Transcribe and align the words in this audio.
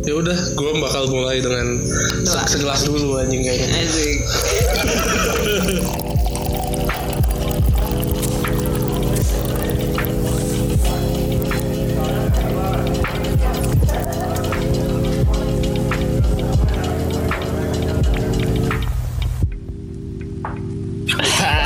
Ya 0.00 0.16
udah, 0.16 0.38
gue 0.56 0.72
bakal 0.80 1.12
mulai 1.12 1.44
dengan 1.44 1.76
Doa. 2.24 2.48
segelas 2.48 2.88
dulu 2.88 3.20
anjing 3.20 3.44
kayaknya. 3.44 3.84
Asik. 3.84 4.16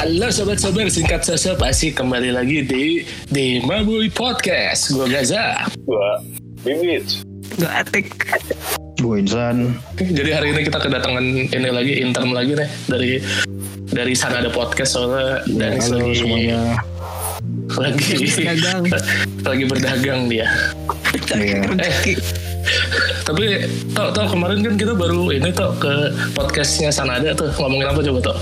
Halo 0.05 0.29
sobat-sobat 0.29 0.91
singkat 0.91 1.23
saja 1.23 1.55
pasti 1.55 1.95
kembali 1.95 2.35
lagi 2.35 2.67
di 2.67 3.07
di 3.31 3.63
Mabui 3.63 4.11
Podcast. 4.11 4.91
Gue 4.91 5.07
Gaza. 5.07 5.71
gua 5.87 6.21
bibit 6.61 7.24
Gue 7.55 7.71
atik. 7.71 8.07
Gue 8.99 9.21
Insan. 9.21 9.79
Jadi 9.97 10.31
hari 10.31 10.49
ini 10.51 10.61
kita 10.65 10.79
kedatangan 10.79 11.25
ini 11.51 11.69
lagi 11.69 12.01
intern 12.01 12.33
lagi 12.33 12.57
nih 12.57 12.69
dari 12.87 13.11
dari 13.87 14.15
sana 14.17 14.41
ada 14.41 14.51
podcast 14.51 14.97
soalnya 14.97 15.45
Danis 15.47 15.87
Halo 15.87 15.99
lagi 16.01 16.15
semuanya. 16.17 16.61
lagi 17.75 18.07
Berdagang. 18.17 18.83
lagi 19.51 19.65
berdagang 19.67 20.21
dia. 20.27 20.47
Iya. 21.31 21.63
Rezeki. 21.71 22.15
Tapi 23.25 23.45
tau 23.93 24.09
tau 24.11 24.27
kemarin 24.27 24.61
kan 24.63 24.75
kita 24.75 24.93
baru 24.93 25.29
ini 25.31 25.51
tau 25.51 25.73
ke 25.77 25.93
podcastnya 26.33 26.89
Sanada 26.89 27.33
tuh 27.33 27.53
ngomongin 27.59 27.89
apa 27.89 28.01
coba 28.03 28.21
tau? 28.23 28.39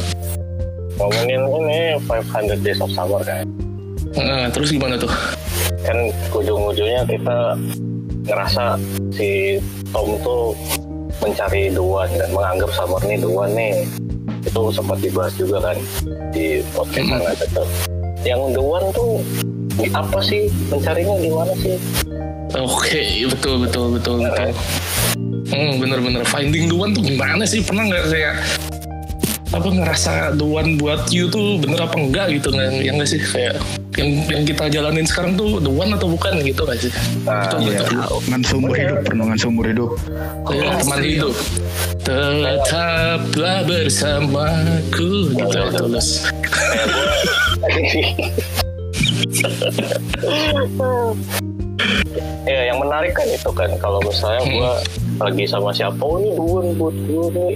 ngomongin 0.92 1.40
ini 1.40 1.80
500 1.98 2.62
Days 2.62 2.78
of 2.78 2.92
Summer 2.92 3.18
kan 3.24 3.42
Nah, 4.12 4.46
terus 4.52 4.70
gimana 4.70 4.94
tuh? 4.94 5.10
kan 5.82 5.98
ujung-ujungnya 6.30 7.02
kita 7.08 7.58
ngerasa 8.26 8.78
si 9.14 9.58
Tom 9.90 10.16
tuh 10.22 10.54
mencari 11.18 11.70
Duan 11.70 12.10
dan 12.18 12.30
menganggap 12.34 12.70
Summer 12.74 13.02
nih 13.06 13.18
Duan 13.18 13.50
nih. 13.54 13.86
Itu 14.42 14.74
sempat 14.74 14.98
dibahas 14.98 15.34
juga 15.38 15.70
kan 15.70 15.76
di 16.34 16.62
podcast 16.74 17.06
Hmm. 17.06 17.14
yang 17.18 17.24
ada 17.26 17.46
tuh 17.54 17.68
yang 18.22 18.40
Duan 18.54 18.84
tuh 18.94 19.22
di 19.78 19.86
apa 19.90 20.18
sih? 20.22 20.50
Mencarinya 20.70 21.16
di 21.18 21.30
mana 21.30 21.52
sih? 21.58 21.76
Oke, 22.52 23.00
betul 23.32 23.64
betul 23.64 23.96
betul 23.96 24.16
betul. 24.22 24.50
Hmm, 25.52 25.76
bener-bener 25.80 26.24
finding 26.24 26.68
the 26.68 26.76
one 26.76 26.92
tuh 26.92 27.04
gimana 27.04 27.44
sih? 27.44 27.60
Pernah 27.64 27.88
nggak 27.88 28.04
kayak 28.08 28.34
apa 29.52 29.68
ngerasa 29.68 30.12
the 30.40 30.46
one 30.46 30.80
buat 30.80 31.12
you 31.12 31.28
tuh 31.28 31.60
bener 31.60 31.84
apa 31.84 31.96
enggak 32.00 32.32
gitu 32.40 32.48
nggak 32.52 32.72
yang 32.80 32.96
nggak 32.96 33.08
sih? 33.08 33.20
Kayak 33.20 33.60
yang 33.92 34.08
yang 34.24 34.42
kita 34.48 34.64
jalanin 34.72 35.04
sekarang 35.04 35.36
tuh 35.36 35.60
the 35.60 35.68
one 35.68 35.92
atau 35.92 36.08
bukan 36.08 36.40
gitu 36.40 36.64
nggak 36.64 36.78
sih? 36.80 36.92
Nah, 37.28 37.44
Betul 37.44 37.58
Iya. 37.68 37.80
betul. 37.84 38.18
Ngan 38.32 38.42
seumur 38.48 38.72
hidup, 38.72 38.98
perenungan 39.04 39.36
seumur 39.36 39.64
hidup. 39.68 39.90
Ya, 40.48 40.70
teman 40.80 41.00
hidup 41.04 41.34
tetaplah 42.02 43.62
bersamaku 43.62 45.30
gitu 45.38 45.58
tulus. 45.78 46.26
ya 52.42 52.60
yang 52.70 52.78
menarik 52.82 53.14
kan 53.14 53.26
itu 53.30 53.50
kan 53.54 53.70
kalau 53.78 54.02
misalnya 54.02 54.42
gua 54.50 54.72
lagi 55.22 55.44
sama 55.46 55.70
siapa 55.70 56.02
oh 56.02 56.18
ini 56.18 56.34
buat 56.74 56.94
gue 57.06 57.26
nih 57.38 57.52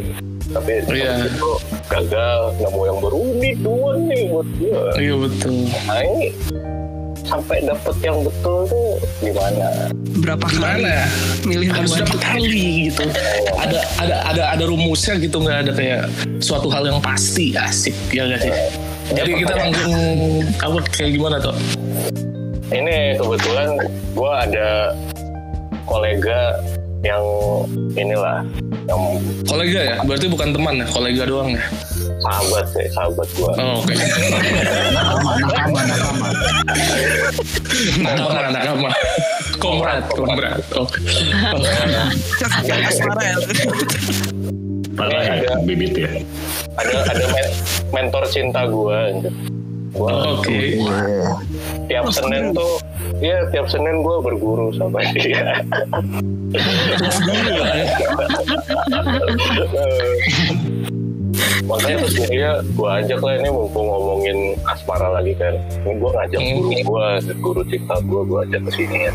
tapi 0.51 0.71
Iya. 0.89 1.13
habis 1.17 1.33
itu 1.33 1.51
gagal 1.87 2.39
nemu 2.59 2.81
yang 2.85 2.99
baru 3.01 3.21
ini 3.35 3.51
duan 3.59 3.99
nih 4.07 4.23
buat 4.31 4.49
gue 4.57 4.83
Iya 4.97 5.15
betul. 5.19 5.55
nah 5.87 6.01
ini 6.01 6.27
sampai 7.27 7.59
dapet 7.61 7.97
yang 8.07 8.23
betul 8.23 8.59
tuh 8.71 8.89
gimana? 9.19 9.91
Berapa 10.23 10.47
kali 10.47 10.63
Gimana? 10.63 10.95
milih 11.43 11.69
harus 11.75 11.93
dapat 11.99 12.19
kali 12.23 12.87
gitu. 12.87 13.03
Ada 13.59 13.81
ada 13.99 14.17
ada 14.31 14.43
ada 14.55 14.65
rumusnya 14.65 15.19
gitu 15.19 15.43
nggak 15.43 15.67
ada 15.67 15.73
kayak 15.75 16.01
suatu 16.39 16.71
hal 16.71 16.87
yang 16.87 17.03
pasti 17.03 17.51
asik 17.53 17.95
ya 18.15 18.31
gak 18.31 18.47
sih? 18.47 18.55
Jadi 19.11 19.43
kita 19.43 19.55
langsung 19.59 19.95
apa 20.63 20.79
kayak 20.91 21.11
gimana 21.15 21.37
tuh 21.43 21.55
ini 22.71 23.15
kebetulan 23.15 23.75
gua 24.15 24.43
ada 24.43 24.95
kolega 25.87 26.59
yang 27.03 27.23
inilah 27.95 28.43
yang 28.87 29.03
kolega 29.45 29.81
ya 29.83 29.97
berarti 30.01 30.27
bukan 30.27 30.49
teman 30.51 30.75
ya 30.79 30.87
kolega 30.87 31.23
doang 31.25 31.51
ya 31.51 31.63
sahabat 32.23 32.65
sih 32.71 32.87
sahabat 32.91 33.29
gua 33.35 33.51
oh, 33.53 33.83
oke 33.83 33.95
Nakama, 34.87 35.31
nakama, 35.37 35.81
nakama. 35.83 36.29
nakama 37.99 38.49
nakama 38.51 38.91
komrad 39.59 40.05
komrad 40.09 40.61
oke 40.73 40.99
Asmara 42.87 43.23
ya. 43.23 43.37
Ini 44.97 45.29
ada 45.29 45.61
bibit 45.61 45.93
ya. 45.93 46.09
ada 46.81 47.05
ada 47.05 47.25
men- 47.29 47.57
mentor 47.93 48.25
cinta 48.27 48.65
gua 48.65 49.13
gua 49.93 50.13
oke 50.33 50.57
Iya. 50.57 51.37
tiap 51.87 52.07
Senin 52.09 52.53
tuh 52.53 52.81
Iya 53.17 53.49
tiap 53.49 53.67
Senin 53.73 54.05
gue 54.05 54.17
berguru 54.21 54.73
sama 54.77 55.01
dia. 55.17 55.65
Makanya 61.65 61.97
terus 62.03 62.17
dia 62.27 62.51
gue 62.63 62.89
ajak 62.89 63.21
lah 63.21 63.35
ini 63.37 63.49
mumpung 63.49 63.87
ngomongin 63.87 64.39
asmara 64.65 65.09
lagi 65.13 65.33
kan. 65.35 65.55
Ini 65.83 65.93
gue 65.97 66.11
ngajak 66.11 66.41
Hmm. 66.41 66.55
guru 66.57 66.71
gue, 66.77 67.07
guru 67.39 67.61
cinta 67.67 67.95
gue, 68.01 68.21
gue 68.23 68.39
ajak 68.47 68.61
ke 68.65 68.71
sini 68.73 68.97
ya. 69.09 69.13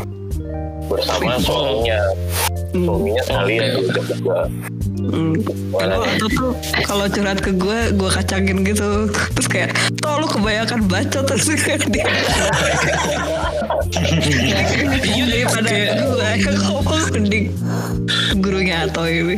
Bersama 0.86 1.38
suaminya. 1.38 2.00
Suaminya 2.72 3.22
sekalian 3.22 3.60
Oke. 3.62 3.72
diajak 3.76 4.04
juga. 4.12 4.38
Hmm. 5.02 5.34
Kalau 5.74 5.98
waktu 5.98 6.26
tuh 6.30 6.50
kalau 6.86 7.06
curhat 7.10 7.38
ke 7.42 7.50
gue, 7.52 7.78
gue 7.90 8.10
kacangin 8.12 8.58
gitu. 8.62 8.90
Terus 9.34 9.48
kayak, 9.50 9.70
toh 9.98 10.14
lu 10.22 10.26
kebanyakan 10.30 10.86
baca 10.86 11.18
terus 11.26 11.48
kayak 11.58 11.82
dia. 11.90 12.06
Iya 13.92 15.24
daripada 15.28 15.70
gue 16.00 16.54
ngomong 16.64 17.04
mending 17.14 17.46
gurunya 18.40 18.88
atau 18.88 19.04
ini. 19.04 19.36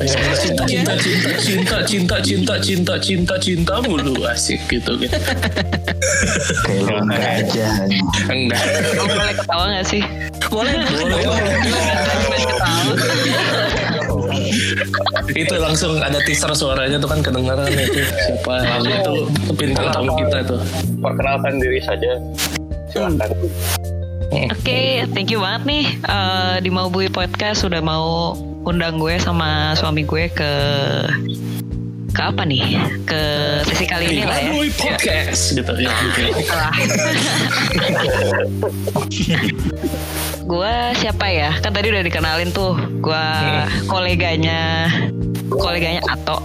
Cinta 0.00 0.64
cinta 0.64 0.94
cinta 0.96 1.32
cinta 1.36 1.76
cinta 1.84 2.16
cinta 2.24 2.54
cinta 2.56 2.94
cinta 2.96 3.34
cinta 3.36 3.74
mulu. 3.84 4.24
Asik 4.24 4.60
gitu 4.72 4.96
gitu. 4.96 5.16
Kayak 6.64 6.82
lu 6.88 6.94
enggak 7.04 7.32
aja. 7.44 7.68
enggak. 8.32 8.62
Boleh 8.96 9.34
ketawa 9.36 9.64
gak 9.76 9.86
sih? 9.86 10.02
Boleh. 10.48 10.72
Boleh. 10.88 11.20
Itu 15.30 15.54
langsung 15.60 16.00
ada 16.00 16.18
teaser 16.24 16.52
suaranya 16.56 16.98
tuh 16.98 17.08
kan 17.10 17.20
kedengaran 17.22 17.70
itu 17.70 18.02
siapa 18.02 18.82
itu 18.82 19.14
bintang 19.54 19.92
tamu 19.92 20.16
kita 20.16 20.42
tuh. 20.48 20.60
Perkenalkan 20.98 21.60
diri 21.60 21.80
saja. 21.84 22.16
Silakan. 22.90 23.30
Oke, 24.30 25.04
thank 25.10 25.30
you 25.30 25.42
banget 25.42 25.62
nih 25.66 25.84
eh, 26.06 26.54
di 26.62 26.70
Mau 26.70 26.86
Bui 26.86 27.10
Podcast 27.10 27.66
sudah 27.66 27.82
mau 27.82 28.34
undang 28.70 29.02
gue 29.02 29.18
sama 29.18 29.74
suami 29.74 30.06
gue 30.06 30.30
ke 30.30 30.52
ke 32.10 32.22
apa 32.22 32.42
nih? 32.46 32.78
Ke 33.02 33.22
sesi 33.66 33.82
kali 33.86 34.14
ini 34.14 34.22
lah 34.22 34.38
ya. 34.38 34.50
Podcast 34.78 35.42
gitu 35.58 35.74
ya 35.78 35.90
gue 40.50 40.74
siapa 40.98 41.26
ya? 41.30 41.54
Kan 41.58 41.74
tadi 41.74 41.90
udah 41.90 42.02
dikenalin 42.02 42.50
tuh. 42.50 42.74
Gue 43.02 43.26
koleganya 43.86 44.90
koleganya 45.50 46.02
Ato 46.06 46.42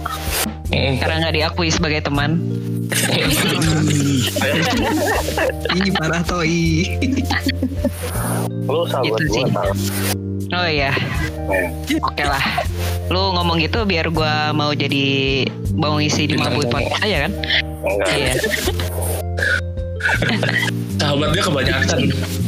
Hmm. 0.66 0.98
karena 0.98 1.22
nggak 1.22 1.34
diakui 1.38 1.70
sebagai 1.70 2.02
teman. 2.02 2.42
Ih 5.78 5.90
parah 5.94 6.26
toi. 6.26 6.58
Lu 8.66 8.82
sahabat 8.84 9.18
Gitu 9.18 9.32
gue 9.32 9.46
tau. 9.50 9.72
Oh 10.48 10.62
iya, 10.64 10.94
Eh, 11.46 11.66
oke 11.96 12.22
lah. 12.22 12.42
Lu 13.06 13.30
ngomong 13.32 13.58
gitu 13.58 13.82
biar 13.82 14.08
gue 14.08 14.32
mau 14.52 14.70
jadi 14.70 15.42
mau 15.72 15.96
ngisi 15.96 16.26
di 16.26 16.34
tamu. 16.36 16.62
Podcast 16.64 17.02
aja 17.02 17.16
kan? 17.24 17.32
Enggak. 17.82 18.08
Iya. 18.12 18.32
sahabat 20.96 21.28
dia 21.30 21.42
kebanyakan 21.42 21.98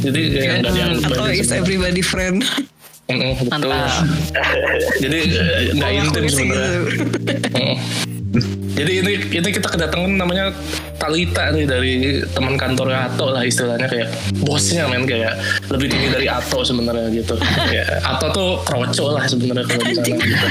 jadi 0.01 0.19
kayak 0.31 0.55
nggak 0.59 0.73
dianggap 0.73 1.11
Atau 1.11 1.23
banyak. 1.23 1.39
is 1.39 1.51
everybody 1.51 2.01
friend. 2.01 2.41
Mm, 3.05 3.35
betul 3.37 3.69
Mantap. 3.69 4.05
jadi 4.97 5.17
nggak 5.73 5.91
intim 5.97 6.23
sebenarnya. 6.25 6.79
Jadi 8.79 8.91
ini 9.03 9.13
ini 9.27 9.49
kita 9.51 9.67
kedatangan 9.67 10.15
namanya 10.15 10.55
Talita 10.99 11.51
nih 11.55 11.63
dari 11.63 12.23
teman 12.35 12.59
kantornya 12.59 13.07
Ato 13.11 13.31
lah 13.31 13.43
istilahnya 13.43 13.87
kayak 13.87 14.11
bosnya 14.43 14.87
men 14.87 15.07
kayak 15.07 15.35
lebih 15.71 15.91
tinggi 15.91 16.07
dari 16.11 16.27
Ato 16.27 16.63
sebenarnya 16.63 17.07
gitu 17.11 17.35
ya, 17.71 17.83
Ato 18.03 18.31
tuh 18.31 18.49
kroco 18.63 19.15
lah 19.15 19.23
sebenarnya 19.27 19.63
kalau 19.67 19.83
di 19.83 19.95
sana 19.95 20.15
gitu. 20.19 20.47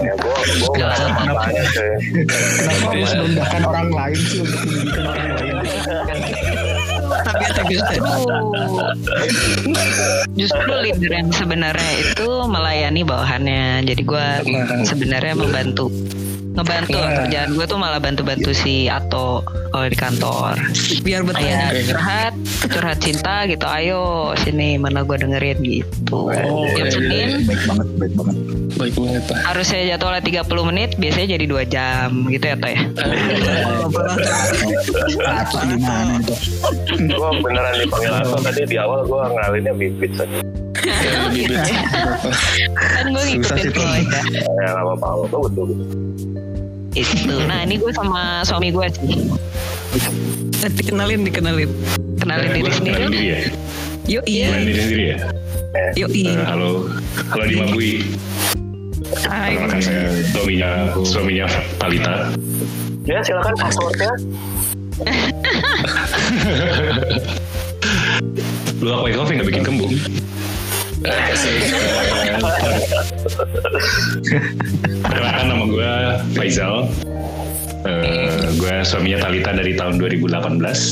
Ya, 0.00 0.12
gue 0.16 0.36
gue 0.60 0.72
nggak 0.76 0.90
ada 0.92 1.04
apa-apanya 1.10 1.64
sih. 1.72 1.92
Kenapa 2.28 2.86
harus 2.92 3.10
merendahkan 3.16 3.62
orang 3.64 3.88
lain 3.88 4.18
sih 4.20 4.38
untuk 4.44 4.60
menjadikan 4.68 5.04
orang 5.08 5.28
lain? 5.36 5.49
Biasa. 7.34 7.60
Justru 10.34 10.70
leader 10.82 11.10
yang 11.10 11.28
sebenarnya 11.30 11.90
itu 12.00 12.28
melayani 12.46 13.00
bawahannya. 13.04 13.84
Jadi 13.84 14.02
gue 14.02 14.26
Nah. 14.50 14.84
sebenarnya 14.84 15.34
membantu. 15.36 15.90
Ngebantu 16.50 16.92
lah 16.92 17.06
Nah. 17.06 17.16
kerjaan 17.24 17.48
gue 17.52 17.62
tuh 17.64 17.78
malah 17.78 17.98
bantu-bantu 17.98 18.50
si 18.50 18.86
Ato 18.86 19.40
kalau 19.70 19.86
di 19.86 19.94
kantor. 19.94 20.54
Biar 21.00 21.22
betul. 21.22 21.46
Kayak 21.46 21.70
curhat, 21.86 22.34
curhat 22.66 22.98
cinta 22.98 23.46
gitu. 23.46 23.64
Ayo 23.64 24.00
sini 24.36 24.74
mana 24.74 25.00
gue 25.00 25.16
dengerin 25.16 25.58
gitu. 25.60 26.26
Oh, 26.26 26.66
Tiap 26.68 26.86
iya, 26.86 26.90
Senin 26.90 27.28
Baik 27.44 27.62
banget, 27.64 27.86
baik 27.96 28.12
banget. 28.14 28.36
Baik 28.72 28.94
banget 28.96 29.24
lah. 29.26 29.38
harusnya 29.46 29.80
jadwalnya 29.86 30.22
30 30.24 30.64
menit, 30.64 30.90
biasanya 30.96 31.28
jadi 31.34 31.44
2 31.44 31.64
jam 31.66 32.08
gitu 32.26 32.44
ya 32.44 32.56
Toh 32.56 32.70
ya. 32.70 32.80
Atau 35.20 35.58
gimana 35.64 36.12
itu? 36.18 36.34
gue 37.00 37.30
beneran 37.40 37.74
dipanggil 37.76 38.12
Ato 38.16 38.36
tadi 38.40 38.62
di 38.64 38.76
awal 38.76 39.04
gue 39.04 39.20
ngalinnya 39.20 39.72
bibit 39.72 40.12
saja 40.16 40.38
Ya, 40.80 41.28
bibit. 41.28 41.60
Kan 42.72 43.12
gue 43.12 43.20
Susah 43.20 43.52
ngikutin 43.52 43.60
sih, 43.60 43.70
Tom. 43.70 43.84
flow 43.84 44.00
aja. 44.00 44.20
ya 44.32 44.70
apa-apa 44.74 45.08
betul 45.28 45.40
betul 45.44 45.66
Itu. 46.90 47.36
Nah 47.46 47.62
ini 47.62 47.78
gue 47.78 47.92
sama 47.94 48.42
suami 48.42 48.70
gue 48.70 48.86
sih. 48.90 49.10
Eh, 50.60 50.70
Dikenalin 50.74 51.22
dikenalin. 51.22 51.70
Kenalin 52.18 52.48
diri 52.52 52.70
sendiri. 52.70 52.94
kenalin 52.98 53.12
diri 53.12 53.26
ya. 53.26 53.38
Yuk 54.10 54.24
iya. 54.26 54.46
Kenalin 54.50 54.66
diri 54.66 54.80
sendiri 54.80 55.04
ya. 55.04 55.18
Yuk 55.96 56.10
Eh, 56.10 56.18
iya. 56.26 56.42
halo, 56.50 56.90
halo 57.30 57.42
di 57.46 57.54
Mabui. 57.54 57.92
Hai. 59.22 59.54
Perkenalkan 59.54 59.80
saya 59.80 60.02
suaminya, 60.28 60.70
suaminya 61.02 61.46
Talita. 61.78 62.14
ya 63.08 63.18
silakan 63.24 63.54
passwordnya 63.56 64.12
Lu 68.80 68.88
apa 68.92 69.06
kopi 69.12 69.32
nggak 69.36 69.48
bikin 69.48 69.64
kembung? 69.64 69.92
Perkenalkan 75.00 75.46
nama 75.48 75.64
gue 75.64 75.92
Faizal. 76.36 76.84
Eh, 77.80 78.44
gue 78.60 78.74
suaminya 78.84 79.24
Talita 79.24 79.56
dari 79.56 79.72
tahun 79.72 79.96
2018 79.96 80.36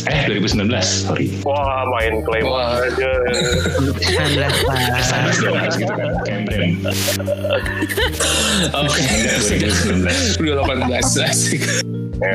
eh 0.08 0.24
2019 0.24 0.72
sorry 0.80 1.28
wah 1.44 1.84
main 1.84 2.24
klaim 2.24 2.48
Wah. 2.48 2.80
aja 2.80 3.12
19. 4.00 4.48
Standar 5.04 5.32
jelas 5.36 5.76
gitu 5.76 5.92
kan 5.92 6.08
brand 6.48 6.72
Oke. 8.72 9.04
2019 9.52 10.40
2018 10.40 11.28
asik. 11.28 11.60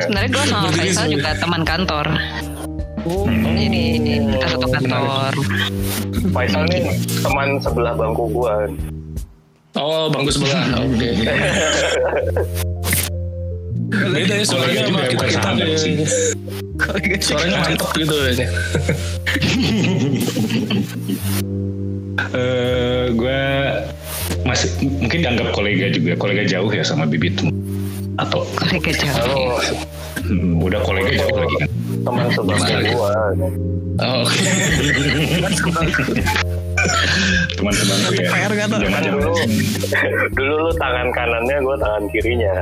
Sebenarnya 0.06 0.30
gue 0.30 0.44
sama 0.46 0.70
Faisal 0.70 1.10
juga 1.10 1.34
teman 1.34 1.66
kantor. 1.66 2.06
Jadi 3.04 4.00
kita 4.00 4.46
satu 4.48 4.66
kantor. 4.72 5.32
Faisal 6.32 6.64
nih 6.72 6.88
teman 7.20 7.60
sebelah 7.60 7.92
bangku 7.92 8.24
gue 8.32 8.56
Oh, 9.76 10.08
bangku 10.08 10.30
sebelah. 10.32 10.64
Oke. 10.86 11.10
Beda 13.94 14.34
ya 14.40 14.44
suaranya 14.46 14.82
sama 14.88 15.00
kita 15.10 15.24
bukan 15.28 15.54
kita 15.60 15.76
sih. 15.76 15.94
Suaranya 17.20 17.56
mantep 17.60 17.90
gitu 17.98 18.14
ya. 18.32 18.46
Eh, 22.34 23.10
gue 23.14 23.42
masih 24.46 24.70
mungkin 24.86 25.18
dianggap 25.22 25.54
kolega 25.54 25.90
juga 25.90 26.14
kolega 26.14 26.46
jauh 26.46 26.70
ya 26.70 26.82
sama 26.86 27.06
bibit 27.06 27.38
atau 28.16 28.40
Kolega 28.54 28.90
jauh. 28.92 29.14
lalu 29.16 29.42
hmm, 30.24 30.62
udah 30.62 30.80
kolega 30.80 31.12
jauh 31.16 31.36
lagi 31.36 31.56
kan? 31.56 31.68
Teman 32.04 32.26
sebangku 32.30 32.72
gue 32.84 33.10
Oh, 33.96 34.26
Oke. 34.26 34.42
teman 37.54 37.72
temanku 37.72 38.10
ya. 38.12 38.26
PR 38.26 38.50
nggak 38.52 38.66
tuh? 38.66 38.78
Jangan- 38.80 38.90
kan 38.92 39.02
jangan- 39.02 39.14
dulu 39.16 39.32
dulu 40.32 40.54
lu 40.60 40.72
tangan 40.74 41.06
kanannya 41.10 41.56
gue 41.58 41.76
tangan 41.76 42.04
kirinya. 42.10 42.54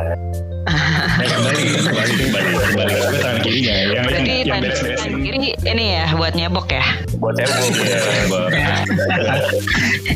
Eh, 0.63 1.27
kembali 1.27 1.63
kembali 1.75 2.13
kembali 2.23 2.51
kembali. 2.55 2.93
Gue 3.03 3.19
tangan 3.19 3.41
kirinya. 3.41 3.73
Yang 3.73 3.89
yang, 3.89 4.05
Berarti 4.05 4.29
yang 4.31 4.45
tangan 4.47 4.63
beres-beres 4.63 4.99
tangan 4.99 5.17
ini 5.17 5.25
kiri 5.25 5.71
ini 5.71 5.85
ya 5.91 6.05
buat 6.13 6.33
nyebok 6.35 6.69
ya. 6.71 6.85
buat 7.17 7.35
cebok 7.35 8.51
ya 8.53 8.77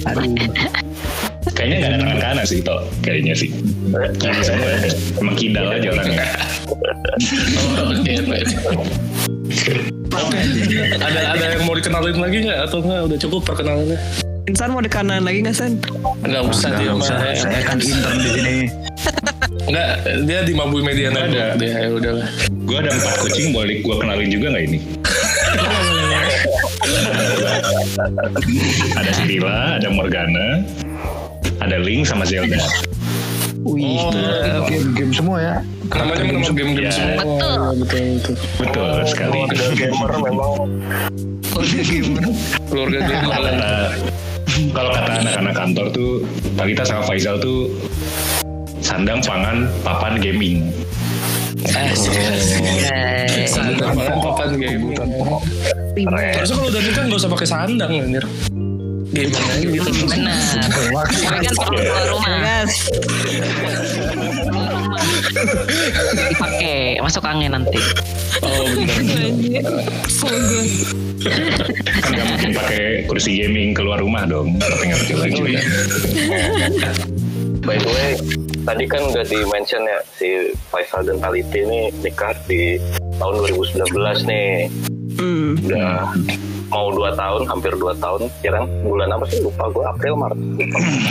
kayaknya 1.66 1.78
nggak 1.78 1.90
ada 1.90 1.98
tangan 1.98 2.18
kanan 2.22 2.44
sih 2.46 2.58
toh 2.62 2.80
kayaknya 3.02 3.34
sih 3.34 3.50
emang 5.20 5.34
kidal 5.34 5.66
aja 5.68 5.90
orangnya 5.90 6.26
Oh, 6.66 7.94
Oke. 7.94 8.12
baik. 8.22 8.46
Oke. 8.66 9.74
Ada 11.06 11.20
ada 11.32 11.44
yang 11.48 11.62
mau 11.62 11.74
dikenalin 11.74 12.18
lagi 12.18 12.42
nggak 12.42 12.58
atau 12.66 12.78
nggak 12.80 13.00
udah 13.06 13.18
cukup 13.18 13.40
perkenalannya? 13.46 13.98
Insan 14.44 14.70
mau 14.70 14.82
di 14.82 14.90
kanan 14.90 15.22
lagi 15.22 15.42
nggak 15.42 15.54
Sen? 15.54 15.78
Nggak 16.20 16.42
usah 16.44 16.70
dia 16.74 16.90
Nggak 16.90 16.98
usah, 16.98 17.16
saya 17.36 17.62
kan 17.62 17.78
intern 17.86 18.16
di 18.16 18.28
sini. 18.28 18.56
Nggak, 19.64 19.88
dia 20.22 20.38
di 20.42 20.52
Mabui 20.52 20.82
Media 20.82 21.08
Nggak 21.08 21.24
ada. 21.24 21.30
Network 21.30 21.54
dia 21.56 21.72
ya 21.72 21.88
udah. 21.88 22.12
gue 22.66 22.76
ada 22.76 22.90
empat 22.92 23.14
kucing 23.22 23.48
boleh 23.50 23.76
gue 23.78 23.94
kenalin 23.96 24.26
juga 24.28 24.46
nggak 24.50 24.64
ini 24.66 24.78
ada 28.92 29.10
Sirila 29.12 29.78
ada 29.78 29.88
Morgana 29.88 30.66
ada 31.66 31.78
Link 31.82 32.06
sama 32.06 32.22
Zelda 32.22 32.62
Wih, 33.66 33.98
Oh, 33.98 34.14
game-game 34.70 35.10
semua 35.10 35.38
ya. 35.42 35.54
Namanya 35.90 36.22
nama 36.38 36.50
game-game 36.54 36.86
Ya. 36.86 36.94
semua. 36.94 37.18
Betul. 37.18 37.82
Betul, 37.82 38.06
betul. 38.22 38.34
betul 38.62 38.86
sekali 39.10 39.38
Keluarga 39.50 39.74
gamer 39.74 40.10
memang 40.22 40.52
Keluarga 42.70 42.98
dia 43.02 43.16
kalau 43.26 43.42
kata 43.42 43.70
kalau 44.72 44.90
kata 44.92 45.10
anak-anak 45.20 45.54
kantor 45.58 45.86
tuh 45.92 46.10
Talita 46.56 46.82
sama 46.86 47.02
Faisal 47.04 47.36
tuh 47.42 47.68
sandang 48.80 49.18
pangan 49.20 49.66
papan 49.82 50.16
gaming 50.22 50.70
asik. 51.66 52.14
Guys. 52.78 53.50
Sandang 53.50 53.98
banget 53.98 54.14
papan 54.22 54.48
game. 54.54 54.82
Harusnya 56.06 56.54
kalau 56.54 56.68
udah 56.70 56.82
nikah 56.84 57.02
nggak 57.08 57.18
usah 57.18 57.30
pakai 57.32 57.48
sandang 57.48 57.90
anjir. 57.90 58.22
Game 58.22 58.56
aja 59.24 59.66
gitu. 59.66 59.90
Benar. 60.06 60.60
Kan 61.24 61.40
keluar 61.56 62.04
rumah. 62.10 62.30
Rumah. 64.46 65.04
Dipakai 66.30 67.00
masuk 67.00 67.24
angin 67.24 67.50
nanti. 67.56 67.78
Oh. 68.44 68.68
Semoga. 70.10 70.60
kan 71.26 72.12
nggak 72.12 72.26
mungkin 72.28 72.50
pakai 72.54 72.84
kursi 73.08 73.30
gaming 73.40 73.72
keluar 73.74 73.98
rumah 73.98 74.28
dong 74.28 74.54
tapi 74.60 74.92
nggak 74.92 75.00
pakai 75.02 75.16
baju 75.16 75.42
ya 75.49 75.62
by 77.64 77.76
the 77.80 77.90
way 77.90 78.12
tadi 78.62 78.85
kan 78.87 79.02
udah 79.11 79.25
di 79.26 79.40
mention 79.49 79.82
ya 79.82 79.99
si 80.14 80.54
Faisal 80.70 81.02
dan 81.02 81.18
Taliti 81.18 81.66
ini 81.66 81.90
nikah 82.04 82.37
di 82.46 82.78
tahun 83.18 83.35
2019 83.42 83.90
nih 84.28 84.50
Hmm. 85.16 85.56
udah 85.64 86.12
mau 86.68 86.88
dua 86.88 87.11
tahun 87.12 87.42
hampir 87.44 87.73
dua 87.73 87.94
tahun 87.94 88.26
sekarang 88.37 88.64
bulan 88.82 89.08
apa 89.11 89.25
sih 89.26 89.38
lupa 89.38 89.64
gue 89.68 89.85
April 89.85 90.14
Maret. 90.14 90.38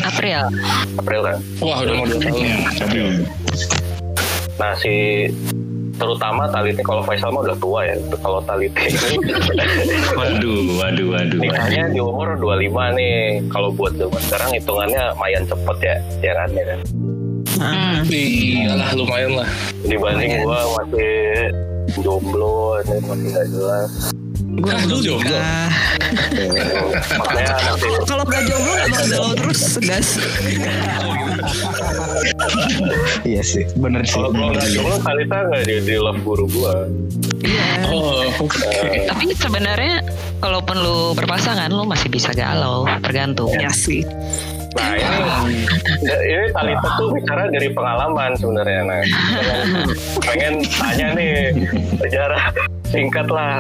April. 0.04 0.42
April 0.96 1.20
kan 1.24 1.38
Wah 1.60 1.78
udah 1.80 1.94
mau 1.94 2.06
dua 2.06 2.20
tahun. 2.20 2.44
tapi 2.76 2.98
nah 4.56 4.72
si 4.74 5.28
terutama 5.94 6.44
Taliti 6.46 6.80
kalau 6.80 7.00
Faisal 7.02 7.28
mah 7.30 7.42
udah 7.42 7.56
tua 7.56 7.80
ya 7.84 7.96
kalau 8.18 8.40
Taliti 8.42 8.84
ini 8.86 9.20
waduh 10.18 10.60
waduh 10.78 11.08
waduh 11.10 11.40
nikahnya 11.40 11.88
di 11.88 12.00
umur 12.00 12.36
25 12.36 12.68
nih 12.94 13.16
kalau 13.48 13.70
buat 13.70 13.96
zaman 13.96 14.20
sekarang 14.22 14.50
hitungannya 14.54 15.02
lumayan 15.12 15.44
cepet 15.46 15.78
ya 15.82 15.96
ya 16.22 16.34
kan 16.36 16.50
ya 16.52 16.66
kan 16.66 16.82
Hmm. 17.56 18.04
Iya 18.06 18.76
lah 18.76 18.92
lumayan 18.92 19.40
lah. 19.40 19.48
dibanding 19.82 20.44
gua 20.44 20.60
masih 20.76 21.48
jomblo 22.04 22.84
ini 22.84 23.00
masih 23.00 23.28
nggak 23.32 23.48
jelas 23.48 23.92
Gue 24.56 24.72
Ah, 24.72 24.82
lu 24.88 24.98
jomblo? 25.04 25.36
Kalau 28.08 28.24
nggak 28.24 28.44
jomblo 28.48 28.72
nggak 28.72 28.88
mau 28.88 29.04
galau 29.12 29.32
terus 29.36 29.62
gas. 29.84 30.10
Iya 33.28 33.42
sih, 33.44 33.68
bener 33.76 34.08
sih. 34.08 34.16
kalau 34.16 34.32
nggak 34.32 34.70
jomblo 34.72 34.96
Talita 35.04 35.38
nggak 35.52 35.62
di, 35.68 35.76
di 35.84 35.96
love 36.00 36.22
guru 36.24 36.46
gua 36.50 36.88
Iya. 37.44 37.92
Oh 37.92 38.26
oke. 38.42 38.64
Tapi 39.06 39.36
sebenarnya 39.36 40.02
kalaupun 40.40 40.78
lu 40.82 41.12
berpasangan 41.14 41.70
lu 41.70 41.84
masih 41.86 42.08
bisa 42.10 42.32
galau, 42.32 42.88
tergantung. 43.04 43.52
Ya 43.54 43.70
sih. 43.70 44.02
nah 44.76 44.92
ini 44.92 45.24
ini 46.28 46.48
Talita 46.52 47.00
tuh 47.00 47.08
bicara 47.16 47.48
dari 47.48 47.72
pengalaman 47.72 48.36
sebenarnya 48.36 48.84
nah 48.84 49.00
pengen, 49.00 49.72
pengen 50.20 50.54
tanya 50.68 51.08
nih 51.16 51.56
sejarah 51.96 52.52
singkat 52.96 53.28
lah 53.28 53.60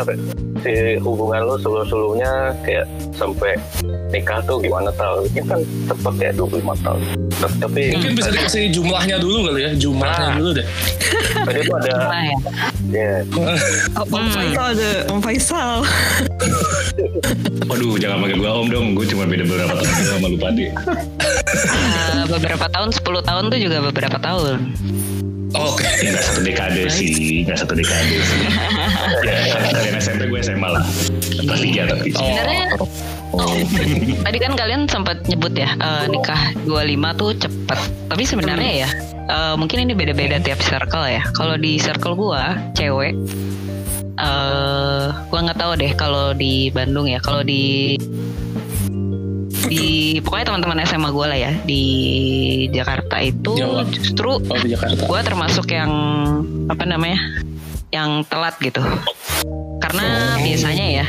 si 0.64 0.74
hubungan 0.98 1.46
lu 1.46 1.56
sebelum-sebelumnya 1.60 2.32
kayak 2.64 2.86
sampai 3.12 3.54
nikah 4.10 4.40
tuh 4.42 4.58
gimana 4.58 4.90
tau 4.92 5.22
ini 5.24 5.44
kan 5.44 5.60
cepet 5.86 6.14
ya 6.18 6.32
25 6.34 6.58
tahun 6.82 7.02
tapi 7.60 7.82
Mungkin 7.94 8.14
bisa 8.16 8.30
dikasih 8.32 8.72
jumlahnya 8.72 9.20
dulu 9.20 9.46
kali 9.46 9.60
ya. 9.62 9.72
Jumlahnya 9.76 10.26
Ah. 10.26 10.36
dulu 10.36 10.50
deh. 10.56 10.68
tadi 11.38 11.60
tuh 11.62 11.76
ada 11.78 11.94
Nah, 12.00 12.24
ya. 12.24 12.38
ya 12.90 13.12
Oh, 13.94 14.08
Om 14.10 14.26
Faisal 14.32 14.66
ada 14.72 14.90
Om 15.06 15.20
Faisal. 15.22 15.76
Waduh, 17.70 18.00
jangan 18.00 18.18
panggil 18.20 18.38
gue 18.40 18.50
om 18.50 18.68
dong. 18.68 18.88
Gue 18.96 19.06
cuma 19.06 19.28
beda 19.28 19.44
beberapa 19.44 19.74
tahun 19.76 20.06
sama 20.08 20.28
lu 20.32 20.38
Padi. 20.38 20.66
Eh, 20.72 22.22
beberapa 22.26 22.66
tahun 22.68 22.90
10 22.90 23.04
tahun 23.22 23.44
tuh 23.50 23.60
juga 23.60 23.78
beberapa 23.84 24.18
tahun 24.18 24.58
Oke. 25.54 25.86
Enggak 26.02 26.24
satu 26.26 26.42
dekade 26.42 26.84
sih, 26.90 27.46
enggak 27.46 27.62
satu 27.62 27.74
dekade 27.78 28.18
sih. 28.18 28.40
ya, 29.28 29.36
kalian 29.70 29.96
SMP 30.02 30.26
gue 30.26 30.40
SMA 30.42 30.70
lah. 30.70 30.84
Kelas 31.22 31.62
tiga 31.62 31.82
tapi. 31.92 32.10
sebenarnya 32.16 32.66
tadi 34.24 34.38
kan 34.40 34.54
kalian 34.56 34.82
sempat 34.88 35.20
nyebut 35.28 35.52
ya 35.56 35.70
eh, 35.76 36.06
nikah 36.08 36.56
25 36.64 37.20
tuh 37.20 37.32
cepet 37.36 37.80
tapi 38.08 38.24
sebenarnya 38.24 38.72
ya 38.88 38.90
eh, 39.28 39.56
mungkin 39.60 39.84
ini 39.84 39.94
beda-beda 39.98 40.40
tiap 40.40 40.60
circle 40.64 41.04
ya 41.04 41.24
kalau 41.36 41.60
di 41.60 41.76
circle 41.76 42.16
gua 42.16 42.56
cewek 42.78 43.16
eh 44.16 45.06
gua 45.28 45.40
nggak 45.44 45.60
tahu 45.60 45.72
deh 45.76 45.92
kalau 46.00 46.32
di 46.32 46.72
Bandung 46.72 47.12
ya 47.12 47.20
kalau 47.20 47.44
di 47.44 48.00
di 49.66 49.86
pokoknya 50.20 50.46
teman-teman 50.48 50.78
SMA 50.84 51.10
gue 51.10 51.26
lah 51.26 51.40
ya 51.40 51.52
di 51.62 51.84
Jakarta 52.70 53.18
itu 53.20 53.54
Jawa. 53.54 53.82
justru 53.88 54.38
Oh 54.38 54.58
di 54.58 54.70
Jakarta. 54.70 55.04
gue 55.04 55.20
termasuk 55.22 55.68
yang 55.68 55.92
apa 56.68 56.84
namanya 56.84 57.20
yang 57.90 58.24
telat 58.26 58.56
gitu 58.60 58.82
karena 59.80 60.06
biasanya 60.38 60.86
ya 60.96 61.06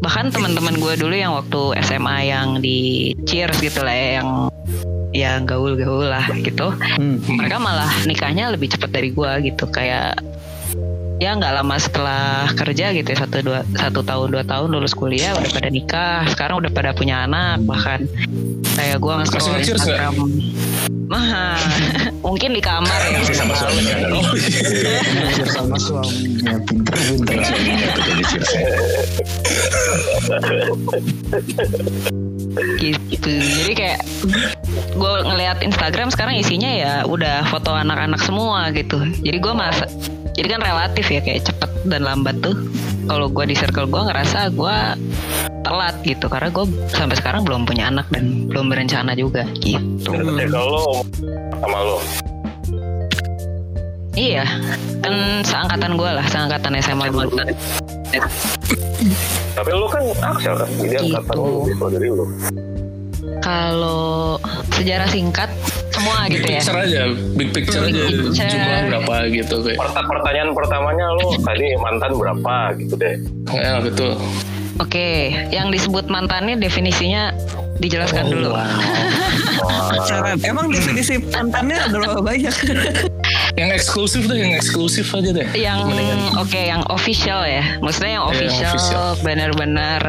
bahkan 0.00 0.28
teman-teman 0.28 0.74
gue 0.74 0.94
dulu 0.96 1.12
yang 1.12 1.32
waktu 1.34 1.60
SMA 1.82 2.16
yang 2.24 2.48
di 2.58 2.78
Cheers 3.22 3.60
gitu 3.60 3.80
lah 3.80 3.92
ya, 3.92 4.08
yang 4.18 4.28
yang 5.10 5.40
gaul-gaul 5.42 6.06
lah 6.06 6.24
gitu 6.38 6.72
Hmm. 6.96 7.18
mereka 7.26 7.56
malah 7.56 7.90
nikahnya 8.04 8.48
lebih 8.48 8.70
cepat 8.70 8.90
dari 8.90 9.10
gue 9.10 9.30
gitu 9.44 9.66
kayak 9.66 10.16
ya 11.20 11.36
nggak 11.36 11.52
lama 11.60 11.76
setelah 11.76 12.48
kerja 12.56 12.96
gitu 12.96 13.12
ya 13.12 13.18
satu 13.20 13.44
dua 13.44 13.60
satu 13.76 14.00
tahun 14.00 14.32
dua 14.32 14.44
tahun 14.48 14.72
lulus 14.72 14.96
kuliah 14.96 15.36
udah 15.36 15.50
pada 15.52 15.68
nikah 15.68 16.24
sekarang 16.32 16.64
udah 16.64 16.72
pada 16.72 16.96
punya 16.96 17.28
anak 17.28 17.60
bahkan 17.68 18.08
kayak 18.74 18.96
gue 18.98 19.12
nggak? 19.12 19.68
Instagram 19.68 20.14
Nah, 21.10 21.58
mungkin 22.26 22.54
di 22.54 22.62
kamar 22.62 23.02
ya. 23.10 23.18
Masih 23.18 23.34
sama 23.34 23.54
suaminya. 23.58 23.98
Oh 24.14 24.30
iya. 24.38 25.44
Sama 25.50 25.74
suaminya 25.74 26.54
jadi 27.98 28.22
cheers. 28.30 28.50
gitu 32.80 33.30
jadi 33.30 33.72
kayak 33.78 34.00
gue 34.98 35.12
ngeliat 35.22 35.62
Instagram 35.62 36.10
sekarang 36.10 36.34
isinya 36.40 36.66
ya 36.66 36.92
udah 37.06 37.46
foto 37.46 37.70
anak-anak 37.70 38.18
semua 38.26 38.74
gitu 38.74 38.98
jadi 39.22 39.38
gue 39.38 39.54
masa 39.54 39.86
jadi 40.34 40.46
kan 40.56 40.60
relatif 40.62 41.06
ya 41.10 41.20
kayak 41.20 41.46
cepet 41.46 41.70
dan 41.86 42.04
lambat 42.04 42.36
tuh 42.44 42.54
kalau 43.08 43.26
gue 43.26 43.44
di 43.48 43.56
circle 43.56 43.88
gue 43.88 44.00
ngerasa 44.00 44.52
gue 44.52 44.76
telat 45.60 45.96
gitu 46.04 46.26
karena 46.30 46.48
gue 46.48 46.64
sampai 46.88 47.16
sekarang 47.18 47.42
belum 47.44 47.66
punya 47.66 47.90
anak 47.90 48.06
dan 48.14 48.46
belum 48.48 48.70
berencana 48.70 49.12
juga 49.14 49.44
gitu 49.60 50.12
Ya 50.14 50.46
kalau 50.48 51.04
sama 51.60 51.78
lo, 51.84 51.98
iya 54.16 54.44
kan 55.04 55.14
seangkatan 55.44 56.00
gue 56.00 56.10
lah 56.10 56.26
seangkatan 56.28 56.72
SMA 56.80 57.12
dulu 57.12 57.28
tapi 59.54 59.70
lo 59.70 59.86
kan 59.86 60.02
Axel 60.18 60.54
kan, 60.56 60.68
jadi 60.80 60.94
angkatan 61.04 61.34
Gitu. 61.36 61.44
lo 61.44 61.74
tua 61.78 61.88
dari 61.90 62.08
lo. 62.10 62.24
Kalau 63.38 64.36
sejarah 64.74 65.06
singkat 65.06 65.48
semua 65.90 66.26
Big 66.26 66.40
gitu 66.40 66.48
ya 66.48 66.58
picture 66.58 66.78
aja, 66.78 67.00
big 67.34 67.48
picture 67.50 67.82
Big 67.82 67.94
aja 67.94 68.04
picture. 68.08 68.48
jumlah 68.48 68.80
berapa 68.90 69.14
gitu 69.30 69.56
kayak. 69.62 69.78
Perta- 69.78 70.06
pertanyaan 70.06 70.50
pertamanya 70.50 71.06
lo 71.14 71.26
tadi 71.36 71.66
mantan 71.76 72.12
berapa 72.14 72.54
gitu 72.76 72.94
deh. 72.96 73.14
Ya 73.52 73.78
betul. 73.78 74.16
Oke, 74.80 75.30
yang 75.52 75.68
disebut 75.68 76.08
mantannya 76.08 76.56
definisinya 76.56 77.36
dijelaskan 77.78 78.32
dulu. 78.32 78.56
Pacaran. 79.92 80.40
Emang 80.50 80.72
definisi 80.72 81.20
mantannya 81.20 81.76
ada 81.76 81.96
berapa 81.96 82.20
banyak? 82.20 82.54
Yang 83.52 83.70
eksklusif 83.76 84.22
deh, 84.24 84.38
yang 84.38 84.52
eksklusif 84.54 85.06
aja 85.10 85.30
deh. 85.32 85.48
Yang 85.52 85.78
oke, 86.34 86.56
yang 86.56 86.82
official 86.86 87.40
ya. 87.42 87.64
Maksudnya 87.78 88.12
yang 88.14 88.24
Iya, 88.24 88.32
official, 88.32 88.72
official. 88.72 89.06
benar-benar 89.20 90.00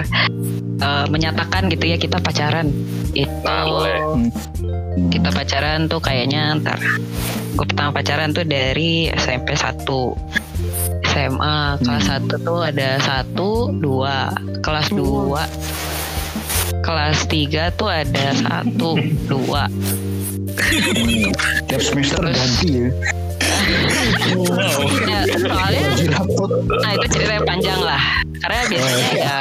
eh, 0.79 1.05
menyatakan 1.07 1.67
gitu 1.67 1.85
ya 1.85 1.97
kita 1.97 2.17
pacaran. 2.17 2.69
Itu 3.11 3.29
Nah, 3.43 3.65
boleh. 3.65 3.99
kita 5.09 5.29
pacaran 5.29 5.85
tuh 5.85 5.99
kayaknya 5.99 6.57
ntar. 6.57 6.79
Gue 7.51 7.65
pertama 7.65 7.91
pacaran 7.93 8.31
tuh 8.31 8.41
dari 8.41 9.11
SMP 9.11 9.53
1 9.53 10.15
SMA 11.03 11.57
kelas 11.77 12.05
1 12.07 12.39
tuh 12.39 12.63
ada 12.63 12.95
1, 12.95 13.67
2 13.75 14.31
Kelas 14.61 14.87
2 14.87 15.43
Kelas 16.79 17.17
3 17.27 17.67
tuh 17.71 17.91
ada 17.91 18.31
1, 18.31 18.95
2 19.27 19.67
Tiap 21.67 21.81
semester 21.81 22.23
Terus- 22.23 22.39
ganti 22.39 22.69
ya. 22.71 22.87
Ya, 25.07 25.19
soalnya. 25.37 25.85
Nah 26.81 26.91
itu 26.97 27.07
ceritanya 27.17 27.43
panjang 27.45 27.79
lah. 27.79 28.01
Karena 28.41 28.65
biasanya 28.67 29.09
ya 29.13 29.37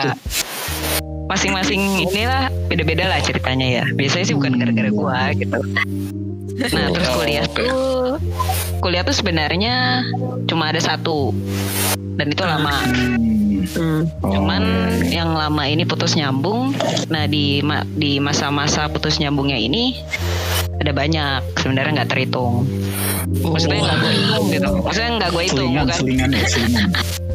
Masing-masing 1.31 2.05
inilah 2.05 2.53
Beda-beda 2.69 3.09
lah 3.09 3.19
ceritanya 3.23 3.67
ya. 3.81 3.85
Biasanya 3.95 4.25
sih 4.31 4.37
bukan 4.37 4.59
gara-gara 4.61 4.91
gua 4.93 5.21
gitu. 5.35 5.61
Nah 6.61 6.87
terus 6.93 7.09
kuliah 7.17 7.47
tuh 7.51 8.21
Kuliah 8.85 9.03
tuh 9.03 9.17
sebenarnya 9.17 10.05
Cuma 10.47 10.71
ada 10.71 10.81
satu. 10.83 11.33
Dan 12.19 12.37
itu 12.37 12.45
lama 12.45 12.85
Hmm. 13.77 14.03
Oh, 14.25 14.33
Cuman 14.33 14.63
iya, 14.63 14.89
iya. 15.05 15.11
yang 15.23 15.31
lama 15.37 15.63
ini 15.69 15.83
putus 15.85 16.17
nyambung 16.17 16.73
Nah 17.13 17.25
di 17.29 17.61
ma- 17.61 17.87
di 17.87 18.19
masa-masa 18.19 18.89
putus 18.89 19.21
nyambungnya 19.21 19.61
ini 19.61 19.99
Ada 20.81 20.93
banyak 20.93 21.61
Sebenarnya 21.61 22.03
nggak 22.03 22.11
terhitung 22.11 22.65
Maksudnya 23.45 23.81
nggak 23.85 23.99
gue 24.01 24.13
hitung 24.17 24.47
gitu 24.51 24.71
Maksudnya 24.85 25.11
nggak 25.21 25.31
gue 25.31 25.43
hitung 25.45 25.59
selingan, 25.71 25.85
bukan 25.87 25.97
selingan 25.99 26.29
ya, 26.33 26.45
selingan. 26.49 26.91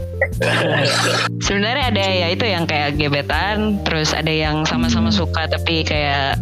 sebenarnya 1.45 1.83
ada 1.91 2.03
ya 2.03 2.27
itu 2.33 2.45
yang 2.47 2.65
kayak 2.67 2.99
gebetan 2.99 3.79
terus 3.87 4.11
ada 4.11 4.31
yang 4.31 4.67
sama-sama 4.67 5.11
suka 5.11 5.47
tapi 5.47 5.85
kayak 5.85 6.39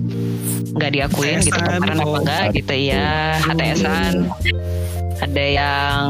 nggak 0.74 0.92
diakuin 0.94 1.38
gitu 1.46 1.54
pacaran 1.54 2.02
apa 2.02 2.06
oh. 2.10 2.20
enggak 2.22 2.46
gitu 2.58 2.74
ya 2.74 3.38
HTSan 3.46 4.14
ada 5.22 5.44
yang 5.46 6.04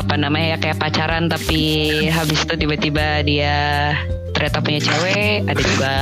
apa 0.00 0.16
namanya 0.16 0.56
ya 0.56 0.58
kayak 0.58 0.78
pacaran 0.80 1.28
tapi 1.28 1.60
habis 2.08 2.40
itu 2.48 2.54
tiba-tiba 2.56 3.20
dia 3.20 3.92
ternyata 4.32 4.58
punya 4.64 4.80
cewek 4.80 5.44
ada 5.44 5.60
juga 5.60 5.94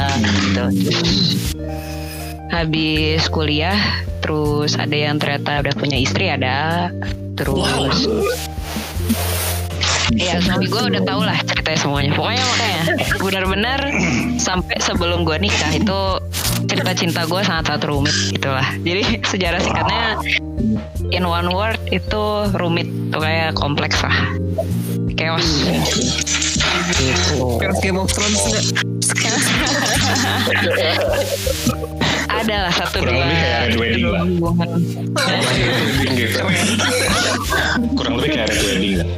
gitu. 0.47 0.65
Habis 2.49 3.27
kuliah 3.29 3.77
terus 4.23 4.79
ada 4.79 4.95
yang 4.95 5.19
ternyata 5.19 5.67
udah 5.67 5.75
punya 5.75 5.99
istri 5.99 6.31
ada. 6.31 6.89
Terus 7.35 8.07
Iya 10.09 10.41
suami 10.41 10.73
gue 10.73 10.83
udah 10.89 11.03
tau 11.05 11.21
lah 11.21 11.37
ceritanya 11.45 11.79
semuanya. 11.83 12.11
Pokoknya 12.17 12.45
makanya 12.49 12.83
benar-benar 13.21 13.81
sampai 14.41 14.77
sebelum 14.81 15.27
gue 15.27 15.37
nikah 15.37 15.69
itu 15.75 16.01
cerita 16.67 16.93
cinta 16.97 17.23
gue 17.29 17.41
sangat-sangat 17.45 17.83
rumit 17.87 18.17
gitulah 18.35 18.67
Jadi 18.83 19.03
sejarah 19.31 19.61
singkatnya 19.63 20.19
in 21.15 21.23
one 21.29 21.53
word 21.55 21.79
itu 21.95 22.25
rumit 22.59 22.89
tuh 23.15 23.23
kayak 23.23 23.55
kompleks 23.55 24.03
lah 24.03 24.17
Chaos 25.15 25.47
Kayak 27.59 27.75
Game 27.85 27.99
of 28.01 28.09
Thrones 28.11 28.43
nggak? 28.49 28.65
Ada 32.29 32.69
lah 32.69 32.73
satu 32.73 33.03
Kurang 33.03 33.15
dua 33.19 33.25
lebih 33.27 33.39
kayak 33.41 33.61
Red 33.61 33.77
Wedding 33.77 34.07
lah. 34.09 34.23
hubungan. 34.25 34.69
gitu. 36.15 36.39
Kurang 37.99 38.15
lebih 38.21 38.31
kayak 38.37 38.49
red 38.49 38.63
wedding 38.63 38.95
lah. 39.01 39.09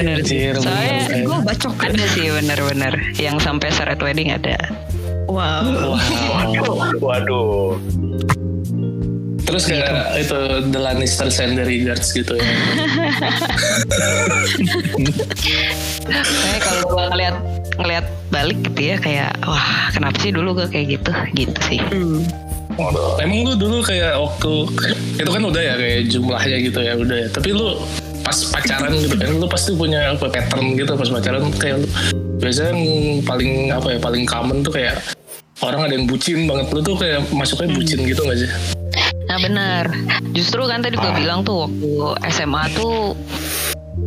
Anjir, 0.00 0.54
Soalnya. 0.58 1.00
Gue 1.26 1.38
bacok. 1.42 1.74
ada 1.82 2.04
sih 2.14 2.30
bener-bener 2.30 2.94
Yang 3.18 3.42
sampai 3.42 3.68
seret 3.74 3.98
wedding 4.00 4.30
ada 4.30 4.54
Wow. 5.32 5.96
Waduh. 7.00 7.80
Terus 9.42 9.64
kayak 9.68 10.16
itu 10.20 10.38
The 10.70 10.80
Lannisters 10.80 11.40
and 11.40 11.56
the 11.56 11.64
Regards 11.64 12.12
gitu 12.12 12.36
ya. 12.36 12.46
Saya 16.08 16.58
kalau 16.60 16.84
gue 16.92 17.04
ngeliat 17.16 17.36
ngeliat 17.80 18.06
balik 18.28 18.58
gitu 18.68 18.80
ya 18.92 18.96
kayak 19.00 19.32
wah 19.44 19.88
kenapa 19.92 20.16
sih 20.20 20.32
dulu 20.32 20.56
gue 20.56 20.68
kayak 20.68 21.00
gitu 21.00 21.12
gitu 21.32 21.60
sih 21.64 21.80
Hmm. 21.88 22.24
Emang 23.20 23.44
lu 23.44 23.52
dulu 23.52 23.84
kayak 23.84 24.16
waktu 24.16 24.64
itu 25.20 25.28
kan 25.28 25.42
udah 25.44 25.60
ya 25.60 25.74
kayak 25.76 26.08
jumlahnya 26.08 26.56
gitu 26.64 26.78
ya 26.80 26.92
udah 26.96 27.16
ya. 27.20 27.28
Tapi 27.28 27.52
lu 27.52 27.76
pas 28.24 28.38
pacaran 28.48 28.96
gitu 28.96 29.12
kan 29.12 29.28
lu 29.36 29.44
pasti 29.44 29.76
punya 29.76 30.16
apa 30.16 30.32
pattern 30.32 30.78
gitu 30.80 30.96
pas 30.96 31.10
pacaran 31.12 31.52
kayak 31.60 31.84
lu 31.84 31.88
biasanya 32.40 32.72
yang 32.72 32.82
paling 33.28 33.52
apa 33.68 33.88
ya 33.92 33.98
paling 34.00 34.24
common 34.24 34.64
tuh 34.64 34.72
kayak 34.72 34.96
orang 35.62 35.80
ada 35.88 35.94
yang 35.94 36.06
bucin 36.10 36.44
banget. 36.50 36.66
Lu 36.74 36.80
tuh 36.82 36.96
kayak 36.98 37.30
masuknya 37.30 37.70
bucin 37.72 38.02
gitu 38.02 38.20
gak 38.26 38.38
sih? 38.38 38.50
Nah 39.30 39.38
benar, 39.40 39.84
justru 40.36 40.60
kan 40.68 40.82
tadi 40.84 40.98
gue 40.98 41.12
bilang 41.16 41.46
tuh 41.46 41.64
waktu 41.64 41.88
SMA 42.28 42.68
tuh 42.76 43.16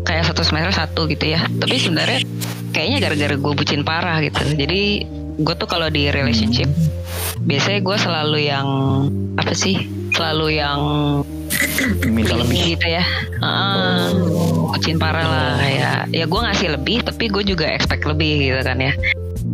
kayak 0.06 0.28
satu 0.30 0.46
semester 0.46 0.76
satu 0.76 1.08
gitu 1.10 1.34
ya. 1.34 1.48
Tapi 1.48 1.76
sebenarnya 1.82 2.22
kayaknya 2.76 2.98
gara-gara 3.10 3.36
gue 3.40 3.54
bucin 3.56 3.82
parah 3.82 4.22
gitu. 4.22 4.44
Jadi 4.54 5.08
gue 5.36 5.56
tuh 5.58 5.68
kalau 5.68 5.90
di 5.90 6.12
relationship 6.12 6.70
biasanya 7.42 7.80
gue 7.82 7.98
selalu 7.98 8.40
yang 8.46 8.68
apa 9.40 9.56
sih? 9.56 9.88
Selalu 10.14 10.60
yang 10.62 10.80
Minta 12.08 12.36
lebih. 12.36 12.76
gitu 12.76 12.88
ya. 12.88 13.04
Heeh. 13.42 14.04
bucin 14.76 15.00
parah 15.00 15.24
lah 15.24 15.50
kayak 15.56 16.12
ya 16.12 16.26
gue 16.28 16.40
ngasih 16.44 16.68
lebih 16.76 17.00
tapi 17.08 17.32
gue 17.32 17.44
juga 17.48 17.64
expect 17.72 18.04
lebih 18.04 18.52
gitu 18.52 18.60
kan 18.60 18.76
ya 18.76 18.92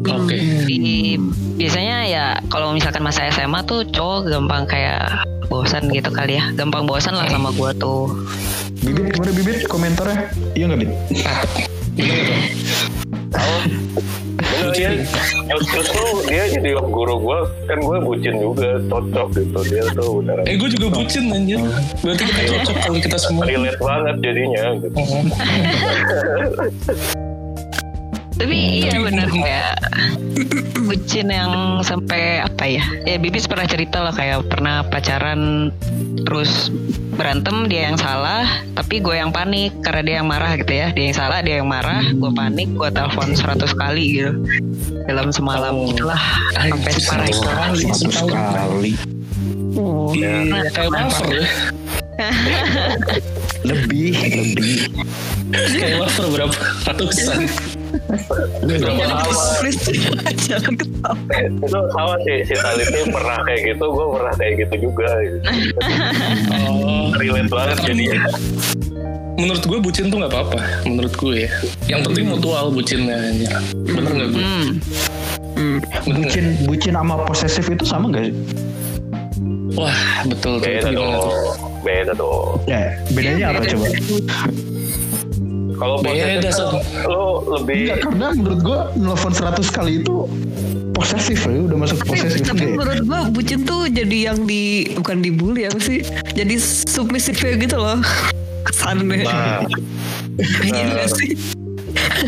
Oke. 0.02 0.66
di 0.66 1.14
biasanya 1.62 1.98
ya 2.10 2.26
kalau 2.50 2.74
misalkan 2.74 3.06
masa 3.06 3.30
SMA 3.30 3.62
tuh 3.70 3.86
cowok 3.86 4.34
gampang 4.34 4.66
kayak 4.66 5.14
bosan 5.46 5.94
gitu 5.94 6.10
kali 6.10 6.42
ya 6.42 6.50
gampang 6.58 6.90
bosan 6.90 7.14
lah 7.14 7.30
sama 7.30 7.54
gue 7.54 7.70
tuh 7.78 8.10
Bibit 8.82 9.14
gimana 9.14 9.32
bibit 9.38 9.58
komentarnya? 9.70 10.26
Iya 10.58 10.74
nggak 10.74 10.80
bit? 10.82 10.90
Gimana 11.94 12.22
tuh? 12.26 12.40
Bener 14.42 14.74
ya, 14.74 14.90
terus 15.54 15.66
justru 15.70 16.02
dia 16.26 16.50
jadi 16.50 16.82
guru 16.82 17.22
gue 17.22 17.40
kan 17.70 17.78
gue 17.78 17.98
bucin 18.02 18.42
juga 18.42 18.82
cocok 18.90 19.38
gitu 19.38 19.60
dia 19.70 19.86
tuh 19.94 20.18
beneran 20.22 20.44
Eh 20.50 20.58
gue 20.58 20.70
juga 20.74 20.88
bucin 20.98 21.30
anjir. 21.30 21.62
Berarti 22.02 22.24
kita 22.26 22.42
cocok 22.58 22.76
kalau 22.82 22.98
kita 22.98 23.18
semua. 23.22 23.46
relate 23.46 23.78
banget 23.78 24.16
jadinya 24.26 24.64
gitu. 24.82 24.98
tapi 28.42 28.58
iya 28.82 28.98
benar 28.98 29.30
kayak 29.30 29.74
bucin 30.82 31.30
yang 31.30 31.78
sampai 31.86 32.42
apa 32.42 32.66
ya 32.66 32.82
ya 33.06 33.22
Bibis 33.22 33.46
pernah 33.46 33.70
cerita 33.70 34.02
lah 34.02 34.10
kayak 34.10 34.50
pernah 34.50 34.82
pacaran 34.82 35.70
terus 36.26 36.74
berantem 37.14 37.70
dia 37.70 37.94
yang 37.94 38.02
salah 38.02 38.50
tapi 38.74 38.98
gue 38.98 39.14
yang 39.14 39.30
panik 39.30 39.70
karena 39.86 40.02
dia 40.02 40.16
yang 40.24 40.28
marah 40.28 40.58
gitu 40.58 40.74
ya 40.74 40.90
dia 40.90 41.06
yang 41.12 41.18
salah 41.18 41.46
dia 41.46 41.62
yang 41.62 41.70
marah 41.70 42.02
gue 42.10 42.32
panik 42.34 42.74
gue 42.74 42.90
telepon 42.90 43.30
100 43.38 43.62
kali 43.78 44.06
gitu 44.18 44.34
dalam 45.06 45.30
semalam 45.30 45.74
Oh. 45.78 45.88
gitulah 45.94 46.20
sampai 46.58 46.92
separah 46.98 47.28
itu 47.30 47.40
Satu 47.94 48.10
sekali. 48.10 48.34
sekali. 48.34 48.94
Iya, 50.20 50.68
kayak 50.76 50.90
lover 50.92 51.30
ya. 51.32 51.48
Lebih, 53.72 54.14
lebih. 54.20 54.74
Kayak 55.54 55.96
lover 56.04 56.26
berapa 56.28 56.58
ratusan. 56.84 57.40
Berapa 58.10 58.34
jangan 60.48 60.74
ketawa. 60.76 61.16
itu 61.42 61.80
sama 61.96 62.16
sih 62.28 62.38
si 62.44 62.54
Taliti 62.60 63.00
pernah 63.08 63.38
kayak 63.48 63.62
gitu 63.72 63.86
gue 63.88 64.08
pernah 64.12 64.34
kayak 64.36 64.54
gitu 64.66 64.76
juga 64.90 65.10
gitu. 65.24 65.38
Oh, 66.68 67.14
relate 67.16 67.50
banget 67.52 67.78
jadinya 67.86 68.20
menurut 69.42 69.64
gue 69.66 69.80
bucin 69.82 70.06
tuh 70.14 70.22
nggak 70.22 70.34
apa-apa. 70.38 70.60
Menurut 70.86 71.14
gue 71.18 71.34
ya. 71.48 71.52
Yang 71.90 72.14
penting 72.14 72.26
mutual 72.30 72.70
bucinnya. 72.70 73.18
Bener 73.74 74.12
nggak 74.14 74.30
gue? 74.30 74.44
hmm. 74.44 74.68
Nggak? 75.58 76.02
Bucin, 76.06 76.46
bucin 76.70 76.94
sama 76.94 77.16
posesif 77.26 77.66
itu 77.70 77.86
sama 77.86 78.14
gak 78.14 78.30
sih? 78.30 78.36
Wah 79.78 80.28
betul 80.28 80.60
tuh. 80.60 80.68
beda 80.68 80.90
tuh? 80.92 81.00
dong 81.00 81.32
beda 81.82 82.14
dong 82.14 82.60
Ya, 82.68 83.00
bedanya 83.16 83.56
apa 83.56 83.64
coba? 83.66 83.88
Kalau 85.82 85.98
Beda, 86.06 86.46
kan 86.46 86.78
lo 87.10 87.42
lebih 87.58 87.90
Enggak, 87.90 87.98
karena 88.06 88.28
menurut 88.38 88.60
gua 88.62 88.80
nelfon 88.94 89.34
100 89.34 89.66
kali 89.74 90.06
itu 90.06 90.30
posesif 90.94 91.42
ya, 91.42 91.58
udah 91.58 91.78
masuk 91.82 91.98
Tapi, 92.06 92.10
posesif 92.14 92.42
tapi 92.46 92.62
deh. 92.62 92.78
menurut 92.78 93.02
gua 93.10 93.22
bucin 93.34 93.66
tuh 93.66 93.90
jadi 93.90 94.30
yang 94.30 94.46
di 94.46 94.94
bukan 94.94 95.26
dibully 95.26 95.66
apa 95.66 95.82
sih? 95.82 96.06
Jadi 96.38 96.62
submisif 96.62 97.42
gitu 97.42 97.82
loh. 97.82 97.98
Kesannya. 98.62 99.26
nah 99.26 99.66
Iya 100.62 100.84
nggak 100.94 101.10
sih? 101.18 101.34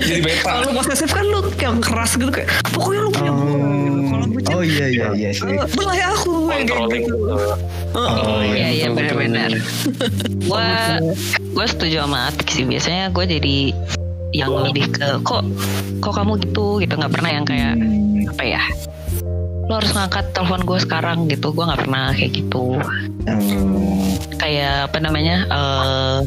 Jadi 0.01 0.21
beta. 0.25 0.49
Kalau 0.49 0.73
posesif 0.73 1.13
kan 1.13 1.21
lu 1.29 1.45
yang 1.61 1.77
keras 1.77 2.17
gitu 2.17 2.33
kayak 2.33 2.49
pokoknya 2.73 2.99
lu 3.05 3.11
punya 3.13 3.31
gua 3.37 3.57
Oh 4.45 4.59
iya 4.59 4.85
iya 4.87 5.07
iya 5.13 5.29
sih. 5.31 5.47
eh, 5.47 5.67
belai 5.69 6.01
aku 6.03 6.49
yang 6.49 6.65
kayak 6.65 6.67
controlling 6.67 7.03
gitu. 7.03 7.15
gitu 7.15 7.55
Oh 7.93 8.41
Iya 8.41 8.67
iya 8.69 8.87
benar-benar. 8.89 9.51
Gue 10.43 10.67
gue 11.53 11.65
setuju 11.65 12.03
sama 12.03 12.27
Atik 12.27 12.49
sih. 12.49 12.65
Biasanya 12.65 13.07
gue 13.09 13.25
jadi 13.29 13.57
yang 14.33 14.49
lebih 14.51 14.89
ke 14.89 15.21
kok 15.21 15.45
kok 15.99 16.13
kamu 16.13 16.41
gitu 16.41 16.81
gitu 16.81 16.93
nggak 16.93 17.13
pernah 17.13 17.31
yang 17.31 17.45
kayak 17.45 17.77
apa 18.27 18.43
ya 18.43 18.63
lo 19.63 19.77
harus 19.77 19.93
ngangkat 19.93 20.25
telepon 20.33 20.65
gue 20.65 20.79
sekarang 20.81 21.17
gitu 21.29 21.53
gue 21.53 21.63
nggak 21.63 21.79
pernah 21.79 22.11
kayak 22.11 22.33
gitu 22.33 22.81
Hmm. 23.23 24.19
kayak 24.35 24.91
apa 24.91 24.97
namanya 24.99 25.47
eh 25.47 26.19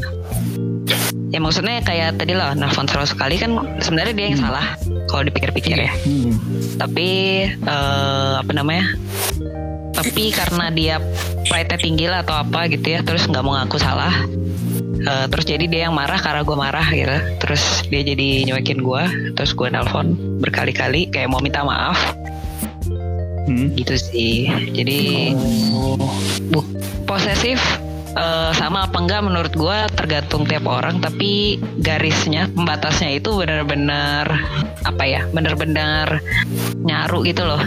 ya 1.27 1.37
maksudnya 1.37 1.77
kayak 1.79 2.17
tadi 2.17 2.33
lah 2.33 2.55
nelfon 2.55 2.87
100 2.87 3.13
kali 3.13 3.35
kan 3.35 3.51
sebenarnya 3.77 4.13
dia 4.15 4.25
yang 4.31 4.39
salah 4.39 4.65
kalau 5.05 5.21
dipikir-pikir 5.21 5.77
ya 5.77 5.93
Hmm. 5.99 6.33
Tapi 6.77 7.09
eh, 7.49 8.33
apa 8.37 8.51
namanya? 8.53 8.93
Tapi 9.97 10.29
karena 10.29 10.69
dia 10.69 10.95
pride-nya 11.49 11.79
tinggi 11.81 12.05
lah 12.05 12.21
atau 12.21 12.37
apa 12.37 12.69
gitu 12.69 12.85
ya 12.85 13.01
terus 13.01 13.25
nggak 13.25 13.41
mau 13.41 13.57
ngaku 13.57 13.81
salah 13.81 14.13
Eh, 15.07 15.25
terus 15.31 15.45
jadi 15.47 15.65
dia 15.71 15.81
yang 15.87 15.95
marah 15.95 16.19
karena 16.19 16.43
gue 16.43 16.57
marah 16.57 16.87
gitu. 16.91 17.17
Terus 17.39 17.63
dia 17.87 18.01
jadi 18.03 18.49
nyuekin 18.49 18.83
gue 18.83 19.03
terus 19.39 19.55
gue 19.55 19.67
nelpon 19.71 20.17
berkali-kali 20.43 21.07
kayak 21.07 21.31
mau 21.31 21.39
minta 21.39 21.63
maaf. 21.63 21.97
Hmm. 23.47 23.71
gitu 23.79 23.95
sih. 23.95 24.51
Jadi 24.75 25.31
bu- 26.51 26.67
posesif 27.07 27.63
eh, 28.17 28.51
sama 28.51 28.85
apa 28.85 28.97
enggak 28.97 29.21
menurut 29.21 29.53
gue 29.53 29.77
tergantung 29.93 30.43
tiap 30.43 30.65
orang 30.65 30.97
tapi 30.97 31.55
garisnya 31.77 32.49
pembatasnya 32.49 33.15
itu 33.15 33.31
benar-benar 33.31 34.25
apa 34.81 35.03
ya 35.05 35.21
benar-benar 35.29 36.19
nyaru 36.81 37.21
gitu 37.23 37.45
loh 37.45 37.61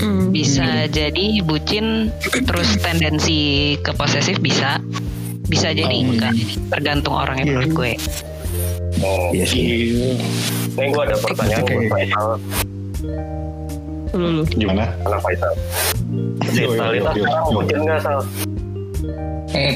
Hmm. 0.00 0.32
bisa 0.32 0.88
jadi 0.88 1.44
bucin 1.44 2.08
terus 2.48 2.72
tendensi 2.80 3.76
ke 3.84 3.92
posesif 3.92 4.40
bisa 4.40 4.80
bisa 5.44 5.76
jadi 5.76 5.92
enggak 5.92 6.32
tergantung 6.72 7.20
orangnya 7.20 7.44
Iya. 7.44 7.52
menurut 7.52 7.72
gue 7.74 7.92
oh. 9.04 9.28
Iya 9.28 9.44
sih. 9.44 9.60
Iya. 9.60 10.16
ini 10.80 10.88
gue 10.88 11.02
ada 11.04 11.16
pertanyaan 11.20 11.62
buat. 11.68 11.84
Faisal 11.92 12.26
Lu, 14.10 14.26
lu. 14.40 14.42
Gimana? 14.48 14.88
karena 15.04 15.18
Faisal 15.20 15.52
Talita 16.48 17.12
yo, 17.12 17.20
yo, 17.20 17.24
sekarang 17.28 17.48
bucin 17.52 17.78
nggak 17.84 17.98
Sal? 18.00 18.18
Eh, 19.50 19.74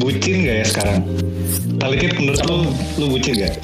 bucin 0.00 0.42
gak 0.42 0.56
ya 0.62 0.66
sekarang? 0.66 1.00
Talikit 1.80 2.12
menurut 2.18 2.42
lu, 2.50 2.56
lu 2.98 3.06
bucin 3.14 3.34
gak? 3.38 3.54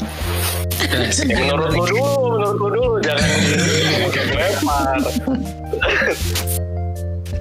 Ya. 0.87 1.11
Ya, 1.27 1.37
menurut 1.43 1.75
lu 1.75 1.83
dulu 1.91 2.39
menurut 2.39 2.57
lu 2.57 2.69
dulu 2.71 2.95
jangan 3.03 3.27
lempar 4.31 4.99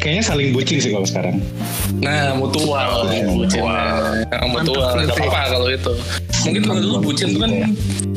Kayaknya 0.06 0.22
saling 0.22 0.54
bucin 0.54 0.78
sih 0.78 0.94
kalau 0.94 1.02
sekarang. 1.02 1.42
Nah, 1.98 2.38
mutual, 2.38 3.10
bucinnya. 3.10 4.06
Nah, 4.30 4.46
mutual, 4.46 5.02
nggak 5.02 5.18
apa-apa 5.18 5.42
kalau 5.58 5.68
itu. 5.74 5.94
Mungkin 6.46 6.62
kalau 6.62 6.80
dulu 6.82 6.98
bucin 7.12 7.34
itu 7.34 7.40
kan 7.42 7.52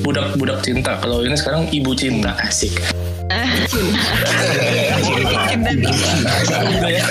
budak-budak 0.05 0.59
cinta. 0.61 1.01
Kalau 1.01 1.25
ini 1.25 1.35
sekarang 1.35 1.64
ibu 1.73 1.93
cinta, 1.97 2.37
asik. 2.45 2.77
Budaya 6.69 7.03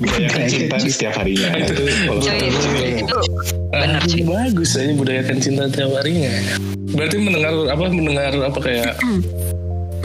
Budayakan 0.00 0.42
cinta 0.48 0.76
setiap 0.80 1.12
harinya. 1.20 1.48
Itu 1.60 1.72
kalau 2.08 2.20
Cuy, 2.20 2.48
sekarang 2.52 3.06
Bener, 3.72 4.00
Ah, 4.00 4.04
cuy. 4.04 4.22
Bagus 4.24 4.70
aja 4.76 4.92
budayakan 4.96 5.36
cinta 5.40 5.64
tiap 5.68 5.92
harinya. 6.00 6.32
Berarti 6.96 7.16
mendengar 7.20 7.52
apa 7.68 7.84
mendengar 7.92 8.32
apa 8.40 8.58
kayak 8.62 8.90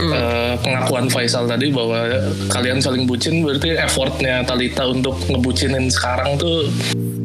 eh, 0.02 0.54
pengakuan 0.60 1.06
Faisal 1.08 1.46
tadi 1.46 1.70
bahwa 1.70 2.04
kalian 2.50 2.82
saling 2.82 3.06
bucin 3.06 3.44
berarti 3.46 3.78
effortnya 3.78 4.42
Talita 4.44 4.88
untuk 4.88 5.16
ngebucinin 5.30 5.88
sekarang 5.88 6.36
tuh 6.36 6.68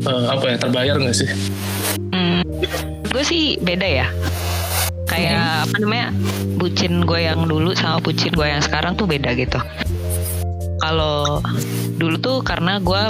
eh, 0.06 0.26
apa 0.30 0.56
ya 0.56 0.58
terbayar 0.62 0.96
nggak 1.02 1.16
sih? 1.16 1.30
Hmm, 3.28 3.36
sih 3.36 3.60
beda 3.60 3.84
ya. 3.84 4.08
Kayak 5.04 5.68
apa 5.68 5.76
namanya 5.84 6.16
bucin 6.56 7.04
gue 7.04 7.28
yang 7.28 7.44
dulu 7.44 7.76
sama 7.76 8.00
bucin 8.00 8.32
gue 8.32 8.48
yang 8.48 8.64
sekarang 8.64 8.96
tuh 8.96 9.04
beda 9.04 9.36
gitu. 9.36 9.60
Kalau 10.80 11.44
dulu 12.00 12.16
tuh 12.24 12.40
karena 12.40 12.80
gue 12.80 13.04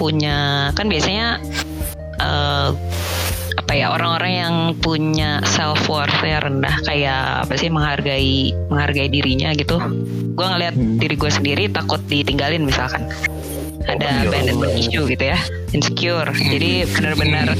punya 0.00 0.72
kan 0.72 0.88
biasanya 0.88 1.44
eh, 2.24 2.72
apa 3.52 3.72
ya 3.76 3.92
orang-orang 3.92 4.32
yang 4.32 4.54
punya 4.80 5.44
self 5.44 5.84
worth 5.92 6.24
nya 6.24 6.40
rendah 6.40 6.80
kayak 6.88 7.44
apa 7.44 7.52
sih 7.60 7.68
menghargai 7.68 8.56
menghargai 8.72 9.12
dirinya 9.12 9.52
gitu. 9.52 9.76
Gue 10.32 10.46
ngeliat 10.56 10.72
diri 10.72 11.20
gue 11.20 11.28
sendiri 11.28 11.68
takut 11.68 12.00
ditinggalin 12.08 12.64
misalkan 12.64 13.12
ada 13.84 14.24
abandonment 14.24 14.72
issue 14.72 15.04
gitu 15.04 15.36
ya 15.36 15.38
insecure 15.76 16.30
jadi 16.36 16.86
benar-benar 16.96 17.56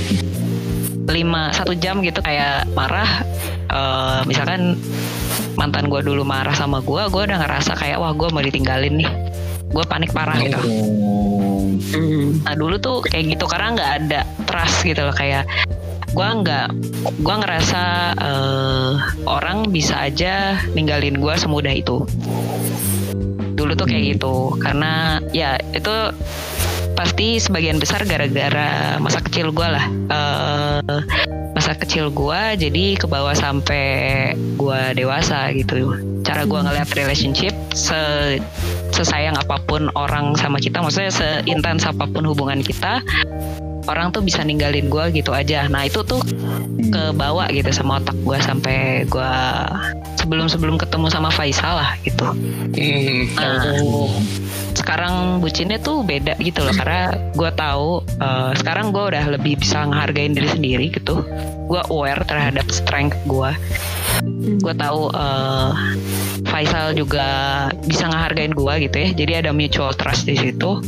lima 1.11 1.51
satu 1.53 1.75
jam 1.77 2.01
gitu 2.01 2.23
kayak 2.23 2.71
marah. 2.73 3.27
Eh, 3.71 4.21
misalkan 4.27 4.79
mantan 5.59 5.91
gue 5.93 6.01
dulu 6.01 6.25
marah 6.25 6.55
sama 6.55 6.81
gue 6.81 7.03
gue 7.11 7.23
udah 7.27 7.39
ngerasa 7.43 7.77
kayak 7.77 8.01
wah 8.01 8.15
gue 8.15 8.29
mau 8.31 8.43
ditinggalin 8.43 9.03
nih. 9.03 9.11
Gue 9.71 9.85
panik 9.87 10.11
parah 10.15 10.39
gitu. 10.41 10.61
Hmm. 11.91 12.39
nah 12.47 12.55
dulu 12.55 12.79
tuh 12.79 13.03
kayak 13.03 13.35
gitu 13.35 13.51
karena 13.51 13.75
nggak 13.75 13.93
ada 14.05 14.21
trust 14.47 14.87
gitu 14.87 15.01
loh 15.03 15.17
kayak 15.17 15.49
gue 16.13 16.29
nggak 16.29 16.69
gue 17.19 17.35
ngerasa 17.41 17.83
eh, 18.15 18.93
orang 19.27 19.71
bisa 19.75 19.99
aja 20.07 20.59
ninggalin 20.75 21.19
gue 21.19 21.35
semudah 21.35 21.75
itu. 21.75 22.07
Dulu 23.59 23.73
tuh 23.75 23.87
kayak 23.91 24.19
gitu 24.19 24.55
karena 24.59 25.19
ya 25.35 25.59
itu 25.75 25.95
pasti 27.01 27.41
sebagian 27.41 27.81
besar 27.81 28.05
gara-gara 28.05 29.01
masa 29.01 29.25
kecil 29.25 29.49
gue 29.57 29.65
lah 29.65 29.89
Eh, 30.13 31.01
masa 31.57 31.73
kecil 31.73 32.13
gue 32.13 32.43
jadi 32.61 32.85
ke 33.01 33.09
bawah 33.09 33.33
sampai 33.33 34.33
gue 34.37 34.81
dewasa 34.93 35.49
gitu 35.57 35.97
cara 36.21 36.45
gue 36.45 36.61
ngeliat 36.61 36.93
relationship 36.93 37.57
se 37.73 37.97
sesayang 38.93 39.33
apa 39.41 39.57
pun 39.65 39.89
orang 39.97 40.37
sama 40.37 40.61
kita 40.61 40.85
maksudnya 40.85 41.09
seintens 41.09 41.89
apa 41.89 42.05
pun 42.05 42.29
hubungan 42.29 42.61
kita 42.61 43.01
orang 43.89 44.13
tuh 44.13 44.21
bisa 44.21 44.45
ninggalin 44.45 44.93
gue 44.93 45.05
gitu 45.17 45.33
aja 45.33 45.73
nah 45.73 45.89
itu 45.89 46.05
tuh 46.05 46.21
ke 46.93 47.03
bawah 47.17 47.49
gitu 47.49 47.73
sama 47.73 47.97
otak 47.97 48.19
gue 48.21 48.39
sampai 48.45 49.09
gue 49.09 49.33
sebelum 50.21 50.53
sebelum 50.53 50.77
ketemu 50.77 51.09
sama 51.09 51.33
Faisal 51.33 51.81
lah 51.81 51.97
gitu 52.05 52.29
Hmm. 52.71 53.27
Nah. 53.35 53.83
Oh. 53.83 54.15
Sekarang 54.75 55.39
bucinnya 55.39 55.79
tuh 55.79 56.03
beda 56.03 56.39
gitu 56.39 56.63
loh 56.63 56.75
karena 56.75 57.11
gue 57.35 57.51
tahu 57.53 57.89
eh, 58.07 58.51
sekarang 58.57 58.91
gue 58.91 59.05
udah 59.15 59.25
lebih 59.33 59.59
bisa 59.59 59.85
ngehargain 59.85 60.33
diri 60.33 60.49
sendiri 60.49 60.87
gitu. 60.91 61.23
Gue 61.71 61.81
aware 61.89 62.23
terhadap 62.27 62.67
strength 62.71 63.17
gue 63.27 63.51
gue 64.61 64.75
tahu 64.75 65.09
eh, 65.15 65.71
Faisal 66.45 66.93
juga 66.93 67.27
bisa 67.87 68.11
ngehargain 68.11 68.53
gue 68.53 68.75
gitu 68.85 68.97
ya. 68.97 69.09
Jadi 69.15 69.33
ada 69.47 69.51
mutual 69.55 69.93
trust 69.95 70.27
di 70.27 70.35
situ. 70.35 70.83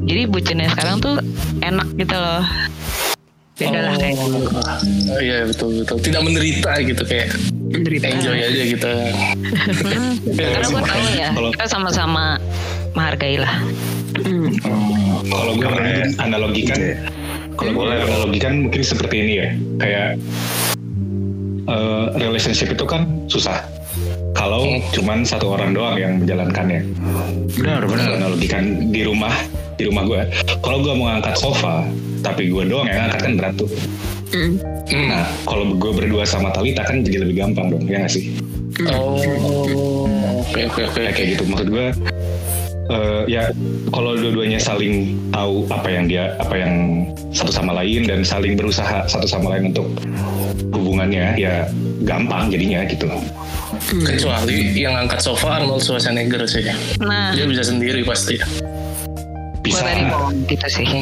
Jadi 0.00 0.24
bucinnya 0.26 0.72
sekarang 0.72 0.98
tuh 0.98 1.16
enak 1.60 1.88
gitu 1.94 2.16
loh. 2.16 2.42
Beda 3.60 3.80
lah 3.84 3.94
kayak 4.00 4.16
Oh, 4.16 5.20
iya 5.20 5.44
betul 5.44 5.84
betul. 5.84 6.00
Tidak 6.00 6.22
menderita 6.24 6.80
gitu 6.80 7.02
kayak 7.04 7.36
Menderita. 7.70 8.06
enjoy 8.08 8.38
aja 8.40 8.62
gitu. 8.64 8.88
Hmm, 8.88 10.16
karena 10.56 10.66
gue 10.66 10.82
tahu 10.82 11.04
ya 11.12 11.28
kita 11.36 11.66
sama-sama 11.68 12.40
menghargai 12.94 13.38
lah 13.40 13.54
Hmm. 14.20 14.52
Kalau 15.30 15.52
gue 15.54 15.70
analogikan, 16.18 16.80
kalau 17.54 17.70
gue 17.72 17.84
analogikan 17.88 18.66
mungkin 18.66 18.82
seperti 18.82 19.16
ini 19.22 19.32
ya, 19.38 19.48
kayak 19.78 20.08
eh, 21.70 22.04
relationship 22.18 22.74
itu 22.74 22.84
kan 22.84 23.06
susah. 23.30 23.62
Kalau 24.34 24.66
cuman 24.94 25.26
satu 25.26 25.58
orang 25.58 25.74
doang 25.74 25.96
yang 25.98 26.12
menjalankannya. 26.22 26.86
Benar, 27.54 27.82
benar. 27.86 28.06
Kalau 28.06 28.18
analogikan 28.24 28.92
di 28.94 29.02
rumah, 29.04 29.34
di 29.76 29.84
rumah 29.90 30.02
gue, 30.06 30.20
kalau 30.62 30.78
gue 30.80 30.92
mau 30.96 31.12
ngangkat 31.12 31.34
sofa, 31.38 31.84
tapi 32.22 32.48
gue 32.48 32.64
doang 32.66 32.86
yang 32.88 33.06
ngangkat 33.06 33.20
kan 33.20 33.32
berat 33.36 33.54
tuh. 33.58 33.70
Hmm. 34.30 34.54
Nah, 34.90 35.26
kalau 35.46 35.74
gue 35.74 35.92
berdua 35.92 36.22
sama 36.22 36.54
Talita 36.54 36.86
kan 36.86 37.02
jadi 37.02 37.26
lebih 37.26 37.42
gampang 37.42 37.74
dong, 37.74 37.84
ya 37.86 38.02
nggak 38.02 38.12
sih? 38.14 38.38
Oh, 38.90 39.18
oke 40.46 40.60
oke 40.72 40.82
oke. 40.88 40.98
Kayak 40.98 41.12
kayak 41.18 41.28
gitu 41.36 41.42
maksud 41.50 41.68
gue. 41.68 41.86
Eh, 42.90 43.22
ya 43.30 43.44
kalau 43.94 44.18
dua-duanya 44.18 44.58
saling 44.58 45.16
tahu 45.30 45.64
apa 45.70 45.88
yang 45.88 46.04
dia 46.10 46.34
apa 46.42 46.54
yang 46.58 47.06
satu 47.30 47.54
sama 47.54 47.72
lain 47.78 48.04
dan 48.10 48.26
saling 48.26 48.58
berusaha 48.58 49.06
satu 49.06 49.26
sama 49.26 49.56
lain 49.56 49.70
untuk 49.70 49.86
hubungannya 50.74 51.38
ya 51.38 51.66
gampang 52.02 52.50
jadinya 52.50 52.82
gitu. 52.90 53.06
Kecuali 53.90 54.74
yang 54.76 54.98
angkat 55.06 55.22
sofa 55.22 55.62
Arnold 55.62 55.82
Schwarzenegger 55.82 56.44
sih. 56.44 56.66
nah. 57.00 57.32
Dia 57.32 57.46
bisa 57.46 57.64
sendiri 57.64 58.02
pasti. 58.02 58.36
gue 59.60 59.78
bisa 59.78 59.84
tadi 59.84 60.02
mau 60.08 60.32
gitu 60.48 60.66
sih 60.72 60.88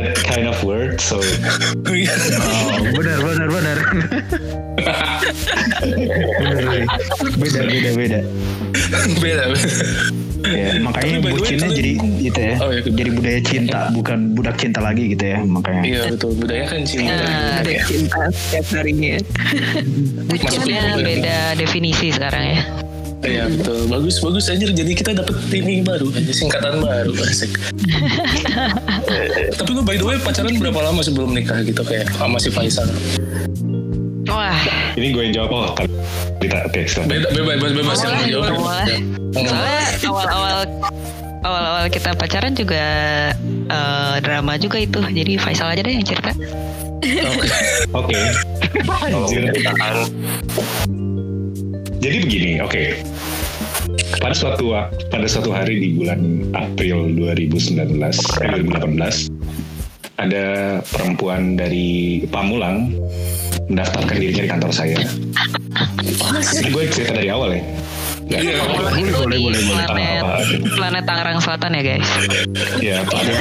that 0.00 0.18
kind 0.22 0.46
of 0.46 0.56
world 0.62 0.96
so 0.98 1.18
Oh, 1.18 2.78
benar, 2.96 3.18
benar, 3.18 3.48
benar. 3.48 3.78
Beda, 7.36 7.60
beda, 7.64 7.90
beda. 7.94 8.20
Beda. 9.18 9.44
Ya, 10.38 10.78
makanya 10.78 11.18
Tapi 11.18 11.26
way, 11.26 11.32
bucinnya 11.34 11.66
kalian- 11.66 11.76
jadi 11.76 11.90
gitu 12.22 12.40
ya. 12.40 12.54
Oh, 12.62 12.70
iya. 12.70 12.80
Jadi 12.80 13.10
budaya 13.10 13.40
cinta, 13.42 13.80
bukan 13.90 14.18
budak 14.32 14.56
cinta 14.56 14.78
lagi 14.78 15.04
gitu 15.10 15.24
ya. 15.26 15.38
Makanya. 15.42 15.82
Iya 15.82 16.00
betul. 16.08 16.30
Budaya 16.38 16.64
kan 16.64 16.80
cinta. 16.84 17.10
Nah, 17.12 17.58
Ada 17.58 17.70
Ya. 17.72 17.82
cinta 17.84 18.20
setiap 18.30 18.66
harinya. 18.78 19.18
bucinnya 20.24 20.82
beda 20.96 21.38
definisi 21.54 22.06
sekarang 22.10 22.44
ya 22.48 22.60
Iya 23.18 23.50
betul. 23.50 23.90
Bagus 23.90 24.22
bagus 24.22 24.46
aja. 24.46 24.66
Jadi 24.70 24.92
kita 24.94 25.10
dapet 25.10 25.34
ini 25.50 25.82
baru 25.82 26.08
aja 26.14 26.32
singkatan 26.32 26.78
baru 26.78 27.12
asik. 27.26 27.50
Tapi 29.58 29.70
lu 29.74 29.82
by 29.82 29.98
the 29.98 30.06
way 30.06 30.16
pacaran 30.22 30.54
berapa 30.54 30.78
lama 30.78 31.02
sebelum 31.02 31.34
nikah 31.34 31.60
gitu 31.66 31.82
kayak 31.82 32.06
sama 32.14 32.38
si 32.38 32.48
Faisal? 32.52 32.86
wah 34.28 34.60
ini 34.94 35.08
gue 35.10 35.22
yang 35.28 35.34
jawab 35.44 35.50
oh 35.50 35.66
Talita 36.38 36.58
oke 36.68 36.80
bebas 37.08 37.32
bebas 37.32 37.72
bebas 37.74 37.98
yang 38.04 38.14
jawab. 38.28 38.52
soalnya 39.32 39.82
awal-awal 40.04 40.60
awal-awal 41.42 41.84
kita 41.88 42.10
pacaran 42.14 42.52
juga 42.52 42.84
eh, 43.48 44.14
drama 44.20 44.54
juga 44.60 44.78
itu 44.78 45.00
jadi 45.00 45.32
Faisal 45.40 45.72
aja 45.72 45.82
deh 45.82 45.94
yang 45.96 46.06
cerita 46.06 46.32
Oke. 47.08 47.48
oke 47.94 48.20
Anjir. 49.08 49.42
Jadi 51.98 52.16
begini, 52.20 52.52
oke. 52.60 52.82
Pada 54.18 54.34
suatu 54.34 54.74
pada 55.08 55.26
suatu 55.26 55.50
hari 55.50 55.78
di 55.78 55.88
bulan 55.94 56.20
April 56.52 57.10
2019, 57.12 57.78
eh, 58.40 58.48
2018, 58.54 59.28
ada 60.16 60.46
perempuan 60.84 61.54
dari 61.54 61.88
Pamulang 62.26 62.90
mendaftarkan 63.68 64.16
dirinya 64.16 64.42
di 64.42 64.50
kantor 64.50 64.72
saya. 64.72 64.98
Ini 66.54 66.68
gue 66.68 66.84
cerita 66.88 67.12
dari 67.14 67.28
awal 67.28 67.54
ya. 67.54 67.62
Nggak- 68.20 68.42
Iya, 68.42 68.56
boleh, 68.60 68.76
boleh, 69.08 69.38
boleh, 69.40 69.40
boleh. 69.40 69.86
planet 69.88 70.20
Apa-apa. 70.20 70.76
planet 70.76 71.04
Tangerang 71.06 71.38
Selatan 71.40 71.70
ya 71.72 71.82
guys 71.82 72.08
Ya, 72.78 72.96
Planet 73.02 73.36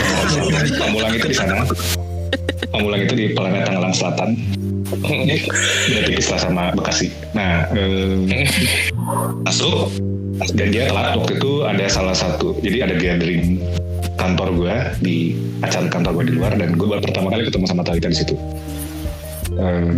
Pamulang 0.80 1.12
itu 1.12 1.28
di 1.28 1.36
sana. 1.36 1.54
Pamulang 2.70 3.02
itu 3.02 3.14
di 3.14 3.26
planet 3.34 3.68
Tangerang 3.68 3.92
Selatan. 3.92 4.30
Udah 4.88 6.02
tipis 6.08 6.28
lah 6.32 6.40
sama 6.40 6.64
Bekasi. 6.72 7.12
Nah, 7.36 7.68
eh, 7.76 8.48
masuk 9.44 9.92
dan 10.56 10.68
dia 10.72 10.88
telat. 10.88 11.18
Waktu 11.20 11.40
itu 11.40 11.52
ada 11.68 11.86
salah 11.92 12.16
satu. 12.16 12.56
Jadi 12.64 12.78
ada 12.84 12.96
gathering 12.96 13.60
kantor 14.16 14.50
gue 14.56 14.76
di 15.04 15.18
acara 15.62 15.90
kantor 15.90 16.22
gue 16.22 16.26
di 16.32 16.34
luar 16.40 16.54
dan 16.56 16.74
gue 16.74 16.88
baru 16.88 17.02
pertama 17.04 17.28
kali 17.34 17.46
ketemu 17.46 17.66
sama 17.68 17.82
Talita 17.84 18.08
di 18.10 18.18
situ. 18.18 18.36
Eh, 19.58 19.92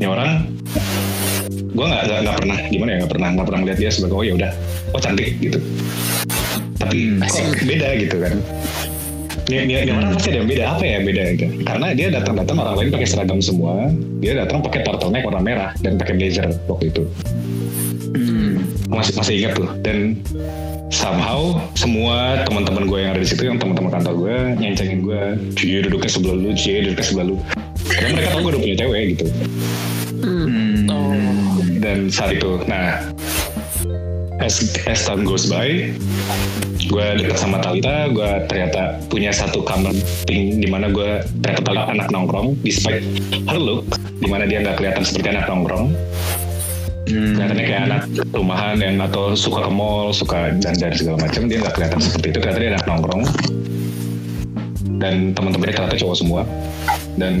Ini 0.00 0.08
orang 0.08 0.48
gue 1.76 1.84
nggak 1.86 2.02
nggak- 2.08 2.38
pernah 2.40 2.58
gimana 2.72 2.90
ya 2.92 2.96
nggak 3.04 3.12
pernah 3.12 3.28
nggak 3.36 3.46
pernah 3.52 3.60
lihat 3.68 3.78
dia 3.78 3.90
sebagai 3.92 4.16
oh 4.16 4.24
ya 4.24 4.32
udah. 4.32 4.52
Oh 4.96 5.00
cantik 5.00 5.36
gitu. 5.38 5.60
Tapi 6.80 7.20
kok 7.20 7.44
beda 7.68 7.88
gitu 8.00 8.16
kan 8.16 8.32
ini, 9.50 9.66
ini, 9.66 9.74
ini 9.82 9.90
orang 9.90 10.14
pasti 10.14 10.30
ada 10.30 10.38
yang 10.38 10.48
beda 10.48 10.64
apa 10.78 10.84
ya 10.86 10.98
beda 11.02 11.22
gitu. 11.34 11.46
Karena 11.66 11.86
dia 11.90 12.08
datang-datang 12.14 12.56
orang 12.62 12.74
lain 12.78 12.90
pakai 12.94 13.08
seragam 13.10 13.40
semua. 13.42 13.90
Dia 14.22 14.32
datang 14.38 14.62
pakai 14.62 14.86
turtleneck 14.86 15.26
warna 15.26 15.42
merah 15.42 15.70
dan 15.82 15.98
pakai 15.98 16.14
blazer 16.14 16.46
waktu 16.70 16.94
itu. 16.94 17.02
Masih 18.86 19.12
masih 19.18 19.34
ingat 19.42 19.52
tuh. 19.58 19.70
Dan 19.82 20.22
somehow 20.94 21.58
semua 21.74 22.46
teman-teman 22.46 22.86
gue 22.86 22.98
yang 23.02 23.10
ada 23.14 23.22
di 23.22 23.28
situ 23.28 23.46
yang 23.46 23.58
teman-teman 23.58 23.90
kantor 23.90 24.14
gue 24.14 24.36
nyencengin 24.58 25.00
gue 25.02 25.22
cie 25.58 25.82
duduknya 25.82 26.10
sebelah 26.10 26.36
lu 26.38 26.50
cie 26.54 26.86
duduknya 26.86 27.06
sebelah 27.06 27.26
lu. 27.34 27.36
Karena 27.90 28.10
mereka 28.14 28.28
tahu 28.34 28.40
gue 28.46 28.50
udah 28.54 28.62
punya 28.62 28.76
cewek 28.78 29.02
gitu. 29.14 29.26
Dan 31.80 31.98
saat 32.12 32.38
itu 32.38 32.60
nah 32.70 33.02
as, 34.38 34.62
as 34.86 35.02
time 35.02 35.26
goes 35.26 35.50
by 35.50 35.90
gue 36.90 37.06
dekat 37.22 37.38
sama 37.38 37.62
Talita 37.62 38.10
gue 38.10 38.30
ternyata 38.50 38.98
punya 39.06 39.30
satu 39.30 39.62
common 39.62 39.94
thing 40.26 40.58
di 40.58 40.66
mana 40.66 40.90
gue 40.90 41.22
ternyata 41.38 41.62
Talita 41.62 41.86
anak 41.94 42.10
nongkrong 42.10 42.58
despite 42.66 43.06
her 43.46 43.60
look 43.62 43.86
di 44.18 44.26
mana 44.26 44.44
dia 44.44 44.58
nggak 44.60 44.76
kelihatan 44.76 45.06
seperti 45.06 45.32
anak 45.32 45.46
nongkrong? 45.48 45.94
Kelihatannya 47.10 47.64
kayak 47.66 47.82
anak 47.90 48.02
rumahan 48.30 48.76
yang 48.78 49.02
atau 49.02 49.34
suka 49.34 49.66
ke 49.66 49.72
mall 49.72 50.14
suka 50.14 50.54
dandan 50.62 50.94
segala 50.94 51.16
macam 51.26 51.50
dia 51.50 51.58
nggak 51.58 51.74
kelihatan 51.74 51.98
seperti 51.98 52.26
itu. 52.30 52.38
Ternyata 52.38 52.58
dia 52.60 52.70
anak 52.76 52.86
nongkrong. 52.86 53.22
Dan 55.00 55.32
teman-temannya 55.32 55.74
ternyata 55.74 55.96
cowok 55.98 56.16
semua. 56.20 56.42
Dan 57.18 57.34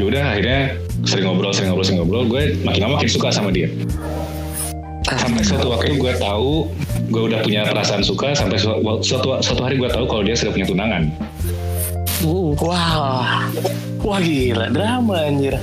yaudah 0.00 0.34
akhirnya 0.34 0.74
sering 1.06 1.30
ngobrol 1.30 1.54
sering 1.54 1.70
ngobrol 1.70 1.86
sering 1.86 1.98
ngobrol. 2.02 2.24
Gue 2.26 2.58
makin 2.66 2.80
lama 2.82 2.98
makin 2.98 3.10
suka 3.12 3.30
sama 3.30 3.54
dia 3.54 3.70
sampai 5.06 5.42
suatu 5.42 5.68
waktu 5.68 5.94
gue 5.94 6.12
tahu 6.16 6.68
gue 7.06 7.22
udah 7.22 7.40
punya 7.40 7.62
perasaan 7.64 8.00
suka 8.00 8.32
sampai 8.32 8.56
su- 8.56 8.72
suatu 9.00 9.36
suatu 9.38 9.60
hari 9.60 9.76
gue 9.76 9.86
tahu 9.86 10.04
kalau 10.04 10.22
dia 10.22 10.32
sudah 10.34 10.52
punya 10.52 10.66
tunangan 10.66 11.02
Wah. 12.56 13.44
Wah 14.00 14.18
gila 14.18 14.68
drama 14.68 15.16
anjir. 15.22 15.56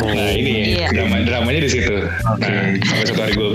nah 0.00 0.30
ini 0.30 0.76
Iya. 0.76 0.90
drama 0.90 1.22
dramanya 1.22 1.60
di 1.62 1.70
situ 1.72 1.94
nah 2.38 2.58
sampai 2.80 3.04
suatu 3.04 3.20
hari 3.20 3.34
gue 3.34 3.50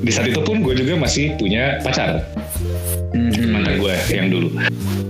di 0.00 0.10
saat 0.10 0.26
itu 0.26 0.40
pun 0.40 0.60
gue 0.60 0.72
juga 0.74 0.96
masih 0.96 1.36
punya 1.36 1.80
pacar 1.80 2.20
mantan 3.42 3.74
gue 3.76 3.94
yang 4.08 4.28
dulu. 4.28 4.48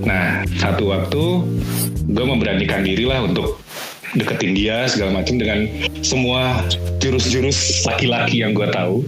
Nah 0.03 0.43
satu 0.57 0.89
waktu 0.89 1.23
gue 2.09 2.25
memberanikan 2.25 2.83
diri 2.83 3.05
lah 3.05 3.23
untuk 3.23 3.61
deketin 4.17 4.53
dia 4.59 4.91
segala 4.91 5.23
macam 5.23 5.39
dengan 5.39 5.71
semua 6.03 6.67
jurus-jurus 6.99 7.87
laki-laki 7.87 8.43
yang 8.43 8.57
gue 8.57 8.67
tahu. 8.71 9.07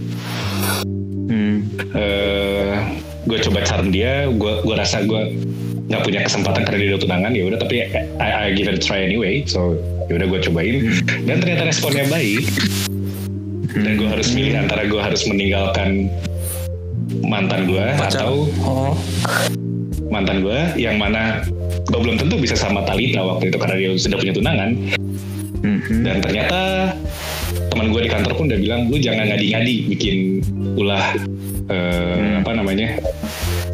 Eh, 1.93 2.73
gue 3.29 3.37
coba 3.49 3.59
charm 3.61 3.93
dia, 3.93 4.25
gue 4.27 4.53
gue 4.65 4.75
rasa 4.75 5.05
gue 5.05 5.37
nggak 5.83 6.01
punya 6.01 6.19
kesempatan 6.25 6.63
karena 6.65 6.77
dia 6.79 6.89
udah 6.95 7.01
tunangan 7.05 7.31
ya 7.35 7.43
udah 7.43 7.59
tapi 7.59 7.75
I, 8.17 8.29
I 8.49 8.55
give 8.55 8.71
it 8.71 8.79
a 8.79 8.81
try 8.81 9.03
anyway 9.03 9.43
so 9.45 9.77
ya 10.09 10.17
udah 10.17 10.27
gue 10.31 10.39
cobain. 10.49 10.75
Dan 11.27 11.43
ternyata 11.43 11.69
responnya 11.69 12.09
baik. 12.09 12.43
Dan 13.73 13.97
gue 13.97 14.09
harus 14.09 14.29
milih 14.33 14.53
antara 14.57 14.85
gue 14.85 15.01
harus 15.01 15.25
meninggalkan 15.29 16.09
mantan 17.25 17.65
gue 17.69 17.85
atau 17.97 18.49
Oh. 18.61 18.93
Mantan 20.09 20.41
gue 20.41 20.57
yang 20.75 20.97
mana 20.97 21.43
gue 21.85 21.99
belum 21.99 22.17
tentu 22.17 22.35
bisa 22.37 22.55
sama 22.55 22.83
Talita 22.83 23.21
waktu 23.21 23.49
itu 23.49 23.57
karena 23.57 23.75
dia 23.77 23.89
sudah 23.95 24.17
punya 24.17 24.33
tunangan. 24.33 24.69
Dan 26.03 26.19
ternyata 26.19 26.91
teman 27.71 27.89
gue 27.89 28.01
di 28.03 28.09
kantor 28.11 28.33
pun 28.35 28.45
udah 28.51 28.59
bilang 28.59 28.81
lu 28.87 28.99
jangan 28.99 29.25
ngadi-ngadi 29.31 29.75
bikin 29.89 30.17
ulah 30.75 31.15
eh, 31.69 32.43
apa 32.43 32.51
namanya 32.51 32.99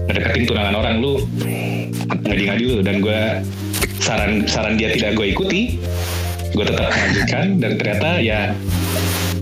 ngedeketin 0.06 0.46
tunangan 0.46 0.76
orang. 0.76 0.96
Lu 1.02 1.26
ngadi-ngadi 2.26 2.64
lu 2.64 2.76
dan 2.82 3.02
gue 3.02 3.20
saran 4.00 4.46
saran 4.46 4.78
dia 4.78 4.94
tidak 4.94 5.18
gue 5.18 5.34
ikuti 5.34 5.82
gue 6.54 6.66
tetap 6.66 6.90
melanjutkan. 6.90 7.46
Dan 7.58 7.72
ternyata 7.78 8.10
ya 8.22 8.40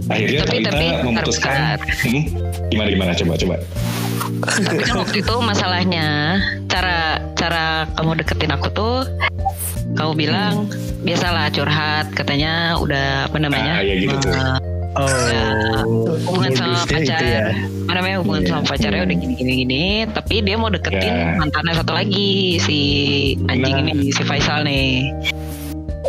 akhirnya 0.08 0.40
Tapi- 0.48 0.64
Talita 0.64 0.70
tapi, 0.72 0.86
memutuskan 1.04 1.52
bentar, 1.52 1.78
Hmm, 2.08 2.24
gimana 2.72 2.90
gimana? 2.90 3.12
Coba 3.12 3.34
coba 3.36 3.56
Tapi 4.44 4.82
kan 4.82 4.96
waktu 4.98 5.18
itu 5.22 5.34
masalahnya 5.38 6.08
cara 6.68 6.98
cara 7.34 7.66
kamu 7.94 8.20
deketin 8.20 8.52
aku 8.52 8.68
tuh 8.70 8.96
kamu 9.94 10.14
bilang 10.16 10.54
biasalah 11.02 11.50
curhat 11.50 12.12
katanya 12.12 12.76
udah 12.76 13.26
apa 13.26 13.38
namanya 13.38 13.74
Ah, 13.80 13.82
ya 13.82 13.96
gitu 13.98 14.16
tuh. 14.20 14.34
eh, 14.34 14.58
Oh, 14.98 16.18
hubungan 16.28 16.52
sama 16.52 16.78
pacar 16.82 17.02
itu 17.22 17.26
ya. 17.28 17.54
apa 17.86 17.92
namanya 17.94 18.18
hubungan 18.20 18.42
Iya. 18.42 18.50
sama 18.52 18.62
pacarnya 18.66 19.02
udah 19.04 19.16
gini 19.16 19.34
gini 19.36 19.54
gini 19.58 19.84
tapi 20.10 20.36
dia 20.42 20.56
mau 20.56 20.70
deketin 20.70 21.14
Ya. 21.14 21.38
mantannya 21.38 21.74
satu 21.76 21.94
lagi 21.94 22.30
si 22.60 22.78
anjing 23.46 23.76
Nah. 23.76 23.86
ini 23.86 24.10
si 24.10 24.22
Faisal 24.22 24.62
nih 24.62 25.14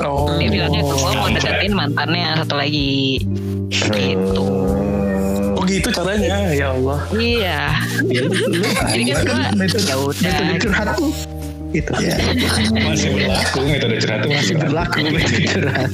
Oh. 0.01 0.31
dia 0.37 0.49
bilangnya 0.49 0.81
gue 0.81 0.95
mau 1.11 1.29
deketin 1.29 1.73
mantannya 1.73 2.27
satu 2.39 2.55
lagi 2.55 3.21
gitu 3.69 4.45
Oh 5.59 5.67
gitu 5.67 5.91
caranya, 5.91 6.55
ya 6.55 6.71
Allah. 6.71 7.03
iya. 7.19 7.75
Jadi 8.07 9.03
kan 9.11 9.19
gue 9.27 9.43
metode, 9.59 9.85
ya 9.91 9.97
udah. 9.99 10.19
metode 10.23 10.55
curhat 10.63 10.89
tuh. 10.95 11.11
Itu 11.69 11.93
ya 12.01 12.17
masih 12.81 13.09
berlaku 13.13 13.59
metode 13.67 13.97
curhat 14.01 14.19
itu 14.23 14.29
masih 14.31 14.55
berlaku 14.57 14.97
metode 15.05 15.41
curhat. 15.51 15.89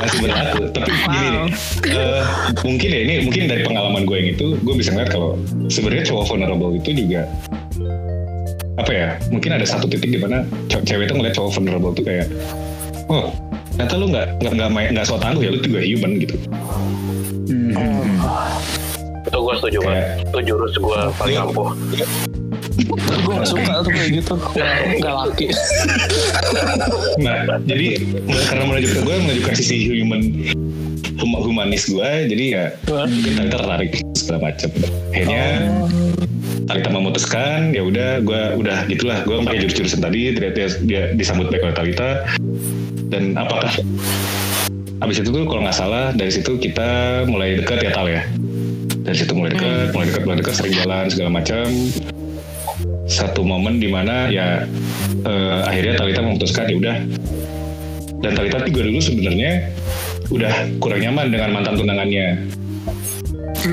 Masih 0.00 0.18
berlaku. 0.24 0.60
Tapi 0.72 0.90
gini 0.96 1.28
nih 1.28 1.44
eh, 1.92 2.22
mungkin 2.64 2.88
ya 2.88 3.00
ini 3.04 3.14
mungkin 3.28 3.42
dari 3.52 3.62
pengalaman 3.68 4.02
gue 4.08 4.16
yang 4.16 4.28
itu 4.32 4.46
gue 4.64 4.74
bisa 4.74 4.90
ngeliat 4.96 5.10
kalau 5.12 5.36
sebenarnya 5.68 6.08
cowok 6.08 6.24
vulnerable 6.32 6.72
itu 6.72 6.90
juga 6.96 7.28
apa 8.80 8.90
ya 8.90 9.08
mungkin 9.28 9.52
ada 9.52 9.68
satu 9.68 9.84
titik 9.86 10.10
di 10.10 10.18
mana 10.18 10.42
ce- 10.66 10.82
cewek 10.82 11.06
itu 11.06 11.14
ngeliat 11.14 11.36
cowok 11.36 11.60
vulnerable 11.60 11.92
itu 11.92 12.02
kayak 12.02 12.26
oh 13.06 13.30
ternyata 13.76 13.94
lu 14.00 14.06
nggak 14.10 14.26
nggak 14.42 14.52
nggak 14.58 14.70
main 14.72 14.88
nggak 14.96 15.06
so 15.06 15.20
tangguh 15.20 15.44
ya 15.44 15.50
lu 15.52 15.60
juga 15.60 15.80
human 15.84 16.18
gitu 16.18 16.34
Itu 19.22 19.38
gue 19.38 19.54
setuju 19.58 19.78
banget. 19.86 20.04
Itu 20.26 20.38
jurus 20.42 20.74
gue 20.78 21.00
paling 21.18 21.36
ampuh. 21.38 21.70
Gue 23.22 23.32
gak 23.38 23.48
suka 23.48 23.72
tuh 23.84 23.92
kayak 23.92 24.10
gitu. 24.18 24.34
Nggak 24.34 24.74
nggak 25.02 25.14
laki. 25.14 25.46
nah 27.24 27.44
jadi 27.64 27.86
karena 28.48 28.62
menunjukkan 28.68 29.00
gue 29.04 29.16
menunjukkan 29.28 29.54
sisi 29.56 29.76
human 29.88 30.22
hum- 31.22 31.42
humanis 31.42 31.86
gue 31.86 32.10
jadi 32.28 32.44
ya 32.50 32.64
mungkin 32.88 33.32
Talita 33.38 33.56
tertarik 33.62 33.90
segala 34.18 34.38
macam 34.50 34.68
akhirnya 35.14 35.46
Talita 36.66 36.88
memutuskan 36.90 37.58
ya 37.74 37.82
udah 37.82 38.10
gue 38.22 38.42
udah 38.58 38.78
gitulah 38.90 39.18
gue 39.26 39.36
pakai 39.46 39.58
jurus-jurusan 39.66 40.00
tadi 40.02 40.34
ternyata 40.34 40.58
dia, 40.86 41.02
disambut 41.14 41.50
baik 41.50 41.62
oleh 41.62 41.76
Talita 41.76 42.10
dan 43.12 43.36
apakah 43.36 43.72
habis 45.02 45.18
itu 45.18 45.28
tuh 45.34 45.44
kalau 45.46 45.62
nggak 45.66 45.76
salah 45.76 46.14
dari 46.14 46.30
situ 46.30 46.56
kita 46.58 47.22
mulai 47.26 47.58
dekat 47.58 47.82
ya 47.82 47.90
Tal 47.90 48.06
ya 48.08 48.22
dari 49.02 49.16
situ 49.18 49.32
mulai 49.34 49.50
dekat 49.54 49.90
mulai 49.92 50.06
dekat 50.08 50.22
mulai 50.24 50.38
dekat 50.38 50.54
sering 50.54 50.74
jalan 50.78 51.04
segala 51.10 51.30
macam 51.30 51.66
satu 53.10 53.42
momen 53.42 53.82
di 53.82 53.90
mana 53.90 54.30
ya 54.30 54.64
eh, 55.26 55.60
akhirnya 55.66 55.98
Talita 55.98 56.20
memutuskan 56.22 56.64
ya 56.70 56.76
udah 56.78 56.96
dan 58.22 58.32
Talita 58.38 58.62
juga 58.64 58.80
dulu 58.86 58.98
sebenarnya 59.02 59.52
udah 60.30 60.54
kurang 60.78 61.02
nyaman 61.02 61.26
dengan 61.34 61.50
mantan 61.52 61.74
tunangannya 61.76 62.28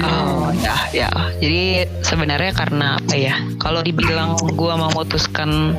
Oh 0.05 0.53
ya 0.61 0.77
ya. 0.93 1.09
Jadi 1.41 1.81
sebenarnya 2.05 2.53
karena 2.53 3.01
apa 3.01 3.15
ya? 3.17 3.41
Kalau 3.57 3.81
dibilang 3.81 4.37
gua 4.53 4.77
mau 4.77 4.93
memutuskan 4.93 5.73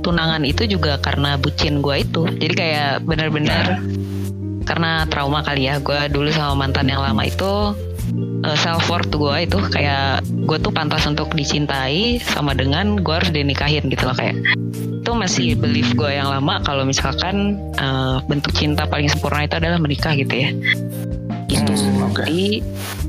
tunangan 0.00 0.40
itu 0.48 0.64
juga 0.64 0.96
karena 1.04 1.36
bucin 1.36 1.84
gua 1.84 2.00
itu. 2.00 2.24
Jadi 2.24 2.54
kayak 2.56 3.04
benar-benar 3.04 3.84
karena 4.64 5.04
trauma 5.12 5.44
kali 5.44 5.68
ya. 5.68 5.76
Gua 5.84 6.08
dulu 6.08 6.32
sama 6.32 6.64
mantan 6.64 6.88
yang 6.88 7.04
lama 7.04 7.28
itu 7.28 7.76
self 8.56 8.88
worth 8.92 9.10
gua 9.14 9.42
itu 9.42 9.58
kayak 9.72 10.22
gue 10.26 10.58
tuh 10.60 10.70
pantas 10.70 11.06
untuk 11.08 11.32
dicintai 11.34 12.20
sama 12.22 12.52
dengan 12.52 13.00
gua 13.00 13.22
harus 13.22 13.32
dinikahin 13.32 13.88
gitu 13.90 14.06
loh 14.06 14.16
kayak 14.16 14.38
itu 15.06 15.10
masih 15.14 15.54
belief 15.54 15.94
gue 15.94 16.10
yang 16.10 16.26
lama 16.26 16.58
kalau 16.66 16.82
misalkan 16.82 17.54
eh, 17.78 18.18
bentuk 18.26 18.50
cinta 18.50 18.90
paling 18.90 19.06
sempurna 19.06 19.46
itu 19.46 19.54
adalah 19.54 19.78
menikah 19.78 20.18
gitu 20.18 20.34
ya. 20.34 20.50
Gitu. 21.46 21.72
Hmm, 21.78 22.10
oke. 22.10 22.26
jadi 22.26 22.58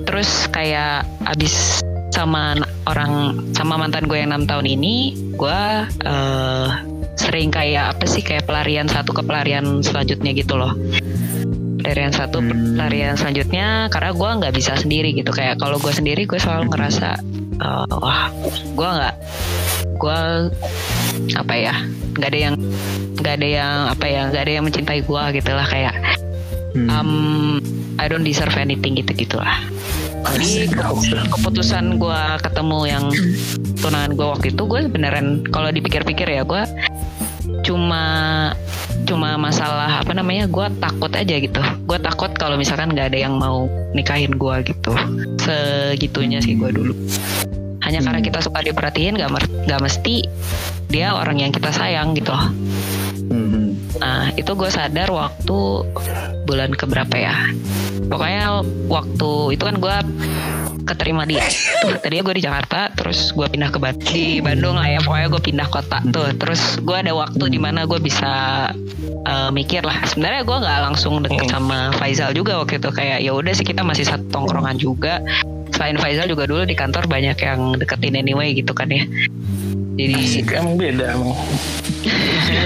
terus 0.05 0.45
kayak 0.53 1.09
abis 1.25 1.81
sama 2.13 2.53
orang 2.85 3.41
sama 3.57 3.81
mantan 3.81 4.05
gue 4.05 4.13
yang 4.13 4.29
enam 4.29 4.45
tahun 4.45 4.69
ini 4.77 5.17
gue 5.41 5.61
eh, 6.05 6.67
sering 7.17 7.49
kayak 7.49 7.97
apa 7.97 8.05
sih 8.05 8.21
kayak 8.21 8.45
pelarian 8.45 8.85
satu 8.85 9.09
ke 9.09 9.25
pelarian 9.25 9.81
selanjutnya 9.81 10.37
gitu 10.37 10.53
loh 10.53 10.77
pelarian 11.87 12.11
satu 12.11 12.43
pelarian 12.43 13.15
selanjutnya 13.15 13.87
karena 13.87 14.11
gue 14.11 14.29
nggak 14.43 14.53
bisa 14.59 14.75
sendiri 14.75 15.15
gitu. 15.15 15.31
Kayak 15.31 15.63
kalau 15.63 15.79
gue 15.79 15.95
sendiri 15.95 16.27
gue 16.27 16.35
selalu 16.35 16.67
ngerasa 16.75 17.15
eh, 17.63 17.85
wah 17.95 18.27
gue 18.51 18.89
nggak 18.91 19.15
gue 19.95 20.19
apa 21.39 21.53
ya 21.55 21.73
nggak 22.19 22.27
ada 22.27 22.39
yang 22.51 22.55
nggak 23.23 23.33
ada 23.39 23.47
yang 23.47 23.77
apa 23.87 24.05
ya 24.05 24.21
nggak 24.27 24.43
ada 24.43 24.51
yang 24.51 24.63
mencintai 24.67 24.99
gue 25.07 25.23
gitu 25.39 25.51
lah 25.55 25.63
kayak 25.63 25.95
um, 26.91 27.63
I 27.95 28.05
don't 28.11 28.27
deserve 28.27 28.53
anything 28.59 28.99
gitu 28.99 29.15
gitulah. 29.15 29.63
Jadi 30.35 30.67
ke- 30.67 31.23
keputusan 31.39 32.03
gue 32.03 32.21
ketemu 32.43 32.79
yang 32.83 33.05
tunangan 33.79 34.11
gue 34.11 34.27
waktu 34.27 34.47
itu 34.51 34.63
gue 34.67 34.91
beneran 34.91 35.47
kalau 35.55 35.71
dipikir-pikir 35.71 36.27
ya 36.27 36.43
gue 36.43 36.67
cuma 37.63 38.03
cuma 39.07 39.39
masalah 39.39 40.03
apa 40.03 40.11
namanya 40.11 40.51
gue 40.51 40.67
takut 40.83 41.09
aja 41.15 41.35
gitu. 41.39 41.61
Gue 41.87 41.97
takut 42.03 42.29
kalau 42.35 42.59
misalkan 42.59 42.91
nggak 42.91 43.15
ada 43.15 43.19
yang 43.23 43.39
mau 43.39 43.71
nikahin 43.95 44.35
gue 44.35 44.55
gitu. 44.67 44.91
Segitunya 45.39 46.43
sih 46.43 46.59
gue 46.59 46.69
dulu. 46.69 46.93
Hanya 47.87 48.03
karena 48.03 48.19
kita 48.19 48.43
suka 48.43 48.59
diperhatiin 48.67 49.15
nggak 49.15 49.31
mer- 49.31 49.53
nggak 49.63 49.79
mesti 49.79 50.27
dia 50.91 51.15
orang 51.15 51.39
yang 51.39 51.55
kita 51.55 51.71
sayang 51.71 52.11
gitu. 52.19 52.35
loh 52.35 52.51
Nah 54.01 54.31
itu 54.35 54.51
gue 54.53 54.69
sadar 54.69 55.09
waktu 55.11 55.57
bulan 56.45 56.71
keberapa 56.73 57.15
ya? 57.17 57.35
Pokoknya 58.07 58.63
waktu 58.87 59.31
itu 59.57 59.63
kan 59.63 59.75
gue 59.77 59.97
keterima 60.87 61.27
di 61.27 61.35
tadinya 61.99 62.23
gue 62.23 62.35
di 62.39 62.43
Jakarta 62.47 62.87
terus 62.95 63.35
gue 63.35 63.43
pindah 63.43 63.67
ke 63.67 63.79
Bandung 63.81 64.07
di 64.07 64.39
Bandung 64.39 64.75
lah 64.79 64.87
ya. 64.87 64.99
Pokoknya 65.03 65.27
gue 65.33 65.41
pindah 65.43 65.67
kota 65.67 65.97
tuh. 66.09 66.29
Terus 66.37 66.79
gue 66.79 66.95
ada 66.95 67.11
waktu 67.11 67.43
di 67.51 67.59
mana 67.59 67.83
gue 67.83 67.99
bisa 67.99 68.31
eh, 69.27 69.49
mikir 69.51 69.83
lah. 69.83 69.99
Sebenarnya 70.07 70.41
gue 70.47 70.57
nggak 70.57 70.79
langsung 70.91 71.19
deket 71.19 71.51
sama 71.51 71.91
Faizal 71.97 72.31
juga 72.31 72.61
waktu 72.61 72.79
itu. 72.79 72.89
Kayak 72.93 73.19
ya 73.25 73.31
udah 73.35 73.53
sih 73.53 73.65
kita 73.67 73.83
masih 73.83 74.07
satu 74.07 74.25
tongkrongan 74.31 74.79
juga 74.79 75.19
selain 75.77 75.97
Faizal 76.01 76.25
juga 76.25 76.49
dulu 76.49 76.65
di 76.65 76.73
kantor 76.73 77.05
banyak 77.05 77.37
yang 77.37 77.77
deketin 77.77 78.17
anyway 78.17 78.51
gitu 78.57 78.73
kan 78.73 78.89
ya 78.89 79.05
jadi 79.97 80.13
Asik, 80.13 80.53
emang 80.53 80.77
beda 80.77 81.17
emang. 81.17 81.33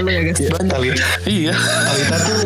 Lu 0.04 0.10
ya 0.12 0.20
guys. 0.20 0.36
Talita 0.68 1.06
Iya. 1.24 1.56
Talita 1.56 2.16
tuh 2.20 2.38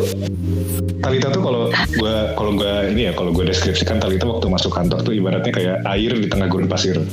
Talita 1.03 1.27
tuh 1.27 1.41
kalau 1.43 1.61
gua 1.99 2.31
kalau 2.39 2.51
gua 2.55 2.87
ini 2.87 3.11
ya 3.11 3.11
kalau 3.11 3.35
gua 3.35 3.51
deskripsikan 3.51 3.99
Talita 3.99 4.23
waktu 4.23 4.47
masuk 4.47 4.71
kantor 4.71 5.03
tuh 5.03 5.11
ibaratnya 5.11 5.51
kayak 5.51 5.83
air 5.91 6.15
di 6.15 6.27
tengah 6.31 6.47
gurun 6.47 6.71
pasir. 6.71 7.03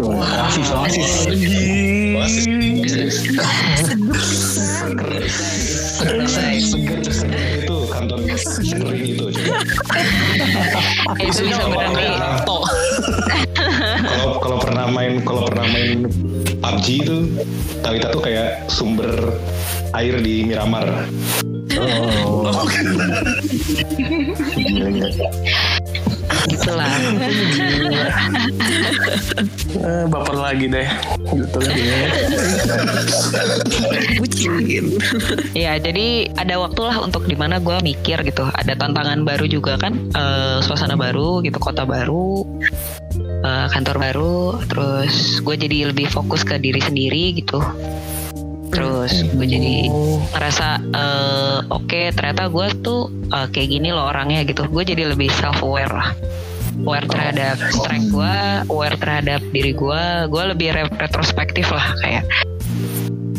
oasis 0.00 0.68
oasis 0.74 1.12
Oasis. 2.16 3.14
Seger 6.00 6.24
seger 6.58 6.98
itu 7.04 7.63
kantornya 8.04 8.36
sering 8.44 9.00
itu 9.16 9.24
coba. 9.32 9.56
Itu 11.24 11.40
bisa 11.48 11.64
Tok. 12.44 12.64
Kalau 14.04 14.36
kalau 14.38 14.58
pernah 14.60 14.86
main 14.92 15.24
kalau 15.24 15.48
pernah 15.48 15.64
main 15.72 16.04
PUBG 16.64 16.86
itu 17.04 17.16
Talita 17.84 18.08
tuh 18.08 18.24
kayak 18.24 18.72
sumber 18.72 19.36
air 19.92 20.16
di 20.24 20.48
Miramar. 20.48 21.04
Oh. 21.76 22.48
Gila, 24.56 24.88
gila. 24.88 25.08
itulah. 26.48 26.92
Eh, 29.74 30.04
baper 30.08 30.36
lagi 30.38 30.66
deh. 30.70 30.88
Gitu 31.34 31.58
Bucin. 34.16 34.84
Ya, 35.52 35.76
jadi 35.76 36.32
ada 36.38 36.56
waktulah 36.62 36.96
untuk 37.04 37.28
di 37.28 37.36
mana 37.36 37.60
gue 37.60 37.76
mikir 37.84 38.24
gitu. 38.24 38.48
Ada 38.54 38.78
tantangan 38.78 39.20
baru 39.26 39.44
juga 39.44 39.76
kan, 39.76 39.92
eh, 40.16 40.58
suasana 40.64 40.96
baru 40.96 41.44
gitu, 41.44 41.60
kota 41.60 41.84
baru, 41.84 42.46
eh, 43.44 43.66
kantor 43.68 43.96
baru. 44.00 44.36
Terus 44.66 45.38
gue 45.38 45.54
jadi 45.54 45.92
lebih 45.92 46.08
fokus 46.08 46.42
ke 46.42 46.56
diri 46.56 46.80
sendiri 46.80 47.36
gitu. 47.36 47.60
Terus 48.74 49.22
gue 49.30 49.46
jadi 49.46 49.86
ngerasa 50.34 50.68
eh, 50.82 51.58
oke 51.68 52.00
ternyata 52.10 52.50
gue 52.50 52.66
tuh 52.80 53.06
eh, 53.30 53.46
kayak 53.46 53.68
gini 53.70 53.92
loh 53.92 54.10
orangnya 54.10 54.42
gitu. 54.42 54.66
Gue 54.66 54.82
jadi 54.82 55.12
lebih 55.12 55.30
self 55.30 55.62
aware 55.62 55.92
lah. 55.92 56.10
Aware 56.74 57.06
terhadap 57.06 57.56
strength 57.70 58.10
gue, 58.10 58.34
aware 58.66 58.98
terhadap 58.98 59.40
diri 59.54 59.70
gue. 59.72 60.02
Gue 60.26 60.42
lebih 60.50 60.74
re- 60.74 60.90
retrospektif 60.98 61.70
lah 61.70 61.94
kayak 62.02 62.26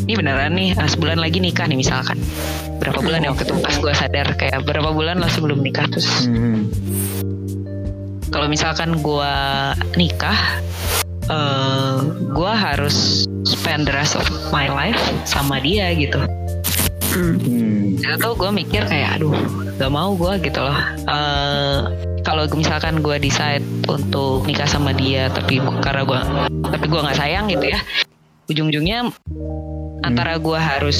ini 0.06 0.14
beneran 0.14 0.54
nih 0.54 0.70
ah, 0.78 0.86
sebulan 0.86 1.18
lagi 1.18 1.42
nikah 1.42 1.66
nih 1.66 1.82
misalkan 1.82 2.14
berapa 2.78 3.02
bulan 3.02 3.26
ya 3.26 3.34
waktu 3.34 3.42
itu 3.42 3.58
pas 3.58 3.74
gue 3.74 3.90
sadar 3.90 4.26
kayak 4.38 4.62
berapa 4.62 4.94
bulan 4.94 5.18
lah 5.18 5.26
sebelum 5.26 5.58
nikah 5.58 5.90
terus 5.90 6.06
Hmm. 6.22 6.70
Kalau 8.30 8.46
misalkan 8.50 8.98
gue 8.98 9.34
nikah 9.94 10.38
eh 11.26 11.98
gue 12.30 12.52
harus 12.52 13.26
spend 13.42 13.90
the 13.90 13.94
rest 13.94 14.14
of 14.14 14.26
my 14.54 14.70
life 14.70 15.00
sama 15.26 15.58
dia 15.58 15.90
gitu. 15.94 16.22
Hmm. 17.16 17.96
itu 17.96 18.12
tuh 18.20 18.36
gue 18.36 18.50
mikir 18.52 18.84
kayak 18.84 19.16
aduh 19.16 19.32
gak 19.80 19.88
mau 19.88 20.12
gue 20.12 20.36
gitu 20.44 20.60
loh. 20.60 20.78
Eh 21.08 21.78
kalau 22.26 22.44
misalkan 22.58 23.00
gue 23.00 23.16
decide 23.22 23.62
untuk 23.86 24.42
nikah 24.50 24.66
sama 24.66 24.90
dia 24.90 25.30
tapi 25.30 25.62
karena 25.78 26.02
gue 26.02 26.18
tapi 26.66 26.84
gue 26.90 27.00
nggak 27.00 27.18
sayang 27.18 27.46
gitu 27.46 27.70
ya 27.70 27.78
ujung-ujungnya 28.50 29.14
antara 30.02 30.34
gue 30.34 30.58
harus 30.58 30.98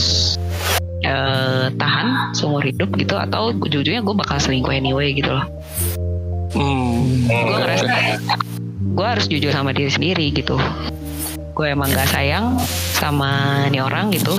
eh, 1.02 1.66
tahan 1.74 2.30
seumur 2.30 2.62
hidup 2.62 2.94
gitu 2.94 3.18
atau 3.18 3.50
ujung-ujungnya 3.58 4.06
gue 4.06 4.14
bakal 4.14 4.38
selingkuh 4.38 4.70
anyway 4.70 5.10
gitu 5.10 5.34
loh 5.34 5.46
Hmm. 6.57 7.29
gue 7.29 7.57
ngerasa 7.61 7.95
gue 8.97 9.07
harus 9.07 9.27
jujur 9.29 9.53
sama 9.53 9.77
diri 9.77 9.92
sendiri 9.92 10.33
gitu. 10.33 10.57
Gue 11.57 11.73
emang 11.73 11.88
gak 11.92 12.12
sayang 12.12 12.57
sama 12.97 13.64
nih 13.73 13.81
orang 13.85 14.12
gitu. 14.12 14.37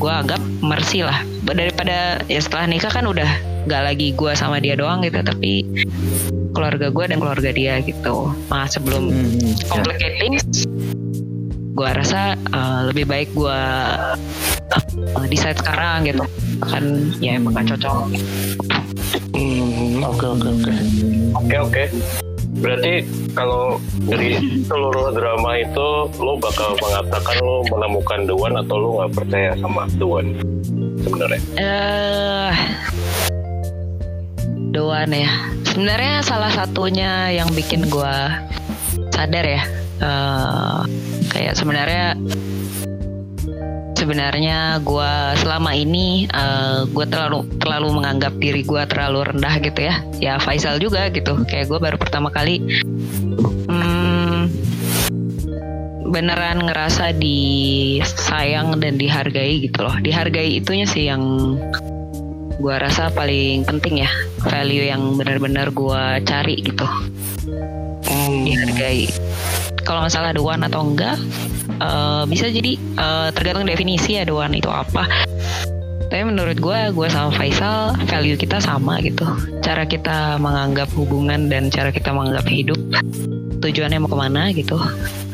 Gue 0.00 0.12
anggap 0.12 0.40
mercy 0.64 1.04
lah. 1.04 1.20
Daripada 1.44 2.20
ya 2.28 2.40
setelah 2.40 2.68
nikah 2.68 2.92
kan 2.92 3.04
udah 3.08 3.28
gak 3.68 3.82
lagi 3.84 4.16
gue 4.16 4.32
sama 4.32 4.60
dia 4.60 4.76
doang 4.76 5.04
gitu 5.04 5.20
tapi 5.20 5.64
keluarga 6.56 6.88
gue 6.88 7.04
dan 7.04 7.20
keluarga 7.20 7.50
dia 7.52 7.80
gitu. 7.84 8.32
Nah 8.48 8.64
sebelum 8.68 9.12
Hmm. 9.12 9.52
complicating 9.68 10.40
gue 11.78 11.88
rasa 11.94 12.34
uh, 12.52 12.90
lebih 12.90 13.06
baik 13.06 13.28
gue 13.36 13.60
uh, 14.72 15.26
decide 15.28 15.60
sekarang 15.60 16.08
gitu. 16.08 16.24
Kan 16.64 17.12
ya 17.20 17.36
emang 17.36 17.56
gak 17.56 17.76
cocok. 17.76 18.12
Hmm, 18.12 18.87
Oke 20.04 20.24
oke 20.26 20.48
oke. 20.48 20.72
Oke 21.36 21.56
oke. 21.58 21.84
Berarti 22.58 23.06
kalau 23.38 23.78
dari 24.02 24.34
seluruh 24.66 25.14
drama 25.14 25.62
itu 25.62 25.88
lo 26.18 26.34
bakal 26.42 26.74
mengatakan 26.82 27.38
lo 27.38 27.62
menemukan 27.70 28.26
the 28.26 28.34
one 28.34 28.56
atau 28.58 28.74
lo 28.74 28.88
nggak 28.98 29.12
percaya 29.14 29.50
sama 29.62 29.86
the 29.94 30.06
one 30.06 30.34
sebenarnya? 30.98 31.40
eh 31.54 32.54
Doan 34.68 35.10
ya. 35.10 35.30
Sebenarnya 35.64 36.20
salah 36.20 36.50
satunya 36.52 37.30
yang 37.32 37.48
bikin 37.54 37.86
gua 37.88 38.42
sadar 39.14 39.46
ya. 39.46 39.62
eh, 39.98 40.78
kayak 41.30 41.54
sebenarnya 41.58 42.14
sebenarnya 43.98 44.78
gua 44.86 45.34
selama 45.42 45.74
ini 45.74 46.30
eh, 46.30 46.86
gua 46.94 47.06
terlalu 47.10 47.50
terlalu 47.58 47.88
menganggap 47.98 48.38
diri 48.38 48.62
gua 48.62 48.86
terlalu 48.86 49.34
rendah 49.34 49.54
gitu 49.58 49.80
ya. 49.82 49.94
Ya 50.22 50.34
Faisal 50.38 50.78
juga 50.78 51.10
gitu. 51.10 51.42
Kayak 51.50 51.66
gua 51.66 51.78
baru 51.82 51.96
pertama 51.98 52.30
kali 52.30 52.62
hmm, 53.66 54.46
beneran 56.14 56.62
ngerasa 56.62 57.10
disayang 57.18 58.78
dan 58.78 58.94
dihargai 58.94 59.66
gitu 59.66 59.82
loh. 59.82 59.98
Dihargai 59.98 60.62
itunya 60.62 60.86
sih 60.86 61.10
yang 61.10 61.58
gua 62.62 62.78
rasa 62.78 63.10
paling 63.10 63.66
penting 63.66 64.06
ya 64.06 64.10
value 64.46 64.86
yang 64.86 65.18
benar-benar 65.18 65.74
gua 65.74 66.22
cari 66.22 66.58
gitu 66.62 66.86
Hmm. 68.08 68.44
dihargai 68.44 69.08
kalau 69.84 70.04
masalah 70.04 70.32
doan 70.32 70.60
atau 70.64 70.84
enggak 70.84 71.16
eh, 71.68 72.22
bisa 72.26 72.48
jadi 72.48 72.76
eh, 72.76 73.28
tergantung 73.36 73.68
definisi 73.68 74.16
ya 74.16 74.24
doan 74.24 74.56
itu 74.56 74.68
apa. 74.68 75.04
Tapi 76.08 76.24
menurut 76.24 76.56
gua 76.56 76.88
gua 76.88 77.12
sama 77.12 77.28
Faisal 77.36 77.92
value 78.08 78.40
kita 78.40 78.64
sama 78.64 78.96
gitu. 79.04 79.28
Cara 79.60 79.84
kita 79.84 80.40
menganggap 80.40 80.88
hubungan 80.96 81.52
dan 81.52 81.68
cara 81.68 81.92
kita 81.92 82.16
menganggap 82.16 82.48
hidup 82.48 82.80
tujuannya 83.60 84.00
mau 84.00 84.08
ke 84.08 84.16
mana 84.16 84.42
gitu. 84.56 84.80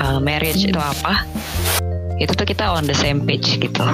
Eh, 0.03 0.19
marriage 0.19 0.67
itu 0.67 0.81
apa 0.81 1.23
itu 2.19 2.31
tuh 2.31 2.47
kita 2.47 2.71
on 2.71 2.87
the 2.87 2.95
same 2.95 3.23
page 3.23 3.59
gitu. 3.59 3.87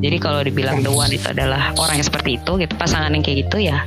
Jadi 0.00 0.16
kalau 0.16 0.40
dibilang 0.40 0.80
the 0.80 0.90
one 0.90 1.12
itu 1.12 1.28
adalah 1.28 1.76
orang 1.76 2.00
yang 2.00 2.06
seperti 2.06 2.40
itu 2.40 2.56
gitu 2.56 2.72
pasangan 2.74 3.12
yang 3.12 3.20
kayak 3.20 3.44
gitu 3.44 3.68
ya 3.68 3.84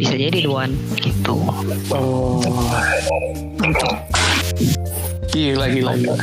bisa 0.00 0.16
jadi 0.16 0.40
the 0.40 0.48
one 0.48 0.72
gitu. 0.96 1.36
Oh. 1.92 2.40
Gila 5.30 5.66
gila. 5.68 5.92
gila. 5.94 6.16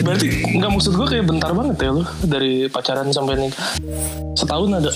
Berarti 0.00 0.26
nggak 0.50 0.70
maksud 0.70 0.92
gue 0.92 1.06
kayak 1.08 1.24
bentar 1.26 1.50
banget 1.50 1.76
ya 1.78 1.90
lo 1.92 2.04
dari 2.22 2.66
pacaran 2.66 3.10
sampai 3.10 3.36
nikah. 3.38 3.68
Setahun 4.34 4.70
ada. 4.74 4.92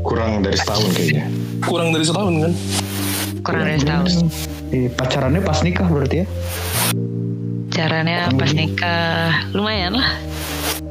Kurang 0.00 0.40
dari 0.40 0.56
setahun 0.56 0.88
kayaknya. 0.90 1.24
Kurang 1.60 1.88
dari 1.90 2.04
setahun 2.04 2.34
kan? 2.40 2.54
kurang 3.40 3.64
dari 3.64 3.80
setahun 3.80 4.12
Eh, 4.68 4.92
pacarannya 4.92 5.40
pas 5.40 5.64
nikah 5.64 5.88
berarti 5.88 6.22
ya? 6.22 6.26
caranya 7.70 8.28
pas 8.36 8.52
nikah 8.52 9.48
lumayan 9.56 9.96
lah 9.96 10.08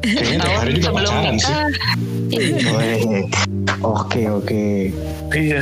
Kayaknya 0.02 0.26
tiap 0.34 0.42
tahun 0.42 0.58
hari 0.58 0.72
juga 0.74 0.86
sebelum 0.90 1.14
pacaran 1.14 1.36
sih. 1.38 1.46
nikah 1.46 2.74
Weh. 2.74 3.24
Oke 3.80 4.22
oke. 4.28 4.66
Iya. 5.30 5.60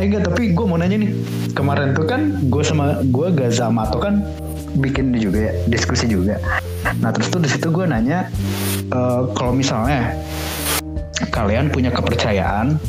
Eh 0.00 0.08
enggak 0.08 0.32
tapi 0.32 0.56
gue 0.56 0.64
mau 0.64 0.80
nanya 0.80 0.96
nih 0.96 1.12
kemarin 1.52 1.92
tuh 1.92 2.08
kan 2.08 2.32
gue 2.48 2.62
sama 2.64 3.04
gue 3.04 3.28
Gaza 3.36 3.68
Mato 3.68 4.00
kan 4.00 4.24
bikin 4.80 5.12
juga 5.20 5.52
ya 5.52 5.52
diskusi 5.68 6.08
juga. 6.08 6.40
Nah 7.04 7.12
terus 7.12 7.28
tuh 7.28 7.44
di 7.44 7.52
situ 7.52 7.68
gue 7.68 7.84
nanya 7.84 8.32
eh, 8.88 9.22
kalau 9.36 9.52
misalnya 9.52 10.16
kalian 11.28 11.68
punya 11.68 11.92
kepercayaan 11.92 12.80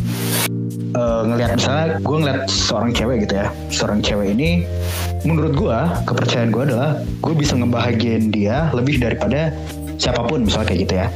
eh, 0.95 1.21
ngelihat 1.27 1.59
misalnya 1.59 1.99
gue 1.99 2.15
ngeliat 2.23 2.41
seorang 2.47 2.95
cewek 2.95 3.27
gitu 3.27 3.43
ya 3.43 3.47
seorang 3.67 3.99
cewek 3.99 4.31
ini 4.31 4.63
menurut 5.27 5.51
gue 5.51 5.77
kepercayaan 6.07 6.47
gue 6.47 6.63
adalah 6.63 6.95
gue 7.03 7.33
bisa 7.35 7.59
ngebahagiain 7.59 8.31
dia 8.31 8.71
lebih 8.71 9.03
daripada 9.03 9.51
siapa 10.01 10.25
pun 10.25 10.41
misalnya 10.41 10.67
kayak 10.67 10.81
gitu 10.81 10.93
ya 10.97 11.07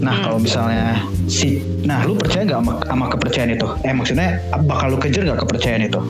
Nah 0.00 0.24
kalau 0.24 0.40
misalnya 0.40 1.04
si, 1.28 1.60
nah 1.84 2.00
lu 2.00 2.16
percaya 2.16 2.48
nggak 2.48 2.64
sama, 2.64 2.72
sama 2.80 3.04
kepercayaan 3.12 3.52
itu? 3.52 3.68
Eh 3.84 3.92
maksudnya 3.92 4.40
bakal 4.64 4.88
lu 4.88 4.98
kejar 4.98 5.28
nggak 5.28 5.44
kepercayaan 5.44 5.84
itu? 5.84 6.00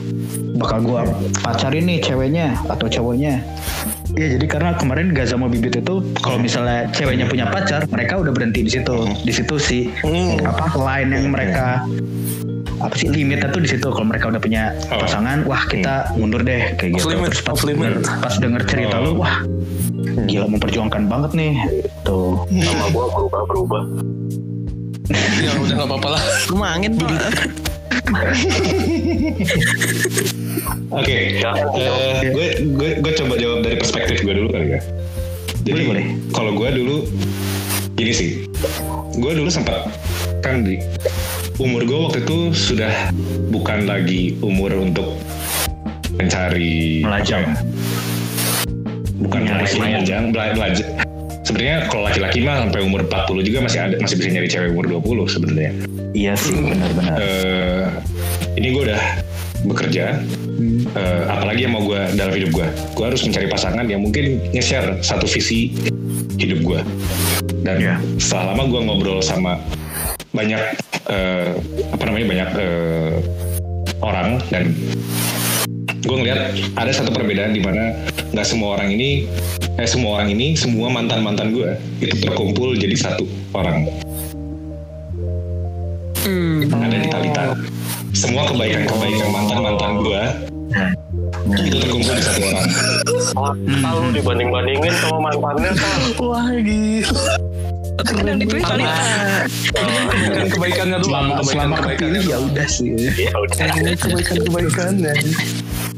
Bakal 0.55 0.79
gua 0.87 1.03
pacarin 1.43 1.83
nih 1.83 1.99
ceweknya 1.99 2.55
atau 2.71 2.87
cowoknya? 2.87 3.43
Iya 4.15 4.39
jadi 4.39 4.45
karena 4.47 4.71
kemarin 4.79 5.11
Gaza 5.11 5.35
sama 5.35 5.51
Bibit 5.51 5.83
itu 5.83 5.99
kalau 6.23 6.39
misalnya 6.39 6.87
ceweknya 6.95 7.27
punya 7.27 7.51
pacar, 7.51 7.83
mereka 7.91 8.23
udah 8.23 8.31
berhenti 8.31 8.63
di 8.63 8.71
situ. 8.71 8.95
Di 9.19 9.33
situ 9.35 9.55
sih 9.59 9.83
Hmm. 9.99 10.39
apa 10.47 10.71
line 10.79 11.11
yang 11.11 11.27
mereka 11.27 11.83
apa 12.81 12.95
sih 12.97 13.11
limitnya 13.11 13.51
tuh 13.51 13.61
di 13.61 13.69
situ 13.69 13.87
kalau 13.93 14.07
mereka 14.07 14.31
udah 14.31 14.41
punya 14.41 14.73
Oh. 14.89 14.97
pasangan 14.97 15.43
wah 15.45 15.61
kita 15.67 16.09
mundur 16.17 16.41
deh 16.41 16.73
kayak 16.79 16.97
Off 16.97 17.03
gitu 17.03 17.07
limit, 17.13 17.29
terus 17.35 17.43
pas 17.45 17.53
off 17.53 17.61
limit. 17.61 17.93
denger, 17.93 18.17
pas 18.17 18.35
denger 18.41 18.61
cerita 18.65 18.95
Oh. 18.97 19.03
lu 19.05 19.11
wah 19.21 19.35
gila 20.25 20.45
memperjuangkan 20.47 21.07
banget 21.07 21.31
nih 21.33 21.53
tuh 22.01 22.43
Sama 22.49 22.85
gue 22.89 23.05
berubah 23.11 23.41
berubah. 23.47 23.83
Ya 25.41 25.51
udah 25.57 25.75
nggak 25.75 25.89
apa-apa 25.89 26.09
lah. 26.15 26.23
Lumayan 26.47 26.93
pak. 26.95 27.11
Oke, 30.91 31.17
eh, 31.41 32.17
gue 32.31 32.47
gue 32.75 32.89
gue 32.99 33.13
coba 33.15 33.33
jawab 33.35 33.63
dari 33.63 33.75
perspektif 33.75 34.23
gue 34.23 34.33
dulu 34.35 34.47
kali 34.51 34.75
ya. 34.75 34.79
Jadi 35.61 35.81
Boleh, 35.83 35.87
boleh. 35.87 36.05
kalau 36.31 36.51
gue 36.55 36.69
dulu 36.73 36.97
gini 37.95 38.13
sih, 38.13 38.29
gue 39.15 39.31
dulu 39.35 39.47
sempat 39.47 39.87
kan 40.41 40.63
di 40.65 40.79
umur 41.59 41.85
gue 41.85 41.99
waktu 42.01 42.19
itu 42.23 42.37
sudah 42.51 43.11
bukan 43.53 43.85
lagi 43.85 44.35
umur 44.41 44.73
untuk 44.73 45.15
mencari 46.17 47.05
Melajang. 47.05 47.45
apa 47.45 47.61
ya, 47.61 48.00
bukan 49.31 49.41
Nyari 49.41 49.63
mencari 49.63 49.73
main. 49.73 49.91
melajang 49.95 50.23
bela- 50.29 50.53
belajar 50.53 50.87
sebenarnya 51.41 51.77
kalau 51.87 52.03
laki-laki 52.03 52.39
mah 52.39 52.55
sampai 52.61 52.79
umur 52.81 53.01
40 53.03 53.41
juga 53.41 53.59
masih 53.61 53.79
ada 53.81 53.95
masih 53.97 54.15
bisa 54.15 54.29
nyari 54.29 54.45
cewek 54.45 54.69
umur 54.69 54.85
20 54.91 55.25
sebenarnya 55.25 55.71
Iya 56.11 56.33
sih 56.35 56.51
benar-benar. 56.53 57.15
eh 57.17 57.85
ini 58.53 58.67
gue 58.69 58.83
udah 58.85 59.03
bekerja 59.63 60.19
eh, 60.91 61.23
apalagi 61.25 61.63
yang 61.63 61.73
mau 61.73 61.83
gue 61.83 62.01
dalam 62.13 62.29
hidup 62.29 62.51
gue 62.51 62.67
gue 62.67 63.05
harus 63.05 63.23
mencari 63.23 63.47
pasangan 63.47 63.85
yang 63.85 64.03
mungkin 64.03 64.43
nge-share 64.51 64.99
satu 64.99 65.23
visi 65.25 65.71
hidup 66.35 66.59
gue 66.61 66.79
dan 67.61 67.79
Iya. 67.79 67.95
setelah 68.17 68.51
lama 68.51 68.63
gue 68.67 68.81
ngobrol 68.83 69.19
sama 69.19 69.55
banyak 70.31 70.59
eh, 71.07 71.55
apa 71.89 72.03
namanya 72.03 72.25
banyak 72.27 72.49
eh, 72.57 73.13
orang 73.99 74.41
dan 74.49 74.75
gue 76.01 76.15
ngeliat 76.17 76.57
ada 76.77 76.91
satu 76.91 77.13
perbedaan 77.13 77.53
di 77.53 77.61
mana 77.61 77.93
nggak 78.33 78.47
semua 78.47 78.79
orang 78.79 78.89
ini 78.93 79.29
eh 79.77 79.87
semua 79.87 80.17
orang 80.19 80.33
ini 80.33 80.57
semua 80.57 80.89
mantan 80.89 81.21
mantan 81.21 81.53
gue 81.53 81.77
itu 82.01 82.15
terkumpul 82.21 82.73
jadi 82.77 82.95
satu 82.97 83.25
orang 83.53 83.85
Hmm. 86.21 86.69
ada 86.69 87.01
di 87.01 87.09
Talita 87.09 87.57
semua 88.13 88.45
kebaikan 88.45 88.85
kebaikan 88.85 89.29
mantan 89.33 89.57
mantan 89.65 89.91
gue 90.05 90.21
itu 91.65 91.77
terkumpul 91.81 92.13
di 92.13 92.21
satu 92.21 92.39
orang 92.45 92.67
kalau 93.81 94.05
dibanding-bandingin 94.13 94.93
sama 95.01 95.17
mantannya 95.17 95.73
kan 95.73 95.99
Wah 96.21 96.45
gila. 96.61 97.25
Yang 98.01 98.39
dipilih. 98.45 98.65
Kebaikan 98.65 100.47
kebaikannya 100.49 100.97
doang. 101.01 101.27
Selama, 101.37 101.43
selama 101.45 101.75
kepilih 101.85 102.23
ya 102.25 102.37
udah 102.41 102.67
sih. 102.67 102.89
ya 103.15 103.31
udah 103.37 103.55
kebaikan 103.97 104.37
kebaikannya. 104.45 105.13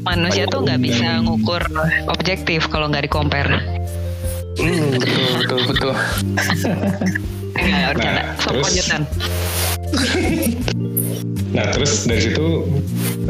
Manusia 0.04 0.44
tuh 0.52 0.60
nggak 0.68 0.80
bisa 0.84 1.24
ngukur 1.24 1.62
objektif 2.12 2.68
kalau 2.68 2.92
nggak 2.92 3.08
di 3.08 3.10
compare. 3.10 3.56
Hmm, 4.60 5.00
betul 5.00 5.26
betul 5.40 5.60
betul. 5.72 5.92
Nah, 7.54 7.94
terus-. 8.42 8.82
Nah 11.54 11.70
terus 11.70 12.02
dari 12.04 12.20
situ 12.20 12.66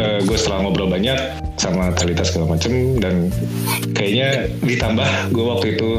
gue 0.00 0.36
setelah 0.40 0.64
ngobrol 0.64 0.88
banyak 0.88 1.16
sama 1.60 1.92
Talita 1.94 2.24
segala 2.26 2.56
macem 2.56 2.98
dan 2.98 3.30
kayaknya 3.94 4.50
ditambah 4.64 5.08
gue 5.30 5.44
waktu 5.44 5.66
itu 5.76 5.90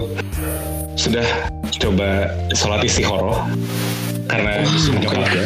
sudah 0.97 1.25
coba 1.79 2.31
sholat 2.55 2.81
istiqoroh 2.83 3.39
karena 4.25 4.63
disuruh 4.65 4.99
nyokap 5.03 5.27
ya 5.29 5.45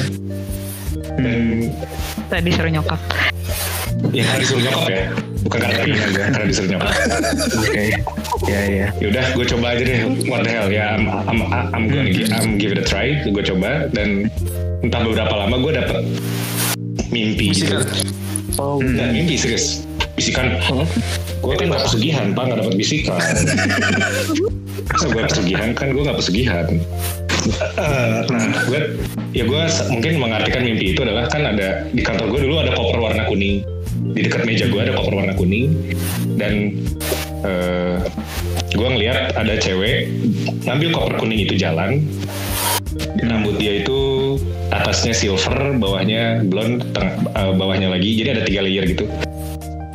dan 1.19 1.41
Tadi 2.29 2.49
suruh 2.53 2.69
nyokap. 2.69 2.99
ya 4.13 4.21
karena 4.21 4.39
disuruh 4.45 4.61
nyokap 4.61 4.85
ya. 4.85 5.03
Bukan 5.39 5.59
karena 5.65 5.81
pengen 5.81 6.01
aja 6.05 6.21
karena 6.29 6.45
disuruh 6.45 6.69
nyokap. 6.77 6.91
Oke. 7.57 7.85
Ya 8.45 8.61
ya. 8.69 8.87
yaudah 9.01 9.25
gue 9.33 9.45
coba 9.49 9.65
aja 9.73 9.83
deh. 9.83 9.99
What 10.29 10.45
the 10.45 10.51
hell? 10.53 10.69
Ya 10.69 10.93
I'm, 10.93 11.09
I'm, 11.09 11.39
I'm 11.73 11.85
gonna 11.89 12.13
give, 12.13 12.29
I'm 12.29 12.61
give 12.61 12.71
it 12.71 12.79
a 12.79 12.85
try. 12.85 13.17
Gue 13.25 13.41
coba 13.41 13.89
dan 13.91 14.29
entah 14.85 15.01
beberapa 15.01 15.33
lama 15.33 15.57
gue 15.57 15.71
dapet 15.73 15.99
mimpi 17.09 17.49
gitu. 17.51 17.81
Bisikan. 17.81 17.81
Oh, 18.61 18.77
dan 18.77 19.09
mimpi 19.11 19.33
serius. 19.33 19.83
Bisikan. 20.13 20.61
Gue 21.41 21.53
kan 21.57 21.73
gak 21.73 21.81
pesugihan 21.89 22.31
pak. 22.37 22.43
Gak 22.53 22.57
dapet 22.61 22.75
bisikan 22.77 23.17
masa 24.87 25.05
gue 25.11 25.21
pesugihan? 25.27 25.69
Kan 25.75 25.87
gue 25.91 26.03
gak 26.05 26.19
pesugihan. 26.19 26.67
Eh, 27.79 28.19
nah 28.27 28.63
gue 28.67 28.79
ya 29.31 29.43
gue 29.47 29.61
mungkin 29.95 30.11
mengartikan 30.19 30.61
mimpi 30.63 30.91
itu 30.91 30.99
adalah 31.07 31.31
kan 31.31 31.47
ada 31.47 31.87
di 31.91 32.03
kantor 32.03 32.35
gue 32.35 32.39
dulu 32.47 32.55
ada 32.59 32.71
koper 32.75 32.99
warna 32.99 33.23
kuning. 33.27 33.63
Di 34.15 34.21
dekat 34.27 34.43
meja 34.43 34.67
gue 34.67 34.79
ada 34.79 34.91
koper 34.95 35.13
warna 35.15 35.33
kuning. 35.35 35.71
Dan 36.35 36.83
eh 37.47 37.97
gue 38.75 38.87
ngeliat 38.87 39.35
ada 39.39 39.55
cewek 39.55 40.11
ngambil 40.67 40.89
koper 40.91 41.15
kuning 41.23 41.39
itu 41.47 41.55
jalan. 41.55 42.03
Rambut 43.23 43.55
dia 43.55 43.83
itu 43.83 43.99
atasnya 44.69 45.15
silver 45.15 45.79
bawahnya 45.79 46.43
blonde 46.43 46.83
tengah 46.91 47.15
eh, 47.39 47.53
bawahnya 47.55 47.87
lagi. 47.91 48.19
Jadi 48.19 48.29
ada 48.35 48.43
tiga 48.43 48.61
layer 48.67 48.83
gitu. 48.83 49.07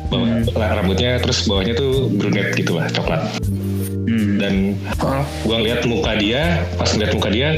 Bawah 0.05 0.37
lah, 0.53 0.69
rambutnya 0.81 1.17
terus 1.17 1.49
bawahnya 1.49 1.73
tuh 1.73 2.13
brunette 2.13 2.53
gitu 2.53 2.77
lah 2.77 2.85
coklat 2.93 3.25
Hmm. 4.05 4.37
dan 4.37 4.53
gue 5.41 5.55
ngeliat 5.55 5.81
muka 5.89 6.13
dia 6.13 6.61
pas 6.77 6.85
ngeliat 6.87 7.13
muka 7.13 7.29
dia 7.29 7.57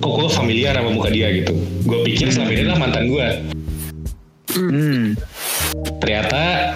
kok 0.00 0.10
gue 0.10 0.28
familiar 0.30 0.72
sama 0.72 0.90
muka 0.90 1.12
dia 1.12 1.28
gitu. 1.30 1.52
Gue 1.84 1.98
pikir 2.04 2.32
selama 2.32 2.50
ini 2.50 2.60
adalah 2.64 2.80
mantan 2.80 3.04
gue 3.06 3.28
Hmm. 4.48 5.12
ternyata 6.00 6.72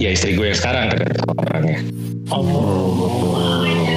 ya 0.00 0.10
istri 0.10 0.32
gue 0.32 0.48
yang 0.48 0.56
sekarang 0.56 0.88
ternyata 0.88 1.22
orangnya. 1.28 1.78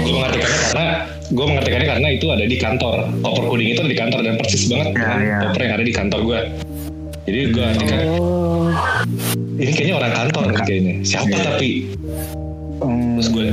Gue 0.03 0.11
mengartikannya 0.11 0.59
karena 0.67 0.87
gue 1.25 1.45
mengartikannya 1.47 1.87
karena 1.87 2.07
itu 2.11 2.25
ada 2.27 2.43
di 2.43 2.57
kantor. 2.59 2.95
Koper 3.23 3.43
kuning 3.47 3.69
itu 3.71 3.79
ada 3.81 3.89
di 3.89 3.97
kantor 3.97 4.19
dan 4.21 4.33
persis 4.35 4.67
banget 4.67 4.87
Ya, 4.89 4.93
dengan 4.93 5.19
ya. 5.21 5.37
koper 5.47 5.61
yang 5.63 5.73
ada 5.73 5.85
di 5.85 5.93
kantor 5.93 6.19
gue 6.21 6.39
jadi 7.23 7.39
gue 7.55 7.63
artikan 7.63 7.99
ini 9.55 9.71
kayaknya 9.71 9.95
orang 9.95 10.11
kantor 10.11 10.43
kayaknya. 10.59 10.93
Siapa 11.07 11.31
tapi 11.39 11.87
Hmm. 12.79 13.17
terus 13.17 13.29
gue 13.29 13.45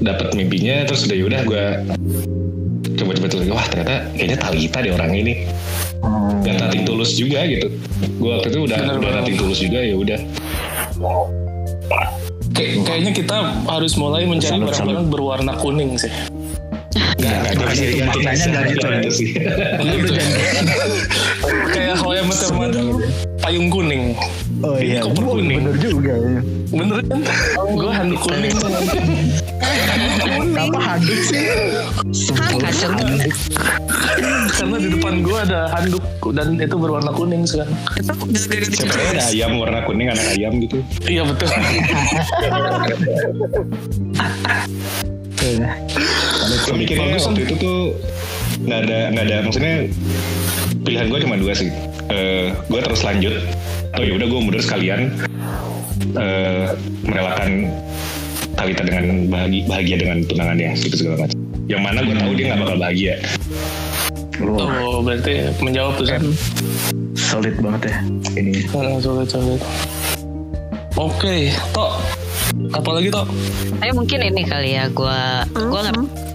dapat 0.00 0.32
mimpinya 0.32 0.84
terus 0.84 1.04
udah 1.04 1.16
yaudah 1.16 1.40
gue 1.42 1.64
coba-coba 2.94 3.26
tulis 3.28 3.48
wah 3.48 3.64
ternyata 3.64 4.08
kayaknya 4.12 4.36
Talita 4.36 4.78
deh 4.80 4.92
orang 4.92 5.12
ini 5.14 5.34
Hmm. 6.00 6.40
dan 6.40 6.56
nating 6.58 6.84
tulus 6.84 7.12
juga 7.12 7.44
gitu 7.44 7.68
gue 8.16 8.30
waktu 8.30 8.48
itu 8.48 8.60
udah 8.64 8.78
Bener 8.78 8.96
udah 8.98 9.12
nating 9.20 9.36
tulus 9.36 9.60
juga 9.60 9.78
ya 9.78 9.92
udah 9.94 10.16
Kayak- 12.50 12.84
kayaknya 12.84 13.12
kita 13.14 13.36
harus 13.64 13.92
mulai 13.96 14.24
mencari 14.24 14.60
barang-barang 14.60 15.08
berwarna 15.08 15.52
kuning 15.56 15.96
sih. 15.96 16.12
nggak 17.20 17.36
nggak 17.36 17.52
Makanya 17.52 17.68
bisa 17.70 17.84
diganti 17.84 18.18
maknanya 18.18 18.46
dari 18.50 18.70
itu 18.70 18.80
ya. 18.80 18.96
itu 18.96 19.10
sih. 19.12 19.28
Kayak 21.70 21.96
Your 22.00 22.24
Mother, 22.24 22.84
payung 23.38 23.68
kuning. 23.68 24.16
Oh 24.60 24.76
iya, 24.76 25.00
koper 25.00 25.24
Wah, 25.24 25.40
kuning. 25.40 25.56
bener 25.64 25.76
juga 25.80 26.12
ya. 26.12 26.40
Bener 26.68 26.98
kan? 27.08 27.20
Gue 27.72 27.90
handuk 27.90 28.20
kuning. 28.20 28.52
Kenapa 30.20 30.78
handuk 30.78 31.20
sih? 31.24 31.44
Kacau. 32.60 32.90
Karena 34.50 34.76
di 34.76 34.88
depan 34.92 35.24
gue 35.24 35.38
ada 35.40 35.60
handuk 35.72 36.04
dan 36.36 36.60
itu 36.60 36.76
berwarna 36.76 37.08
kuning 37.10 37.48
sekarang. 37.48 37.72
siapa 38.68 38.92
ada 39.16 39.22
ayam 39.32 39.56
warna 39.56 39.80
kuning 39.82 40.12
anak 40.12 40.26
ayam 40.36 40.60
gitu 40.60 40.84
Iya 41.08 41.24
betul. 41.24 41.48
Iya. 45.40 45.72
gue 46.60 46.74
mikirnya 46.76 47.16
Bagus, 47.16 47.24
waktu 47.26 47.42
itu 47.48 47.54
tuh 47.56 47.78
nggak 48.60 48.80
ada 48.84 48.98
nggak 49.08 49.24
ada 49.24 49.36
maksudnya 49.40 49.74
pilihan 50.84 51.06
gue 51.08 51.18
cuma 51.24 51.36
dua 51.40 51.52
sih 51.56 51.72
Eh 52.10 52.50
gue 52.66 52.80
terus 52.82 53.02
lanjut 53.06 53.34
atau 53.94 54.02
ya 54.06 54.12
udah 54.18 54.26
gue 54.26 54.40
mundur 54.42 54.62
sekalian 54.62 55.14
eh 56.18 56.66
merelakan 57.06 57.70
Talita 58.58 58.82
dengan 58.82 59.30
bahagia, 59.30 59.62
bahagia 59.70 59.96
dengan 59.96 60.18
tunangannya 60.26 60.74
gitu 60.76 60.94
segala 61.06 61.24
macam 61.24 61.38
yang 61.70 61.82
mana 61.86 62.02
gue 62.02 62.14
tahu 62.18 62.32
dia 62.34 62.44
nggak 62.50 62.60
bakal 62.66 62.76
bahagia 62.76 63.14
Oh 64.40 65.04
berarti 65.04 65.52
menjawab 65.60 66.00
tuh 66.00 66.08
kan. 66.08 66.22
solid 67.14 67.54
banget 67.60 67.92
ya 67.92 67.96
ini. 68.40 68.64
Hmm, 68.72 68.98
Sulit 68.98 69.28
sulit. 69.28 69.60
Oke, 70.98 71.52
Tok. 71.70 71.92
Apalagi 72.74 73.08
Tok? 73.12 73.28
Tapi 73.78 73.92
mungkin 73.94 74.18
ini 74.24 74.42
kali 74.48 74.74
ya 74.80 74.90
gue 74.90 75.18
gue 75.54 75.82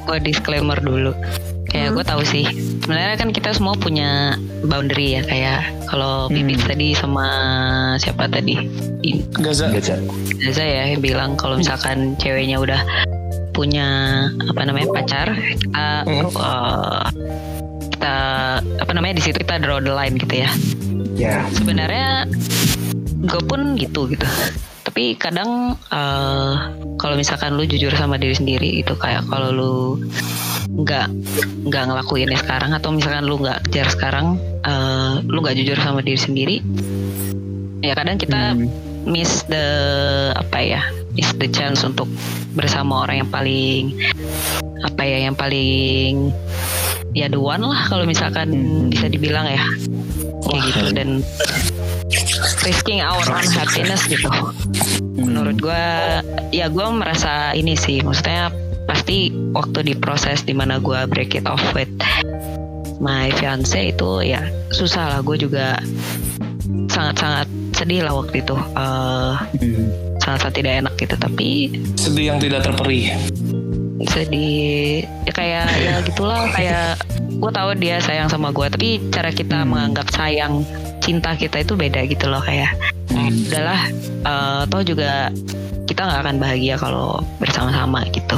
gue 0.06 0.18
disclaimer 0.24 0.78
dulu. 0.80 1.12
Kayak 1.70 1.90
gue 1.94 2.04
tahu 2.04 2.22
sih. 2.24 2.46
Sebenarnya 2.82 3.18
kan 3.18 3.30
kita 3.30 3.50
semua 3.52 3.74
punya 3.74 4.38
boundary 4.64 5.18
ya 5.18 5.22
kayak 5.26 5.60
kalau 5.90 6.30
Pipit 6.30 6.62
tadi 6.62 6.94
sama 6.94 7.28
siapa 7.98 8.26
tadi 8.26 8.58
Gaza. 9.38 9.70
Gaca. 9.70 9.96
Gaza 10.38 10.64
ya 10.64 10.84
yang 10.94 11.02
bilang 11.02 11.34
kalau 11.38 11.58
misalkan 11.58 12.14
ceweknya 12.18 12.58
udah 12.58 12.82
punya 13.54 13.88
apa 14.52 14.62
namanya 14.68 14.92
pacar 14.92 15.32
kita 15.40 15.86
eh, 16.12 17.04
kita 17.96 18.16
apa 18.84 18.92
namanya 18.92 19.16
di 19.18 19.24
situ 19.24 19.40
kita 19.40 19.64
draw 19.64 19.80
the 19.80 19.90
line 19.90 20.20
gitu 20.20 20.44
ya 20.44 20.52
Ya. 21.16 21.48
sebenarnya 21.56 22.28
gue 23.24 23.42
pun 23.48 23.80
gitu 23.80 24.12
gitu 24.12 24.28
tapi 24.86 25.18
kadang 25.18 25.74
eh, 25.90 26.54
kalau 27.02 27.16
misalkan 27.18 27.58
lu 27.58 27.66
jujur 27.66 27.90
sama 27.98 28.22
diri 28.22 28.38
sendiri 28.38 28.86
itu 28.86 28.94
kayak 28.94 29.26
kalau 29.28 29.50
lu 29.50 29.74
nggak 30.86 31.10
nggak 31.66 31.84
ngelakuinnya 31.90 32.38
sekarang 32.38 32.72
atau 32.72 32.94
misalkan 32.94 33.26
lu 33.26 33.42
nggak 33.42 33.66
kejar 33.68 33.90
sekarang 33.90 34.38
eh, 34.62 35.20
lu 35.26 35.42
nggak 35.42 35.58
jujur 35.58 35.78
sama 35.82 36.06
diri 36.06 36.20
sendiri 36.22 36.56
ya 37.82 37.98
kadang 37.98 38.22
kita 38.22 38.54
Hmm. 38.54 38.70
miss 39.06 39.46
the 39.46 39.66
apa 40.34 40.58
ya 40.62 40.82
miss 41.14 41.30
the 41.38 41.46
chance 41.50 41.86
untuk 41.86 42.10
bersama 42.54 43.06
orang 43.06 43.26
yang 43.26 43.30
paling 43.30 43.84
apa 44.82 45.02
ya 45.02 45.18
yang 45.30 45.36
paling 45.38 46.34
ya 47.14 47.30
the 47.32 47.40
one 47.40 47.64
lah 47.64 47.86
kalau 47.88 48.04
misalkan 48.04 48.50
bisa 48.92 49.08
dibilang 49.08 49.48
ya. 49.48 49.62
Kayak 50.46 50.62
gitu 50.70 50.82
dan 50.94 51.10
risking 52.62 53.02
our 53.02 53.22
own 53.26 53.48
happiness 53.50 54.06
gitu. 54.06 54.30
Menurut 55.16 55.58
gue 55.58 55.86
ya 56.52 56.70
gue 56.70 56.86
merasa 56.92 57.52
ini 57.54 57.74
sih. 57.74 58.02
Maksudnya 58.02 58.52
pasti 58.86 59.34
waktu 59.54 59.82
di 59.82 59.94
proses 59.98 60.46
di 60.46 60.54
mana 60.54 60.78
gue 60.78 61.00
break 61.10 61.34
it 61.34 61.46
off 61.50 61.62
with 61.74 61.90
my 63.02 63.34
fiance 63.36 63.74
itu 63.74 64.12
ya 64.22 64.46
susah 64.72 65.18
lah. 65.18 65.20
Gue 65.22 65.36
juga 65.36 65.80
sangat-sangat 66.90 67.48
sedih 67.74 68.06
lah 68.08 68.14
waktu 68.16 68.40
itu. 68.40 68.56
Eh, 68.56 69.34
sangat-sangat 70.22 70.56
tidak 70.56 70.74
enak 70.86 70.94
gitu 70.98 71.16
tapi 71.18 71.50
Sedih 71.98 72.26
yang 72.34 72.40
tidak 72.40 72.64
terperi. 72.64 73.12
sedih. 74.06 75.02
Ya 75.26 75.32
kayak 75.34 75.66
ya 75.82 75.94
gitulah 76.06 76.46
kayak 76.54 77.02
gue 77.36 77.52
tahu 77.52 77.70
dia 77.76 77.98
sayang 78.00 78.30
sama 78.30 78.54
gue 78.54 78.68
tapi 78.70 78.90
cara 79.10 79.28
kita 79.30 79.66
menganggap 79.66 80.08
sayang 80.14 80.62
cinta 81.06 81.32
kita 81.32 81.60
itu 81.60 81.74
beda 81.74 82.04
gitu 82.04 82.26
loh 82.26 82.42
kayak 82.42 82.74
udahlah 83.14 83.82
eh, 84.26 84.62
toh 84.66 84.82
juga 84.82 85.30
kita 85.86 86.02
nggak 86.02 86.20
akan 86.20 86.36
bahagia 86.36 86.76
kalau 86.76 87.22
bersama-sama 87.38 88.02
gitu 88.10 88.38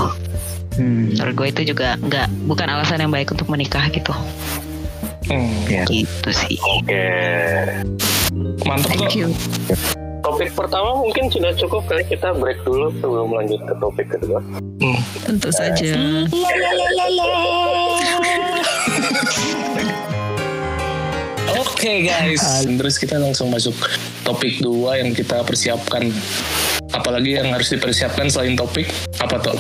Hmm. 0.78 1.10
menurut 1.10 1.34
gue 1.34 1.48
itu 1.50 1.62
juga 1.74 1.98
nggak 1.98 2.28
bukan 2.46 2.68
alasan 2.70 3.02
yang 3.02 3.10
baik 3.10 3.32
untuk 3.32 3.50
menikah 3.50 3.82
gitu 3.90 4.14
Hmm, 5.26 5.50
Ya. 5.66 5.82
gitu 5.90 6.30
sih 6.30 6.54
Oke. 6.62 7.02
mantap 8.62 8.94
kok. 8.94 8.94
thank 8.94 9.18
you 9.18 9.34
Topik 10.22 10.54
pertama 10.54 10.94
mungkin 10.94 11.28
sudah 11.28 11.52
cukup 11.56 11.88
kali 11.88 12.04
kita 12.04 12.36
break 12.36 12.60
dulu 12.62 12.92
sebelum 13.00 13.32
lanjut 13.32 13.64
ke 13.64 13.74
topik 13.80 14.08
kedua. 14.12 14.44
Hmm. 14.78 15.00
Tentu 15.24 15.50
saja. 15.50 15.88
Oke 21.78 22.10
guys, 22.10 22.42
terus 22.82 22.98
kita 22.98 23.22
langsung 23.22 23.54
masuk 23.54 23.78
topik 24.26 24.58
dua 24.66 24.98
yang 24.98 25.14
kita 25.14 25.46
persiapkan. 25.46 26.10
Apalagi 26.90 27.38
yang 27.38 27.54
harus 27.54 27.70
dipersiapkan 27.70 28.34
selain 28.34 28.58
topik 28.58 28.90
apa 29.22 29.38
tuh? 29.38 29.54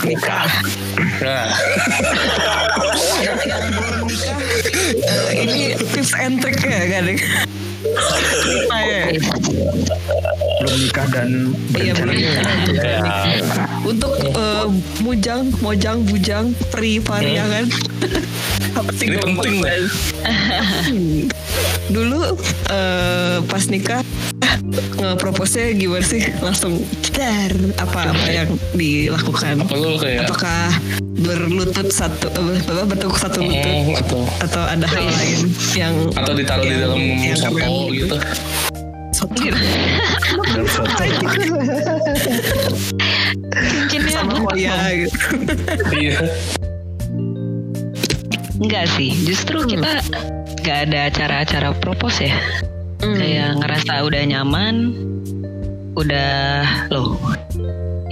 Nikah. 0.00 0.48
Nah, 1.20 1.52
Eh, 4.96 5.44
ini 5.44 5.76
tips 5.76 6.16
and 6.16 6.40
trick 6.40 6.56
ya 6.56 6.88
kan? 6.88 7.04
Cerita 7.04 8.78
ya. 8.80 9.02
Belum 10.64 10.74
nikah 10.88 11.06
dan 11.12 11.28
Iya 11.76 11.92
benar. 12.00 12.16
Untuk 13.84 14.12
eh, 14.24 14.66
mujang, 15.04 15.52
mojang, 15.60 16.00
bujang, 16.08 16.56
pri, 16.72 16.96
pari 16.96 17.36
ya 17.36 17.44
kan? 17.44 17.68
Sih 18.92 19.06
Ini 19.06 19.16
penting, 19.18 19.54
banget. 19.58 19.88
Dulu 21.94 22.20
eh, 22.68 23.38
pas 23.42 23.64
nikah 23.66 24.00
nge-propose 24.96 25.72
gimana 25.72 26.02
sih? 26.02 26.20
Langsung 26.38 26.82
dar 27.10 27.52
apa 27.78 28.12
apa 28.12 28.26
yang 28.26 28.48
dilakukan? 28.72 29.62
apa 29.62 29.74
lu 29.74 29.96
kayak 29.96 30.26
Apakah 30.26 30.68
berlutut 31.16 31.88
satu 31.88 32.28
apa 32.28 32.84
bertukuk 32.84 33.16
satu 33.16 33.40
lutut 33.40 33.64
Hmm, 33.66 33.96
atau 33.96 34.20
atau 34.38 34.62
ada 34.62 34.84
hal 34.84 35.04
lain 35.06 35.40
yang 35.72 35.94
atau 36.12 36.32
ditaruh 36.32 36.60
di 36.60 36.68
yang- 36.68 36.82
dalam 36.82 36.98
yang 37.00 37.32
soto 37.34 37.56
keren 37.56 37.72
gitu. 37.88 38.16
Soto. 39.16 39.40
cincinnya 43.88 44.12
sama 44.12 44.32
dong. 44.36 44.52
gitu. 44.52 45.18
Iya. 45.94 46.18
Enggak 48.60 48.86
sih 48.96 49.12
justru 49.24 49.64
kita 49.68 50.00
nggak 50.64 50.78
ada 50.90 50.98
acara-acara 51.12 51.68
propose 51.78 52.26
ya. 52.28 52.36
Hmm. 52.96 53.12
kayak 53.20 53.60
ngerasa 53.60 53.92
udah 54.08 54.22
nyaman 54.24 54.96
udah 55.96 56.64
loh 56.92 57.16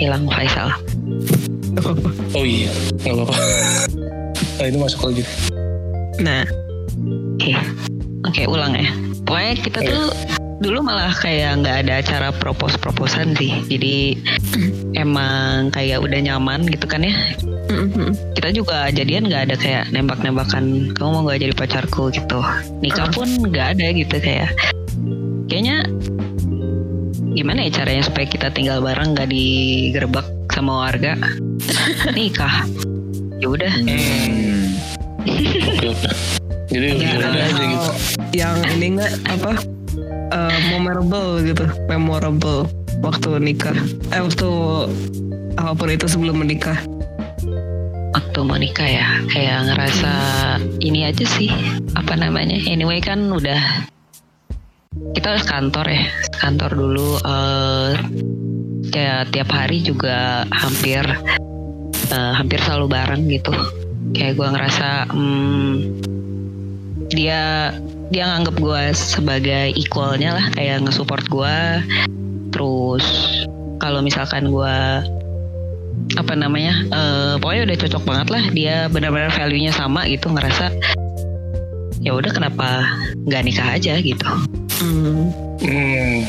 hilang 0.01 0.27
Faisal. 0.31 0.71
Oh 2.35 2.43
iya, 2.43 2.71
nggak 3.03 3.15
apa-apa. 3.15 3.35
Nah 4.59 4.67
itu 4.71 4.79
masuk 4.79 5.01
lagi. 5.11 5.23
Nah, 6.23 6.43
oke 7.35 7.53
oke 8.27 8.43
ulang 8.47 8.75
ya. 8.79 8.91
Pokoknya 9.27 9.55
kita 9.59 9.79
tuh 9.83 10.11
dulu 10.63 10.83
malah 10.83 11.11
kayak 11.15 11.63
nggak 11.63 11.87
ada 11.87 12.03
acara 12.03 12.29
propose 12.31 12.79
proposan 12.79 13.35
sih. 13.39 13.55
Jadi 13.67 14.19
emang 14.95 15.75
kayak 15.75 16.01
udah 16.01 16.19
nyaman 16.23 16.67
gitu 16.71 16.87
kan 16.87 17.03
ya? 17.03 17.15
Mm-mm. 17.65 18.13
kita 18.37 18.53
juga 18.53 18.93
jadian 18.93 19.27
nggak 19.27 19.51
ada 19.51 19.57
kayak 19.57 19.89
nembak-nembakan 19.91 20.93
kamu 20.95 21.09
mau 21.11 21.21
nggak 21.27 21.41
jadi 21.49 21.55
pacarku? 21.57 22.13
gitu. 22.13 22.41
Nikah 22.85 23.09
pun 23.11 23.29
nggak 23.51 23.79
ada 23.79 23.87
gitu 23.97 24.17
kayak. 24.21 24.53
Kayaknya 25.49 25.89
gimana 27.35 27.67
ya 27.67 27.71
caranya 27.83 28.03
supaya 28.05 28.27
kita 28.29 28.53
tinggal 28.53 28.85
bareng 28.85 29.17
nggak 29.17 29.29
digerebek 29.33 30.27
sama 30.53 30.87
warga? 30.87 31.17
Nikah. 32.17 32.69
Ya 33.41 33.47
udah. 33.49 33.75
Hmm. 33.81 34.65
Jadi 36.75 36.87
udah 36.97 37.29
ada 37.31 37.43
aja 37.49 37.65
gitu. 37.71 37.91
yang 38.35 38.57
ini 38.77 38.99
nggak 38.99 39.13
apa 39.31 39.53
eh, 40.35 40.59
memorable 40.75 41.39
gitu, 41.45 41.65
memorable 41.87 42.67
waktu 43.05 43.37
nikah, 43.37 43.77
eh 44.11 44.21
waktu 44.25 44.49
apa 45.61 45.71
pun 45.77 45.93
itu 45.93 46.09
sebelum 46.09 46.41
menikah. 46.41 46.81
waktu 48.15 48.39
mau 48.47 48.55
nikah 48.55 48.87
ya 48.87 49.07
kayak 49.27 49.59
ngerasa 49.71 50.13
ini 50.79 51.07
aja 51.07 51.27
sih 51.27 51.51
apa 51.99 52.15
namanya? 52.15 52.59
Anyway 52.67 53.03
kan 53.03 53.27
udah 53.27 53.59
kita 55.19 55.43
kantor 55.47 55.87
ya 55.91 56.07
kantor 56.39 56.71
dulu 56.79 57.19
eh 57.27 57.95
kayak 58.95 59.35
tiap 59.35 59.51
hari 59.51 59.83
juga 59.83 60.47
hampir 60.55 61.03
eh, 62.11 62.33
hampir 62.39 62.63
selalu 62.63 62.87
bareng 62.91 63.23
gitu. 63.27 63.55
Kayak 64.15 64.39
gue 64.39 64.49
ngerasa 64.51 64.89
hmm, 65.11 65.75
dia 67.11 67.75
dia 68.15 68.25
nganggap 68.31 68.57
gue 68.63 68.83
sebagai 68.95 69.75
equalnya 69.75 70.39
lah 70.39 70.47
kayak 70.55 70.87
nge-support 70.87 71.27
gue 71.27 71.57
terus 72.55 73.03
kalau 73.77 73.99
misalkan 73.99 74.47
gue 74.47 74.77
apa 76.15 76.33
namanya 76.33 76.75
eh, 76.87 77.35
pokoknya 77.37 77.63
udah 77.67 77.79
cocok 77.83 78.03
banget 78.05 78.29
lah 78.31 78.45
dia 78.51 78.77
benar-benar 78.87 79.31
value-nya 79.31 79.71
sama 79.71 80.07
gitu 80.07 80.31
ngerasa 80.31 80.71
ya 81.99 82.13
udah 82.13 82.31
kenapa 82.31 82.87
nggak 83.27 83.43
nikah 83.43 83.69
aja 83.71 83.99
gitu 83.99 84.29
Hmm. 84.75 85.31
Hmm. 85.63 86.27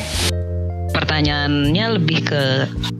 pertanyaannya 0.94 1.98
lebih 1.98 2.24
ke 2.24 2.42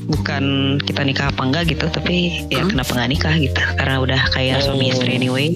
bukan 0.04 0.44
kita 0.82 1.00
nikah 1.00 1.30
apa 1.30 1.42
enggak 1.42 1.70
gitu 1.70 1.86
tapi 1.88 2.44
ya 2.50 2.60
Hmm? 2.60 2.74
kenapa 2.74 2.90
nggak 2.92 3.10
nikah 3.10 3.34
gitu 3.38 3.60
karena 3.78 3.96
udah 3.98 4.20
kayak 4.30 4.58
suami 4.60 4.90
istri 4.90 5.10
anyway 5.14 5.54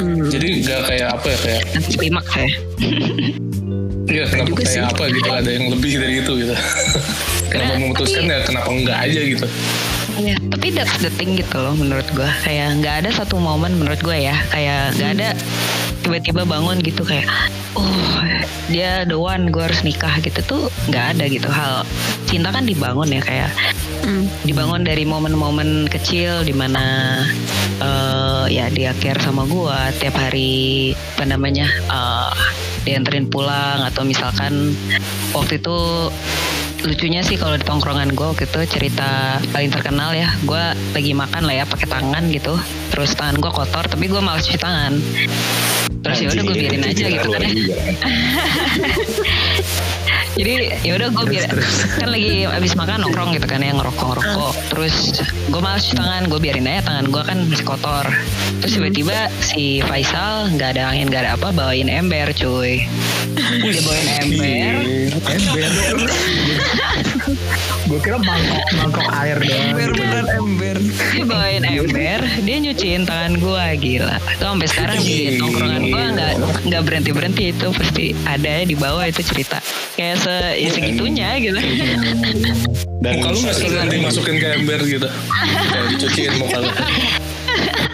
Hmm. 0.00 0.24
Jadi 0.24 0.64
nggak 0.64 0.80
kayak 0.88 1.08
apa 1.12 1.26
ya 1.26 1.38
kayak 1.44 1.62
nanti 1.76 1.92
klimaks 1.94 2.32
ya 2.40 2.48
Iya 4.06 4.24
kenapa 4.26 4.48
juga 4.48 4.62
kayak 4.62 4.72
sih. 4.72 4.82
apa 4.82 5.02
gitu 5.08 5.28
ada 5.30 5.50
yang 5.50 5.66
lebih 5.68 5.92
dari 5.96 6.14
itu 6.18 6.32
gitu. 6.36 6.54
kenapa 7.50 7.68
Nah, 7.68 7.78
memutuskan 7.78 8.20
tapi- 8.20 8.32
ya 8.32 8.38
kenapa 8.42 8.68
enggak 8.70 8.98
aja 9.00 9.20
gitu. 9.24 9.46
Iya, 10.12 10.34
tapi 10.46 10.66
that's 10.68 10.96
the 10.98 11.08
thing 11.10 11.32
gitu 11.32 11.56
loh 11.56 11.72
menurut 11.72 12.04
gue. 12.10 12.28
Kayak 12.42 12.76
nggak 12.78 12.94
ada 13.00 13.10
satu 13.14 13.36
momen 13.36 13.72
menurut 13.74 13.98
gue 13.98 14.18
ya, 14.20 14.36
kayak 14.48 14.92
nggak 14.94 15.10
ada 15.16 15.28
tiba-tiba 16.00 16.42
bangun 16.44 16.76
gitu 16.78 17.00
kayak, 17.02 17.24
oh 17.72 18.20
dia 18.66 19.02
the 19.02 19.14
one 19.14 19.48
gue 19.48 19.60
harus 19.60 19.80
nikah 19.80 20.12
gitu 20.18 20.40
tuh 20.42 20.62
nggak 20.86 21.04
ada 21.12 21.24
gitu 21.26 21.46
hal 21.46 21.82
cinta 22.24 22.48
kan 22.48 22.62
dibangun 22.62 23.08
ya 23.08 23.20
kayak 23.20 23.50
Hmm. 24.00 24.24
dibangun 24.42 24.80
dari 24.80 25.04
momen-momen 25.04 25.84
kecil 25.86 26.40
di 26.40 26.50
mana 26.50 27.20
eh 27.78 28.44
ya 28.48 28.66
dia 28.68 28.90
care 28.94 29.20
sama 29.20 29.44
gue 29.44 29.76
tiap 29.98 30.16
hari 30.16 30.90
apa 31.12 31.24
namanya 31.26 31.68
eh 31.86 32.32
dianterin 32.84 33.28
pulang 33.28 33.84
atau 33.84 34.02
misalkan 34.04 34.74
waktu 35.36 35.60
itu 35.60 35.78
lucunya 36.84 37.20
sih 37.20 37.36
kalau 37.36 37.56
di 37.56 37.64
tongkrongan 37.64 38.16
gue 38.16 38.26
waktu 38.32 38.44
itu 38.48 38.60
cerita 38.78 39.40
paling 39.52 39.68
terkenal 39.68 40.16
ya. 40.16 40.32
Gue 40.44 40.60
lagi 40.96 41.12
makan 41.12 41.44
lah 41.44 41.62
ya 41.62 41.64
pakai 41.68 41.86
tangan 41.88 42.24
gitu. 42.32 42.56
Terus 42.92 43.12
tangan 43.16 43.36
gue 43.40 43.50
kotor 43.52 43.84
tapi 43.84 44.08
gue 44.08 44.20
malas 44.20 44.48
cuci 44.48 44.60
tangan. 44.60 44.92
Terus 46.00 46.18
ya 46.24 46.28
udah 46.32 46.42
gue 46.48 46.56
biarin 46.56 46.84
aja 46.84 47.04
gitu 47.12 47.28
kan 47.28 47.40
ya. 47.44 47.52
jadi 50.40 50.52
ya 50.80 50.92
udah 50.96 51.08
gue 51.12 51.26
biar 51.36 51.52
kan 52.00 52.08
lagi 52.08 52.48
abis 52.48 52.72
makan 52.78 53.04
nongkrong 53.04 53.36
gitu 53.36 53.44
kan 53.44 53.60
ya 53.60 53.76
ngerokok 53.76 54.06
ngerokok. 54.16 54.54
Terus 54.72 55.20
gue 55.52 55.60
malas 55.60 55.84
cuci 55.84 55.96
tangan 56.00 56.22
gue 56.32 56.40
biarin 56.40 56.64
aja 56.64 56.88
tangan 56.88 57.06
gue 57.12 57.22
kan 57.22 57.38
masih 57.52 57.66
kotor. 57.68 58.06
Terus 58.64 58.72
tiba-tiba 58.80 59.28
si 59.44 59.84
Faisal 59.84 60.48
nggak 60.56 60.80
ada 60.80 60.96
angin 60.96 61.12
nggak 61.12 61.28
ada 61.28 61.32
apa 61.36 61.52
bawain 61.52 61.92
ember 61.92 62.32
cuy. 62.32 62.88
Dia 63.36 63.80
bawain 63.84 64.08
ember. 64.24 64.74
Ember. 65.20 66.10
gue 67.90 67.98
kira 67.98 68.18
mangkok 68.22 68.64
mangkok 68.78 69.06
air 69.18 69.36
doang 69.42 69.66
Ember 69.70 69.88
gitu. 69.90 69.98
beneran 69.98 70.28
ember. 70.38 70.76
dia 71.10 71.24
bawain 71.26 71.62
ember 71.66 72.20
dia 72.46 72.56
nyuciin 72.62 73.02
tangan 73.04 73.32
gua 73.42 73.74
gila. 73.74 74.16
Itu 74.16 74.44
sampai 74.46 74.68
sekarang 74.70 74.98
di 75.02 75.36
tongkrongan 75.38 75.82
gua 75.90 76.04
nggak 76.14 76.32
nggak 76.70 76.82
berhenti 76.86 77.10
berhenti 77.10 77.44
itu 77.52 77.66
pasti 77.74 78.06
ada 78.24 78.62
di 78.62 78.74
bawah 78.78 79.04
itu 79.06 79.22
cerita. 79.26 79.58
Kayak 79.98 80.16
se 80.22 80.34
ya 80.56 80.70
segitunya 80.70 81.28
gitu. 81.42 81.58
Dan 83.00 83.12
Muka 83.16 83.28
lu 83.32 83.38
gak 83.48 83.56
sekalian 83.56 83.88
dimasukin 83.88 84.36
ke 84.36 84.46
ember 84.60 84.80
gitu. 84.84 85.08
Kayak 85.72 85.86
dicuciin 85.96 86.32
muka 86.36 86.58
lu 86.60 86.70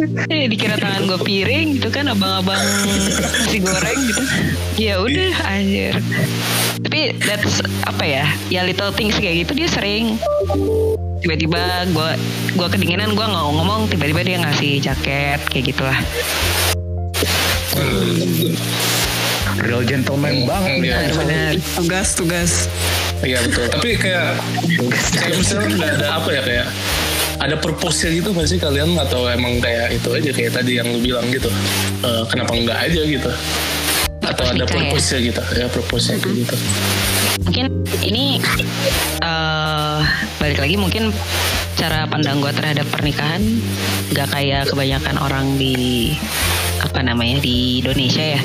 Eh, 0.00 0.48
dikira 0.52 0.76
tangan 0.76 1.04
gue 1.04 1.18
piring 1.20 1.76
gitu 1.76 1.88
kan 1.92 2.08
abang-abang 2.08 2.56
nasi 2.56 3.60
goreng 3.60 4.00
gitu. 4.08 4.22
Ya 4.80 4.96
udah 4.96 5.32
anjir. 5.44 5.94
Tapi 6.80 7.12
that's 7.20 7.60
apa 7.84 8.04
ya 8.04 8.24
ya 8.48 8.64
little 8.64 8.88
things 8.90 9.12
kayak 9.14 9.44
gitu 9.44 9.52
dia 9.54 9.68
sering. 9.68 10.16
Tiba-tiba 11.20 11.84
gue 11.92 12.10
gua 12.56 12.68
kedinginan 12.72 13.12
gue 13.12 13.20
nggak 13.22 13.44
ngomong 13.44 13.92
tiba-tiba 13.92 14.20
dia 14.24 14.36
ngasih 14.40 14.80
jaket 14.80 15.40
kayak 15.52 15.64
gitulah. 15.68 15.98
Real 19.60 19.84
gentleman 19.84 20.48
banget 20.48 20.80
Iya. 20.80 20.96
Benar. 21.12 21.52
Tugas 21.76 22.08
tugas. 22.16 22.52
Iya 23.20 23.44
betul. 23.44 23.68
Tapi 23.68 23.90
kayak 24.00 24.40
Kayak 25.12 25.36
misalnya 25.36 25.68
gak 25.76 25.92
ada 26.00 26.08
apa 26.16 26.28
ya 26.32 26.40
kayak 26.40 26.66
ada 27.40 27.56
purpose-nya 27.56 28.20
gitu 28.20 28.36
gak 28.36 28.48
sih 28.48 28.60
kalian? 28.60 28.94
Atau 29.00 29.24
emang 29.26 29.58
kayak 29.64 29.96
itu 29.96 30.08
aja 30.12 30.30
kayak 30.30 30.52
tadi 30.60 30.76
yang 30.76 30.88
lu 30.92 31.00
bilang 31.00 31.26
gitu? 31.32 31.48
Eh, 32.04 32.22
kenapa 32.28 32.52
enggak 32.52 32.78
aja 32.84 33.02
gitu? 33.02 33.30
Atau 34.20 34.44
ada 34.44 34.64
ya? 34.64 34.68
purpose-nya 34.68 35.18
gitu? 35.32 35.42
Ya 35.56 35.66
purpose-nya 35.72 36.16
kayak 36.20 36.36
gitu. 36.44 36.56
Mungkin 37.48 37.66
ini 38.04 38.38
eh 39.24 40.00
balik 40.36 40.60
lagi 40.60 40.76
mungkin 40.76 41.10
cara 41.80 42.04
pandang 42.04 42.44
gue 42.44 42.52
terhadap 42.52 42.84
pernikahan 42.92 43.40
nggak 44.12 44.28
kayak 44.28 44.68
kebanyakan 44.68 45.16
orang 45.16 45.56
di 45.56 46.12
apa 46.84 47.00
namanya 47.00 47.40
di 47.40 47.80
Indonesia 47.80 48.36
ya. 48.36 48.42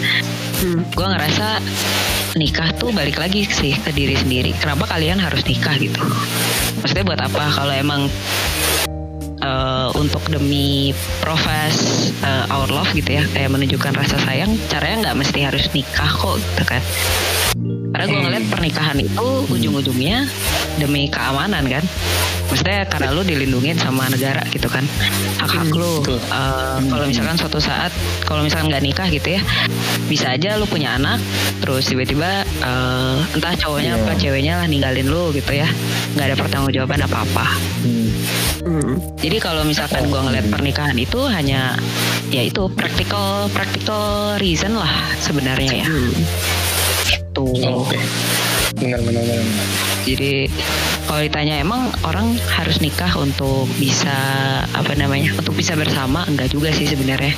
Gue 0.95 1.07
ngerasa 1.07 1.59
nikah 2.39 2.71
tuh 2.79 2.91
balik 2.91 3.19
lagi 3.19 3.47
sih 3.47 3.75
ke 3.75 3.91
diri 3.91 4.15
sendiri. 4.15 4.55
Kenapa 4.55 4.87
kalian 4.87 5.19
harus 5.19 5.43
nikah 5.47 5.75
gitu? 5.75 5.99
Maksudnya 6.79 7.03
buat 7.07 7.21
apa? 7.21 7.43
Kalau 7.51 7.73
emang 7.75 8.07
eh, 9.45 9.87
untuk 9.93 10.25
demi 10.33 10.89
profess 11.21 12.09
eh, 12.25 12.53
our 12.53 12.69
love 12.73 12.89
gitu 12.97 13.21
ya 13.21 13.23
kayak 13.29 13.53
menunjukkan 13.53 13.93
rasa 13.93 14.17
sayang 14.25 14.57
caranya 14.65 15.09
nggak 15.09 15.17
mesti 15.21 15.39
harus 15.45 15.69
nikah 15.77 16.09
kok 16.09 16.41
gitu 16.41 16.63
kan. 16.65 16.81
Karena 17.95 18.05
gue 18.11 18.21
ngeliat 18.27 18.45
pernikahan 18.51 18.97
itu 18.99 19.27
ujung-ujungnya 19.47 20.27
demi 20.81 21.07
keamanan 21.07 21.63
kan. 21.63 21.83
Maksudnya 22.51 22.85
karena 22.85 23.09
lu 23.15 23.25
dilindungin 23.25 23.73
sama 23.79 24.05
negara 24.05 24.43
gitu 24.53 24.69
kan 24.69 24.85
hak 25.41 25.49
hak 25.49 25.71
lu. 25.73 26.03
Eh, 26.05 26.77
kalau 26.91 27.05
misalkan 27.07 27.37
suatu 27.39 27.57
saat 27.57 27.89
kalau 28.27 28.45
misalkan 28.45 28.69
nggak 28.69 28.83
nikah 28.85 29.07
gitu 29.09 29.37
ya 29.37 29.41
bisa 30.05 30.37
aja 30.37 30.53
lu 30.59 30.69
punya 30.69 30.93
anak 30.93 31.17
terus 31.63 31.89
tiba-tiba 31.89 32.45
eh, 32.45 33.17
entah 33.33 33.53
cowoknya 33.57 33.97
apa 33.97 34.13
ceweknya 34.19 34.61
lah 34.61 34.67
ninggalin 34.69 35.07
lu 35.07 35.31
gitu 35.33 35.55
ya. 35.55 35.69
Nggak 36.13 36.25
ada 36.33 36.35
pertanggungjawaban 36.37 37.01
apa 37.07 37.17
apa 37.23 37.47
Hmm. 38.65 38.97
jadi 39.15 39.37
kalau 39.37 39.61
misalkan 39.61 40.09
gue 40.09 40.17
ngeliat 40.17 40.49
pernikahan 40.49 40.97
itu 40.97 41.21
hanya 41.25 41.77
ya 42.27 42.41
itu 42.41 42.65
practical 42.73 43.45
practical 43.49 44.01
reason 44.35 44.73
lah 44.73 44.89
sebenarnya 45.19 45.85
ya. 45.85 45.87
Itu. 47.05 47.45
Oh, 47.61 47.85
oke 47.85 47.99
benar 48.75 48.99
benar 48.99 49.21
benar 49.23 49.45
Jadi 50.03 50.49
kalau 51.05 51.21
ditanya 51.21 51.55
emang 51.59 51.93
orang 52.01 52.33
harus 52.47 52.77
nikah 52.79 53.09
untuk 53.15 53.69
bisa 53.77 54.11
apa 54.67 54.93
namanya 54.93 55.33
untuk 55.35 55.53
bisa 55.53 55.73
bersama 55.73 56.25
enggak 56.25 56.49
juga 56.49 56.69
sih 56.69 56.85
sebenarnya. 56.85 57.33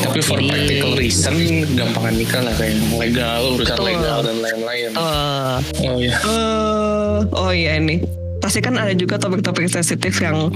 tapi 0.00 0.18
for 0.20 0.38
Jadi- 0.38 0.48
practical 0.48 0.92
reason 0.94 1.34
gampangan 1.72 2.14
nikah 2.16 2.40
lah 2.40 2.54
kayak 2.54 2.74
legal 2.92 3.40
urusan 3.52 3.76
Betul. 3.76 3.86
legal 3.88 4.18
dan 4.20 4.36
lain-lain 4.38 4.88
Eh, 4.90 5.56
oh 5.84 5.96
ya 5.96 6.14
Eh, 6.16 7.16
oh 7.30 7.50
iya 7.50 7.72
ini. 7.76 8.19
Pasti 8.40 8.58
kan 8.58 8.74
ada 8.74 8.92
juga 8.92 9.16
topik-topik 9.16 9.68
sensitif 9.68 10.16
yang 10.18 10.48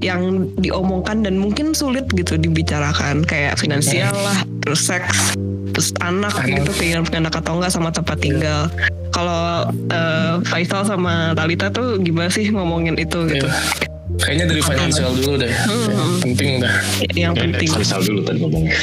yang 0.00 0.22
diomongkan 0.56 1.20
dan 1.20 1.36
mungkin 1.36 1.72
sulit 1.72 2.08
gitu 2.10 2.36
dibicarakan 2.36 3.20
kayak 3.20 3.56
finansial 3.56 4.12
lah, 4.14 4.40
terus 4.60 4.80
seks, 4.82 5.36
terus 5.70 5.92
anak, 6.00 6.32
Anak. 6.34 6.64
gitu 6.64 6.70
keinginan 6.74 7.04
punya 7.04 7.20
anak 7.22 7.36
atau 7.36 7.56
enggak 7.56 7.68
sama 7.68 7.88
tempat 7.88 8.16
tinggal. 8.16 8.72
Kalau 9.10 9.68
eh, 9.88 10.34
Faisal 10.46 10.84
sama 10.84 11.32
Talita 11.34 11.68
tuh 11.68 11.96
gimana 11.98 12.28
sih 12.28 12.48
ngomongin 12.48 12.96
itu 12.96 13.24
gitu? 13.26 13.44
Iya. 13.44 13.88
kayaknya 14.18 14.46
dari 14.48 14.60
financial 14.60 15.10
dulu 15.14 15.38
deh 15.38 15.54
Hmm. 15.64 16.18
penting 16.20 16.58
dah 16.58 16.74
Yang 17.10 17.30
Ya, 17.30 17.40
penting 17.40 17.68
Faisal 17.70 18.00
dulu 18.02 18.20
tadi 18.20 18.38
ngomongnya. 18.38 18.74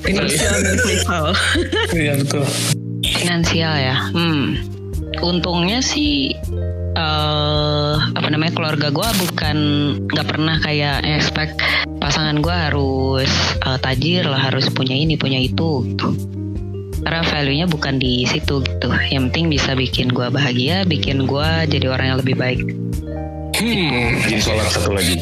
finansial 0.00 0.54
dan 0.56 0.76
Faisal. 0.78 1.24
iya 1.92 2.12
betul 2.16 2.44
finansial 3.04 3.74
ya. 3.74 3.96
Hmm. 4.10 4.56
Untungnya 5.18 5.78
sih 5.78 6.32
eh 6.98 7.94
apa 8.18 8.28
namanya 8.28 8.52
keluarga 8.52 8.88
gue 8.90 9.08
bukan 9.20 9.56
nggak 10.10 10.26
pernah 10.26 10.58
kayak 10.58 11.06
expect 11.06 11.54
pasangan 11.96 12.42
gue 12.42 12.50
harus 12.50 13.30
eh, 13.62 13.78
tajir 13.78 14.26
lah 14.26 14.50
harus 14.50 14.66
punya 14.68 14.92
ini 14.92 15.14
punya 15.14 15.38
itu 15.38 15.86
gitu. 15.86 16.08
Karena 16.98 17.22
value-nya 17.22 17.66
bukan 17.66 17.96
di 17.96 18.26
situ 18.26 18.58
gitu. 18.60 18.90
Yang 19.08 19.30
penting 19.30 19.46
bisa 19.48 19.72
bikin 19.72 20.10
gue 20.10 20.26
bahagia, 20.28 20.82
bikin 20.82 21.24
gue 21.24 21.48
jadi 21.70 21.86
orang 21.88 22.06
yang 22.12 22.18
lebih 22.18 22.34
baik. 22.34 22.60
hmm 23.54 24.26
Jadi 24.26 24.38
sholat 24.38 24.66
satu 24.68 24.90
lagi. 24.92 25.14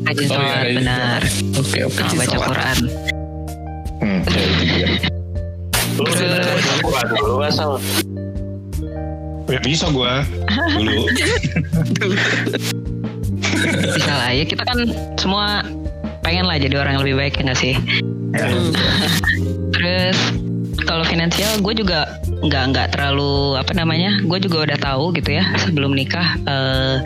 Rajin 0.00 0.26
Oh, 0.30 0.32
sholat, 0.32 0.54
iya, 0.54 0.62
iya. 0.64 0.76
benar. 0.78 1.20
oke 1.52 1.78
oke 1.84 2.00
Nah, 2.00 2.14
baca 2.16 2.36
Quran. 2.40 2.78
Hmm, 3.98 4.20
ya, 4.24 4.42
itu 4.46 4.64
dia. 4.64 4.88
Lu 5.98 6.06
Terus- 6.06 6.78
buka 6.80 7.00
dulu 7.10 7.34
asal. 7.42 7.70
Ya, 9.48 9.60
bisa 9.64 9.88
gua. 9.88 10.22
Dulu. 10.76 11.08
Bisa 13.96 14.12
lah 14.12 14.30
ya 14.36 14.44
kita 14.44 14.62
kan 14.62 14.78
semua 15.16 15.64
pengen 16.20 16.44
lah 16.44 16.60
jadi 16.60 16.76
orang 16.84 17.00
yang 17.00 17.02
lebih 17.08 17.16
baik 17.16 17.40
ya 17.40 17.42
nggak 17.48 17.60
sih? 17.60 17.74
Terus 19.72 20.18
kalau 20.84 21.04
finansial 21.08 21.60
gue 21.64 21.74
juga 21.80 22.20
nggak 22.44 22.64
nggak 22.76 22.86
terlalu 22.96 23.56
apa 23.56 23.72
namanya 23.72 24.20
gue 24.24 24.38
juga 24.40 24.68
udah 24.68 24.78
tahu 24.78 25.16
gitu 25.16 25.36
ya 25.36 25.44
sebelum 25.60 25.92
nikah 25.96 26.36
eh, 26.44 26.96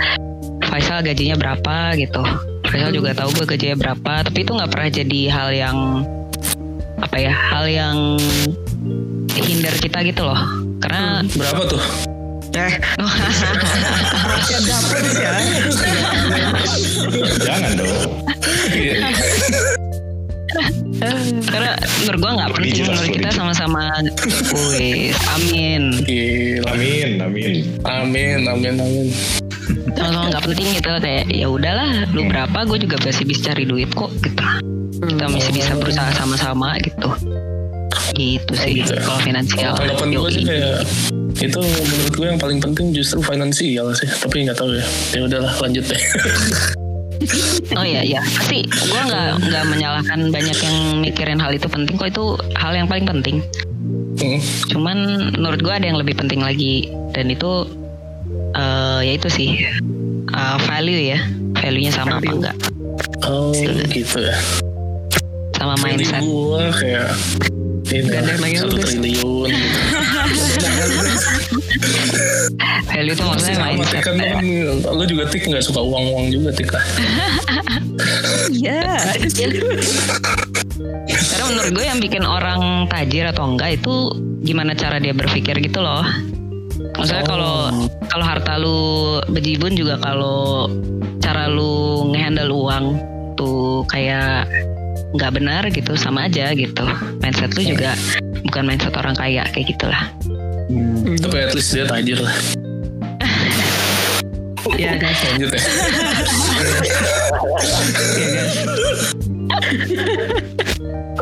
Faisal 0.67 1.07
gajinya 1.07 1.39
berapa 1.39 1.95
gitu. 1.95 2.23
Faisal 2.67 2.91
juga 2.91 3.15
tahu 3.15 3.31
gue 3.39 3.47
gajinya 3.55 3.77
berapa 3.79 4.27
tapi 4.27 4.39
itu 4.43 4.51
nggak 4.51 4.71
pernah 4.71 4.91
jadi 4.91 5.21
hal 5.31 5.49
yang 5.55 5.79
apa 6.99 7.17
ya 7.19 7.33
hal 7.35 7.65
yang 7.71 8.19
hinder 9.31 9.75
kita 9.79 10.03
gitu 10.03 10.27
loh. 10.27 10.39
Karena 10.83 11.23
berapa 11.39 11.63
tuh 11.71 11.83
Eh, 12.53 12.73
ya 14.53 14.59
dapet 14.69 15.05
ya. 15.17 15.33
Jangan 17.41 17.73
dong. 17.81 18.01
Iya. 18.73 19.09
karena 21.49 21.73
menurut 22.05 22.19
gue 22.21 22.31
Lebih 22.63 22.73
jelas, 22.79 23.01
menurut 23.03 23.11
kita 23.19 23.31
sama-sama 23.35 23.83
wis 24.71 25.17
amin 25.35 25.83
Gila. 26.07 26.69
Amin, 26.77 27.09
amin. 27.19 27.53
Amin, 27.83 28.39
amin, 28.47 28.75
amin. 28.79 29.07
sama-sama 29.99 30.31
nggak 30.31 30.43
penting 30.47 30.69
gitu 30.79 30.89
kayak 31.03 31.25
ya 31.33 31.47
udahlah 31.51 32.07
lu 32.15 32.29
berapa 32.31 32.59
gue 32.71 32.79
juga 32.87 32.97
masih 33.03 33.25
bisa 33.27 33.51
cari 33.51 33.65
duit 33.67 33.91
kok 33.97 34.13
gitu 34.23 34.45
kita 35.03 35.27
masih 35.27 35.53
bisa 35.57 35.73
berusaha 35.75 36.11
sama-sama 36.15 36.79
gitu 36.85 37.11
gitu 38.15 38.53
sih 38.55 38.85
gitu 38.85 38.95
ya. 38.95 39.03
kalau 39.03 39.21
finansial 39.25 39.73
Tanggapan 39.75 40.09
gue 40.15 40.31
sih 40.31 40.45
kayak 40.47 40.79
itu 41.43 41.59
menurut 41.59 42.15
gue 42.15 42.27
yang 42.29 42.39
paling 42.39 42.59
penting 42.59 42.87
justru 42.91 43.19
finansial 43.19 43.91
sih. 43.93 44.07
Tapi 44.07 44.47
nggak 44.47 44.57
tahu 44.57 44.75
ya. 44.75 44.87
Ya 45.13 45.21
udahlah 45.27 45.55
lanjut 45.59 45.85
deh. 45.85 46.03
oh 47.79 47.85
iya 47.87 48.03
iya 48.03 48.21
pasti 48.35 48.67
gue 48.67 49.01
nggak 49.01 49.47
nggak 49.47 49.65
menyalahkan 49.71 50.21
banyak 50.29 50.59
yang 50.59 50.77
mikirin 50.99 51.39
hal 51.39 51.55
itu 51.55 51.71
penting 51.71 51.95
kok 51.95 52.11
itu 52.11 52.25
hal 52.59 52.75
yang 52.75 52.91
paling 52.91 53.07
penting 53.07 53.39
Hmm. 54.13 54.39
cuman 54.69 54.99
menurut 55.35 55.59
gue 55.59 55.73
ada 55.73 55.83
yang 55.83 55.99
lebih 55.99 56.15
penting 56.15 56.39
lagi 56.39 56.87
dan 57.17 57.33
itu 57.33 57.65
eh 58.55 59.01
ya 59.03 59.13
itu 59.17 59.27
sih 59.27 59.51
eh, 60.29 60.57
value 60.69 61.15
ya 61.15 61.19
value 61.57 61.83
nya 61.83 61.91
sama 61.91 62.19
apa 62.19 62.21
Value. 62.21 62.37
enggak 62.39 62.57
Oh 63.23 63.55
gitu 63.89 64.19
ya. 64.21 64.37
sama 65.55 65.75
Mindset. 65.81 66.23
gue 66.23 66.65
kayak 66.77 67.11
ini 67.89 68.09
satu 68.59 68.75
lu, 68.75 68.83
Des. 68.83 68.93
value 72.93 73.15
itu 73.15 73.25
maksudnya 73.25 73.57
mindset 73.63 73.89
tik 73.89 74.03
kan 74.05 74.15
lu, 74.17 74.27
kan, 74.29 74.45
lu 74.97 75.05
juga 75.09 75.25
tik 75.31 75.43
nggak 75.49 75.65
suka 75.65 75.81
uang 75.81 76.05
uang 76.13 76.27
juga 76.31 76.51
tik 76.53 76.69
lah. 76.73 76.85
Iya. 78.53 78.83
Karena 81.13 81.45
menurut 81.49 81.71
gue 81.73 81.85
yang 81.85 82.01
bikin 82.01 82.25
orang 82.25 82.87
tajir 82.89 83.29
atau 83.29 83.45
enggak 83.49 83.81
itu 83.81 83.95
gimana 84.43 84.73
cara 84.77 84.99
dia 84.99 85.15
berpikir 85.15 85.57
gitu 85.61 85.81
loh. 85.81 86.05
Maksudnya 86.99 87.25
kalau 87.25 87.71
kalau 88.11 88.25
harta 88.27 88.59
lu 88.61 88.81
bejibun 89.33 89.73
juga 89.79 89.97
kalau 90.01 90.69
cara 91.23 91.49
lu 91.49 92.11
ngehandle 92.13 92.53
uang 92.53 92.85
tuh 93.39 93.87
kayak 93.89 94.45
nggak 95.13 95.33
benar 95.33 95.63
gitu 95.73 95.93
sama 95.97 96.29
aja 96.29 96.53
gitu. 96.57 96.85
Mindset 97.21 97.53
lu 97.57 97.63
juga 97.77 97.97
bukan 98.49 98.63
mindset 98.67 98.95
orang 98.97 99.17
kaya 99.17 99.47
kayak 99.53 99.77
gitulah. 99.77 100.11
Hmm. 100.73 101.21
Tapi 101.21 101.37
at 101.37 101.53
least 101.53 101.71
dia 101.77 101.85
tajir 101.85 102.19
lah. 102.19 102.37
Ya 104.81 104.97
guys. 104.97 105.21
Lanjut 105.29 105.53
ya. 105.53 105.63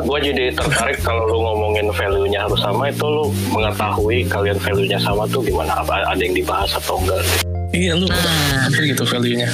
gue 0.01 0.19
jadi 0.23 0.45
tertarik 0.55 0.99
kalau 1.03 1.27
lu 1.29 1.39
ngomongin 1.43 1.91
value-nya 1.93 2.47
harus 2.47 2.61
sama 2.63 2.91
itu 2.91 3.05
lu 3.05 3.31
mengetahui 3.53 4.27
kalian 4.27 4.59
value-nya 4.59 4.99
sama 5.03 5.27
tuh 5.29 5.43
gimana 5.45 5.83
apa 5.83 6.03
ada 6.07 6.23
yang 6.23 6.35
dibahas 6.35 6.71
atau 6.79 6.99
enggak 7.03 7.23
Iya 7.71 7.95
lu 7.95 8.11
Nah. 8.11 8.67
apa 8.67 8.83
gitu 8.83 9.07
value-nya. 9.07 9.47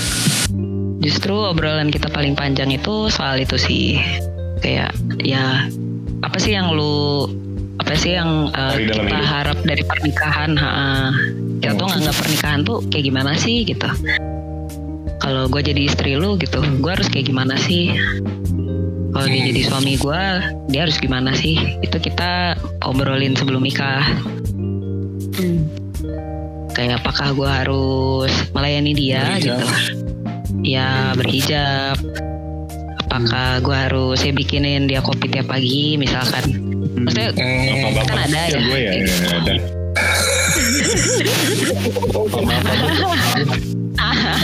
Justru 1.04 1.36
obrolan 1.36 1.92
kita 1.92 2.08
paling 2.08 2.32
panjang 2.32 2.72
itu 2.72 3.12
soal 3.12 3.36
itu 3.36 3.60
sih. 3.60 4.00
Kayak 4.64 4.96
ya 5.20 5.68
apa 6.24 6.36
sih 6.40 6.56
yang 6.56 6.72
lu 6.72 7.28
apa 7.86 7.94
sih 7.94 8.18
yang 8.18 8.50
uh, 8.50 8.74
Dari 8.74 8.90
dalam 8.90 9.06
kita 9.06 9.14
hidup. 9.14 9.30
harap 9.30 9.58
dari 9.62 9.82
pernikahan? 9.86 10.50
Ha, 10.58 10.70
kita 11.62 11.72
tuh 11.78 11.86
nganggap 11.86 12.16
pernikahan 12.18 12.60
tuh 12.66 12.78
kayak 12.90 13.04
gimana 13.06 13.30
sih 13.38 13.62
gitu. 13.62 13.86
Kalau 15.22 15.46
gue 15.46 15.62
jadi 15.62 15.86
istri 15.86 16.18
lu 16.18 16.34
gitu, 16.34 16.58
gue 16.82 16.90
harus 16.90 17.06
kayak 17.06 17.30
gimana 17.30 17.54
sih? 17.54 17.94
Kalau 19.14 19.26
dia 19.30 19.42
jadi 19.48 19.62
suami 19.64 19.94
gue, 19.96 20.22
dia 20.66 20.82
harus 20.82 20.98
gimana 20.98 21.30
sih? 21.32 21.56
Itu 21.78 22.02
kita 22.02 22.58
obrolin 22.82 23.38
sebelum 23.38 23.62
nikah. 23.62 24.02
Kayak 26.74 27.06
apakah 27.06 27.38
gue 27.38 27.46
harus 27.48 28.32
melayani 28.50 28.92
dia 28.92 29.22
Berhijab. 29.30 29.62
gitu? 29.62 29.66
Ya 30.66 31.14
berhijab. 31.14 31.96
Apakah 33.06 33.62
gue 33.62 33.76
harus 33.78 34.18
saya 34.18 34.34
bikinin 34.34 34.90
dia 34.90 34.98
kopi 35.00 35.30
tiap 35.30 35.48
pagi 35.48 35.94
misalkan? 35.96 36.65
Maksudnya 36.96 37.28
Hmm, 37.36 37.92
Kan 38.08 38.18
ada 38.18 38.40
ya. 38.48 38.56
gue 38.58 38.78
ya, 38.80 38.92
ya, 38.96 39.06
ada. 39.36 39.54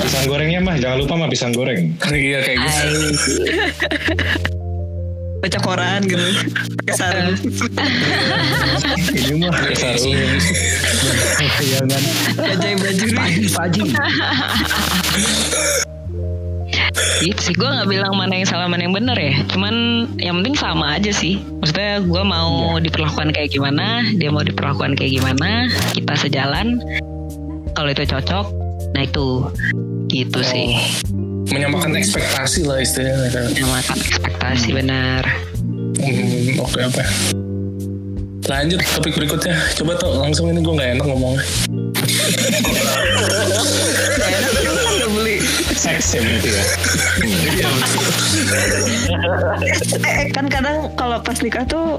pisang 0.02 0.26
gorengnya 0.26 0.60
mah 0.60 0.76
jangan 0.76 0.98
lupa 1.00 1.14
mah 1.16 1.28
pisang 1.28 1.52
goreng. 1.52 1.92
iya 2.12 2.40
kayak 2.44 2.58
gitu. 2.60 2.88
Baca 5.42 5.58
koran 5.58 6.06
gitu. 6.06 6.22
Pakai 6.78 6.94
sarung. 6.94 7.34
Ini 9.10 9.46
mah 9.50 9.74
sarung. 9.74 10.14
Jangan 11.62 12.02
Bajai 12.38 12.74
baju 12.78 13.06
gitu 17.22 17.40
sih 17.40 17.54
gue 17.54 17.68
nggak 17.68 17.86
bilang 17.86 18.18
mana 18.18 18.34
yang 18.34 18.48
salah 18.48 18.66
mana 18.66 18.82
yang 18.82 18.94
benar 18.94 19.14
ya. 19.14 19.38
Cuman 19.46 20.06
yang 20.18 20.42
penting 20.42 20.58
sama 20.58 20.98
aja 20.98 21.14
sih. 21.14 21.38
Maksudnya 21.62 22.02
gue 22.02 22.22
mau 22.26 22.76
diperlakukan 22.82 23.30
kayak 23.30 23.54
gimana, 23.54 24.02
dia 24.18 24.28
mau 24.34 24.42
diperlakukan 24.42 24.98
kayak 24.98 25.22
gimana, 25.22 25.70
kita 25.94 26.14
sejalan. 26.18 26.82
Kalau 27.72 27.88
itu 27.88 28.04
cocok, 28.04 28.46
nah 28.92 29.02
itu 29.06 29.48
gitu 30.10 30.40
sih. 30.42 30.76
Menyamakan 31.48 31.96
ekspektasi 31.96 32.66
lah 32.66 32.82
istilahnya. 32.82 33.30
kan. 33.30 33.48
Menyamakan 33.54 33.98
ekspektasi 34.02 34.68
benar. 34.74 35.22
Hmm, 36.02 36.58
oke 36.58 36.78
apa? 36.82 37.02
Lanjut 38.50 38.82
topik 38.98 39.14
berikutnya. 39.14 39.54
Coba 39.78 39.94
tuh 39.96 40.18
langsung 40.18 40.50
ini 40.50 40.60
gue 40.60 40.74
nggak 40.74 40.90
enak 40.98 41.06
ngomongnya. 41.06 41.44
Seks 45.82 46.14
ya 46.14 46.20
berarti 46.22 46.48
ya. 46.48 46.62
Eh, 50.02 50.30
kan 50.30 50.46
kadang 50.46 50.94
kalau 50.94 51.18
pas 51.18 51.38
nikah 51.38 51.64
tuh 51.64 51.98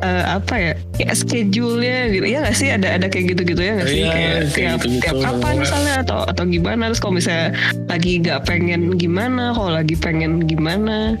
eh, 0.00 0.24
apa 0.28 0.54
ya 0.54 0.72
kayak 0.92 1.14
schedule-nya 1.16 2.10
gitu 2.10 2.26
ya 2.26 2.38
nggak 2.40 2.56
sih 2.56 2.68
ada 2.68 2.88
ada 2.92 3.06
kayak 3.06 3.32
gitu-gitu 3.32 3.60
ya 3.60 3.72
nggak 3.76 3.88
sih 3.88 3.98
Iya, 3.98 4.10
kayak 4.10 4.32
kayak 4.32 4.50
tiap, 4.52 4.78
gitu-gitu. 4.80 5.02
tiap 5.04 5.16
kapan 5.22 5.54
misalnya 5.56 5.94
atau 6.02 6.18
atau 6.24 6.44
gimana 6.44 6.82
terus 6.88 7.00
kalau 7.00 7.14
misalnya 7.14 7.48
lagi 7.86 8.12
nggak 8.18 8.40
pengen 8.42 8.82
gimana 8.96 9.44
kalau 9.52 9.70
lagi 9.72 9.94
pengen 9.94 10.42
gimana 10.42 11.16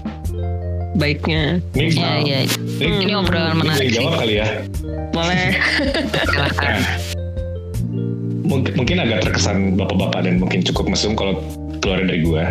baiknya 0.94 1.62
Ini, 1.72 1.88
Iya 1.88 2.12
iya. 2.20 2.38
Ini 2.78 3.12
obrolan 3.14 3.54
ini 3.54 3.60
menarik 3.62 3.80
sih. 3.80 3.94
jawab 3.96 4.14
kali 4.18 4.34
ya. 4.36 4.46
boleh. 5.08 5.44
Mungkin, 8.42 8.72
mungkin 8.74 8.96
agak 8.98 9.18
terkesan 9.24 9.56
bapak-bapak 9.74 10.20
dan 10.24 10.36
mungkin 10.36 10.60
cukup 10.62 10.84
mesum 10.86 11.14
kalau 11.14 11.40
keluar 11.82 12.06
dari 12.06 12.22
gua. 12.22 12.46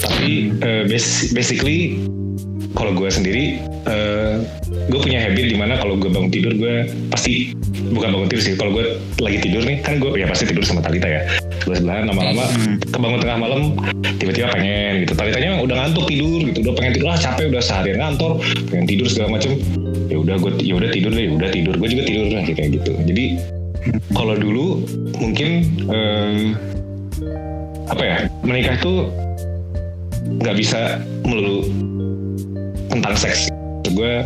Tapi 0.00 0.52
bas- 0.86 1.32
basically 1.32 1.96
kalau 2.70 2.94
gue 2.94 3.10
sendiri, 3.10 3.58
eh, 3.90 4.34
gue 4.86 5.00
punya 5.02 5.26
habit 5.26 5.50
di 5.50 5.56
mana 5.58 5.74
kalau 5.74 5.98
gue 5.98 6.06
bangun 6.06 6.30
tidur 6.30 6.54
gue 6.54 6.86
pasti 7.10 7.50
bukan 7.90 8.14
bangun 8.14 8.28
tidur 8.30 8.44
sih. 8.46 8.54
Kalau 8.54 8.70
gue 8.78 9.00
lagi 9.18 9.38
tidur 9.42 9.66
nih, 9.66 9.82
kan 9.82 9.98
gue 9.98 10.14
ya 10.14 10.30
pasti 10.30 10.46
tidur 10.46 10.62
sama 10.62 10.78
Talita 10.78 11.10
ya. 11.10 11.26
Gue 11.66 11.74
sebelahan 11.76 12.06
lama-lama 12.06 12.46
kebangun 12.94 13.18
tengah 13.20 13.38
malam, 13.42 13.62
tiba-tiba 14.22 14.54
pengen 14.54 15.02
gitu. 15.02 15.12
Talitanya 15.18 15.58
udah 15.60 15.76
ngantuk 15.82 16.04
tidur 16.06 16.40
gitu, 16.46 16.58
udah 16.62 16.74
pengen 16.78 16.92
tidur, 16.94 17.08
ah 17.10 17.18
capek 17.18 17.44
udah 17.50 17.62
seharian 17.62 17.98
ngantor, 17.98 18.32
pengen 18.70 18.86
tidur 18.86 19.06
segala 19.10 19.28
macem. 19.34 19.52
Ya 20.06 20.16
udah 20.22 20.36
gue, 20.38 20.50
ya 20.62 20.74
udah 20.78 20.90
tidur 20.94 21.10
deh, 21.10 21.24
ya 21.26 21.32
udah 21.34 21.50
tidur. 21.50 21.74
Gue 21.74 21.88
juga 21.90 22.02
tidur 22.06 22.24
lah 22.30 22.42
kayak 22.46 22.70
gitu. 22.80 22.92
Jadi 23.02 23.24
kalau 24.14 24.34
dulu 24.38 24.86
mungkin 25.18 25.48
eh, 25.90 26.54
apa 27.90 28.02
ya 28.06 28.18
menikah 28.46 28.78
tuh 28.78 29.10
nggak 30.40 30.56
bisa 30.56 31.02
melulu 31.26 31.66
tentang 32.90 33.14
seks. 33.18 33.50
Gue 33.90 34.22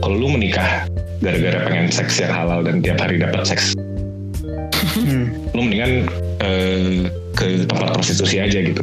kalau 0.00 0.16
lu 0.16 0.28
menikah 0.32 0.88
gara-gara 1.20 1.68
pengen 1.68 1.92
seks 1.92 2.18
yang 2.18 2.32
halal 2.32 2.64
dan 2.64 2.80
tiap 2.80 2.98
hari 2.98 3.20
dapat 3.20 3.44
seks, 3.44 3.76
lu 5.52 5.60
mendingan 5.60 6.08
eh, 6.42 7.06
ke 7.36 7.68
tempat 7.68 7.94
prostitusi 7.94 8.40
aja 8.40 8.58
gitu. 8.64 8.82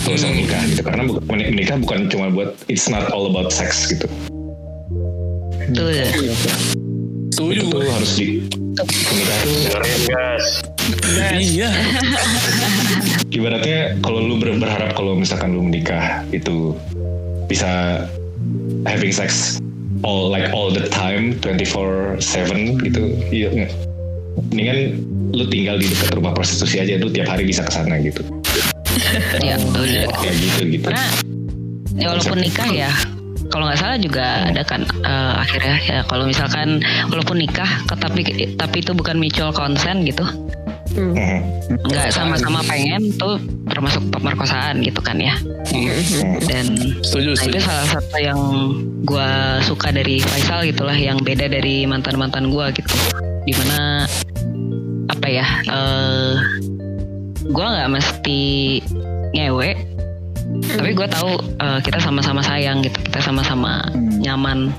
Gak 0.00 0.16
usah 0.16 0.30
menikah 0.32 0.62
gitu 0.70 0.80
karena 0.80 1.02
menikah 1.28 1.76
bukan 1.76 2.08
cuma 2.08 2.32
buat 2.32 2.56
it's 2.72 2.88
not 2.88 3.10
all 3.12 3.28
about 3.28 3.52
sex 3.52 3.90
gitu. 3.92 4.08
Betul. 5.70 5.92
Setuju 7.30 7.60
Itu 7.62 7.68
tuh 7.68 7.80
gue. 7.84 7.92
harus 7.92 8.12
di 8.16 8.26
menikah 9.12 9.36
tuh 9.44 10.79
Iya. 11.36 11.70
ibaratnya 13.30 13.96
kalau 14.02 14.20
lu 14.22 14.36
ber- 14.36 14.58
berharap 14.58 14.94
kalau 14.94 15.14
misalkan 15.14 15.54
lu 15.54 15.62
menikah 15.62 16.26
itu 16.30 16.74
bisa 17.46 18.04
having 18.86 19.12
sex 19.12 19.58
all 20.02 20.30
like 20.30 20.48
all 20.50 20.72
the 20.72 20.86
time 20.88 21.36
24/7 21.42 22.80
gitu 22.82 23.02
iya 23.30 23.48
nggak? 23.52 23.72
mendingan 24.50 24.78
lu 25.30 25.44
tinggal 25.46 25.76
di 25.78 25.86
dekat 25.86 26.10
rumah 26.16 26.32
prostitusi 26.34 26.80
aja 26.82 26.98
lu 26.98 27.10
tiap 27.12 27.28
hari 27.30 27.46
bisa 27.46 27.62
ke 27.62 27.72
sana 27.72 27.98
gitu 28.00 28.22
Ya 29.46 29.56
betul. 29.56 29.86
kayak 30.20 30.36
gitu 30.36 30.60
gitu 30.76 30.84
Karena 30.90 31.06
ya 31.98 32.06
walaupun 32.10 32.38
nikah 32.38 32.68
ya 32.70 32.90
kalau 33.50 33.66
nggak 33.66 33.80
salah 33.82 33.98
juga 33.98 34.46
ada 34.46 34.62
kan 34.62 34.86
eh, 34.86 35.34
akhirnya 35.36 35.76
ya 35.82 36.00
kalau 36.06 36.24
misalkan 36.26 36.78
walaupun 37.10 37.36
nikah 37.38 37.66
tapi 37.90 38.22
tapi 38.54 38.76
itu 38.78 38.92
bukan 38.94 39.18
mutual 39.18 39.50
consent 39.50 40.06
gitu 40.06 40.22
Mhm. 40.90 41.38
nggak 41.86 42.10
sama-sama 42.10 42.60
pengen 42.66 43.14
tuh 43.14 43.38
termasuk 43.70 44.02
pemerkosaan 44.10 44.82
gitu 44.82 44.98
kan 44.98 45.16
ya. 45.16 45.34
Dan 46.50 46.66
Setuju, 47.00 47.30
nah, 47.30 47.46
itu 47.46 47.46
setuju. 47.46 47.58
salah 47.62 47.86
satu 47.88 48.16
yang 48.18 48.40
gua 49.06 49.58
suka 49.62 49.94
dari 49.94 50.18
Faisal 50.18 50.66
gitulah 50.66 50.94
yang 50.94 51.22
beda 51.22 51.46
dari 51.46 51.86
mantan 51.86 52.18
mantan 52.18 52.50
gua 52.50 52.74
gitu. 52.74 52.90
Di 53.46 53.54
mana 53.54 54.04
apa 55.06 55.26
ya 55.30 55.46
eh 55.70 56.34
gua 57.50 57.66
nggak 57.70 57.90
mesti 57.94 58.42
ngewe 59.30 59.70
tapi 60.74 60.90
gue 60.92 61.06
tahu 61.06 61.38
eh, 61.62 61.78
kita 61.78 62.02
sama-sama 62.02 62.42
sayang 62.42 62.82
gitu 62.82 62.98
kita 63.06 63.22
sama-sama 63.22 63.86
nyaman. 64.18 64.74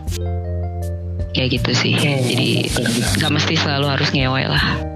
Kayak 1.32 1.64
gitu 1.64 1.72
sih. 1.72 1.96
Hmm. 1.96 2.20
jadi 2.28 2.50
nggak 3.24 3.32
mesti 3.32 3.54
selalu 3.56 3.88
harus 3.88 4.12
ngewe 4.12 4.44
lah 4.52 4.91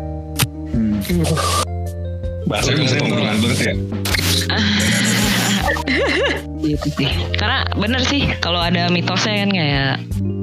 Hmm. 0.75 0.99
bahasa 2.51 2.75
kamu 2.75 2.85
penggunaan 2.99 3.37
banget 3.39 3.59
ya 3.63 3.73
gitu 6.65 6.87
sih 6.99 7.09
karena 7.39 7.63
bener 7.79 8.01
sih 8.03 8.27
kalau 8.43 8.59
ada 8.59 8.91
mitosnya 8.91 9.47
kan 9.47 9.51
kayak 9.55 9.93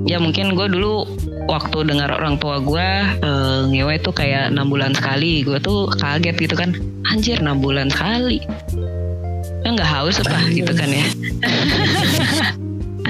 ya 0.09 0.17
mungkin 0.17 0.57
gue 0.57 0.67
dulu 0.73 1.05
waktu 1.53 1.85
dengar 1.85 2.11
orang 2.17 2.41
tua 2.41 2.65
gue 2.65 2.89
eh, 3.21 3.61
ngewe 3.71 4.01
tuh 4.01 4.17
kayak 4.17 4.51
enam 4.57 4.73
bulan 4.73 4.97
sekali 4.97 5.45
gue 5.45 5.61
tuh 5.61 5.93
kaget 6.01 6.35
gitu 6.41 6.57
kan 6.57 6.73
anjir 7.13 7.37
enam 7.39 7.61
bulan 7.61 7.93
sekali 7.93 8.41
ya 9.63 9.69
nggak 9.69 9.91
haus 9.93 10.17
apa 10.25 10.49
gitu 10.49 10.73
kan 10.73 10.89
ya 10.89 11.07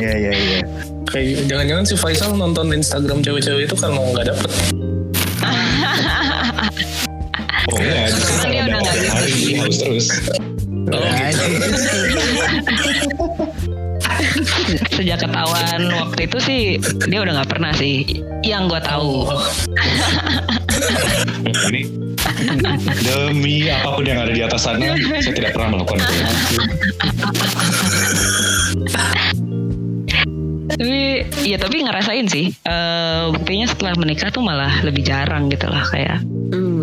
Iya 0.03 0.15
iya 0.19 0.33
iya. 0.33 0.59
Kayak 1.07 1.47
jangan-jangan 1.47 1.85
si 1.85 1.95
Faisal 1.95 2.35
nonton 2.35 2.73
Instagram 2.73 3.21
cewek-cewek 3.21 3.69
itu 3.69 3.77
karena 3.77 4.01
nggak 4.01 4.27
dapet. 4.33 4.51
Oh 7.71 7.79
justru 8.11 8.51
Dia 8.51 8.63
udah 8.67 8.79
nggak 8.83 8.97
hari 9.13 9.55
harus 9.55 9.79
terus. 9.79 10.07
Oh. 10.91 10.99
Sejak 14.91 15.19
ketahuan 15.23 15.81
waktu 15.95 16.21
itu 16.27 16.39
sih 16.43 16.61
dia 17.07 17.21
udah 17.23 17.39
nggak 17.39 17.51
pernah 17.51 17.71
sih. 17.77 18.03
Yang 18.43 18.63
gue 18.75 18.81
tahu. 18.83 19.31
Ini 21.71 21.83
demi 23.07 23.71
apa 23.71 23.95
pun 23.95 24.05
yang 24.07 24.19
ada 24.27 24.33
di 24.35 24.43
atas 24.43 24.67
sana, 24.67 24.99
saya 25.23 25.35
tidak 25.35 25.55
pernah 25.55 25.79
melakukan 25.79 26.03
itu. 26.03 26.15
Tapi 30.73 31.01
ya 31.47 31.57
tapi 31.61 31.77
ngerasain 31.87 32.27
sih. 32.27 32.51
Eh 32.67 33.23
buktinya 33.31 33.67
setelah 33.71 33.95
menikah 33.95 34.35
tuh 34.35 34.43
malah 34.43 34.83
lebih 34.83 35.07
jarang 35.07 35.47
gitu 35.53 35.71
lah 35.71 35.87
kayak. 35.87 36.19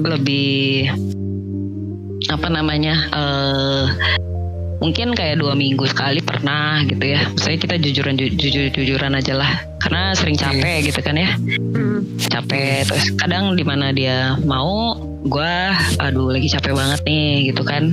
Lebih 0.04 0.90
apa 2.30 2.48
namanya 2.48 2.96
eh 3.10 3.84
mungkin 4.80 5.12
kayak 5.12 5.44
dua 5.44 5.60
minggu 5.60 5.84
sekali 5.92 6.24
pernah 6.24 6.80
gitu 6.88 7.04
ya. 7.04 7.20
Saya 7.36 7.60
kita 7.60 7.76
jujuran 7.76 8.16
ju- 8.16 8.32
jujur 8.32 8.72
jujuran 8.72 9.12
aja 9.12 9.36
lah. 9.36 9.52
Karena 9.84 10.16
sering 10.16 10.40
capek 10.40 10.88
gitu 10.88 11.00
kan 11.04 11.20
ya. 11.20 11.36
Hmm. 11.76 12.00
Capek 12.32 12.88
terus 12.88 13.12
kadang 13.20 13.60
di 13.60 13.64
mana 13.68 13.92
dia 13.92 14.40
mau 14.48 14.96
gua 15.28 15.76
aduh 16.00 16.32
lagi 16.32 16.48
capek 16.48 16.72
banget 16.72 17.00
nih 17.04 17.52
gitu 17.52 17.64
kan. 17.68 17.92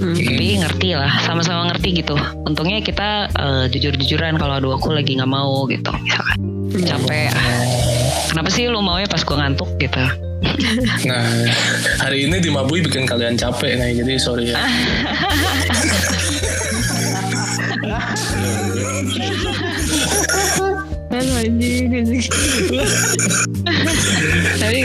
Hmm. 0.00 0.16
Tapi 0.16 0.62
ngerti 0.62 0.96
lah, 0.96 1.12
sama-sama 1.26 1.68
ngerti 1.74 2.00
gitu. 2.00 2.14
Untungnya 2.46 2.78
kita 2.80 3.26
eh, 3.34 3.64
jujur-jujuran 3.68 4.38
kalau 4.38 4.62
aduh 4.62 4.72
aku 4.78 4.94
lagi 4.94 5.18
nggak 5.18 5.28
mau 5.28 5.66
gitu 5.66 5.90
misalkan. 5.98 6.38
Capek. 6.86 7.26
ah, 7.34 7.62
Kenapa 8.30 8.48
sih 8.54 8.70
lu 8.70 8.78
maunya 8.78 9.10
pas 9.10 9.26
gua 9.26 9.42
ngantuk 9.42 9.66
gitu? 9.82 9.98
Nah, 11.04 11.24
hari 12.00 12.24
ini 12.24 12.40
dimabui 12.40 12.80
bikin 12.80 13.04
kalian 13.04 13.36
capek 13.36 13.76
nih, 13.76 14.00
jadi 14.00 14.12
sorry 14.16 14.52
ya. 14.52 14.60
Tapi 24.60 24.80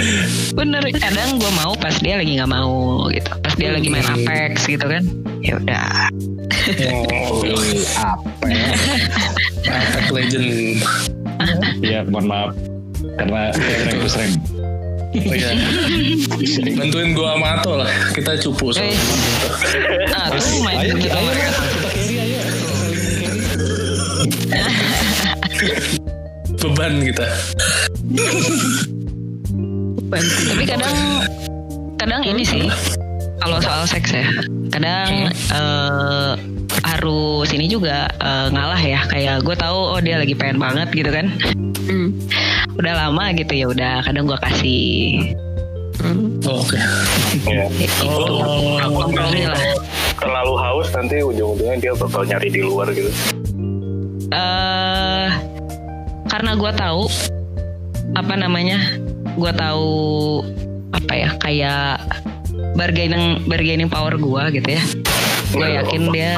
bener 0.56 0.84
kadang 0.98 1.38
gue 1.38 1.52
mau 1.54 1.74
pas 1.78 1.96
dia 2.02 2.18
lagi 2.20 2.38
nggak 2.40 2.52
mau 2.52 3.08
gitu. 3.12 3.32
Pas 3.44 3.54
dia 3.56 3.70
lagi 3.76 3.88
main 3.92 4.06
Apex 4.06 4.66
gitu 4.66 4.86
kan. 4.86 5.04
Ya 5.46 5.54
udah. 5.62 6.10
Oh, 7.30 7.46
Apa 8.02 8.46
ya? 8.50 8.66
Apex 9.70 10.06
Legend. 10.16 10.48
Iya, 11.84 12.00
mohon 12.10 12.26
maaf. 12.26 12.52
Karena 13.22 13.54
saya 13.54 13.78
rem 13.86 14.00
iya. 15.24 15.50
Bantuin 16.80 17.16
gua 17.16 17.36
sama 17.36 17.48
Ato 17.60 17.74
lah. 17.80 17.90
Kita 18.12 18.32
cupu 18.40 18.76
Eh, 18.76 18.96
nah 20.12 20.28
tuh 20.36 20.60
main 20.64 20.78
Ayo, 20.84 20.94
gitu. 21.00 21.16
ayo, 21.16 21.32
Beban 26.60 26.94
kita. 27.06 27.28
Tapi 30.50 30.64
kadang 30.66 30.96
kadang 31.96 32.22
ini 32.26 32.44
sih 32.44 32.66
kalau 33.40 33.62
soal 33.62 33.86
seks 33.86 34.12
ya. 34.12 34.26
Kadang 34.74 35.30
eh, 35.32 36.34
harus 36.84 37.48
ini 37.54 37.70
juga 37.70 38.10
eh, 38.20 38.48
ngalah 38.52 38.82
ya. 38.82 39.00
Kayak 39.08 39.46
gue 39.46 39.56
tahu 39.56 39.80
oh 39.96 40.00
dia 40.02 40.20
lagi 40.20 40.34
pengen 40.34 40.58
banget 40.60 40.90
gitu 40.92 41.10
kan. 41.14 41.30
Hmm. 41.86 42.05
Udah 42.76 42.94
lama 42.98 43.32
gitu 43.32 43.54
ya 43.54 43.66
udah 43.68 43.94
kadang 44.02 44.26
gue 44.26 44.40
kasih 44.40 45.34
Hmm. 45.96 46.38
Oh, 46.44 46.60
Oke. 46.60 46.76
Ya. 47.48 47.66
Oh, 48.04 48.78
kompromi 48.94 49.48
lah. 49.48 49.58
Terlalu 50.20 50.54
haus 50.54 50.92
nanti 50.92 51.24
ujung-ujungnya 51.24 51.80
dia 51.80 51.94
bakal 51.96 52.22
nyari 52.22 52.52
di 52.52 52.62
luar 52.62 52.92
gitu. 52.92 53.08
eh 54.28 55.28
karena 56.28 56.52
gue 56.54 56.72
tahu 56.74 57.08
apa 58.14 58.34
namanya 58.36 58.78
gue 59.34 59.52
tahu 59.54 59.88
apa 60.92 61.14
ya 61.16 61.30
kayak 61.40 62.04
bargaining 62.76 63.40
bargaining 63.46 63.88
power 63.88 64.14
gue 64.14 64.44
gitu 64.52 64.70
ya 64.76 64.84
gue 65.54 65.68
yakin 65.80 66.02
dia 66.10 66.36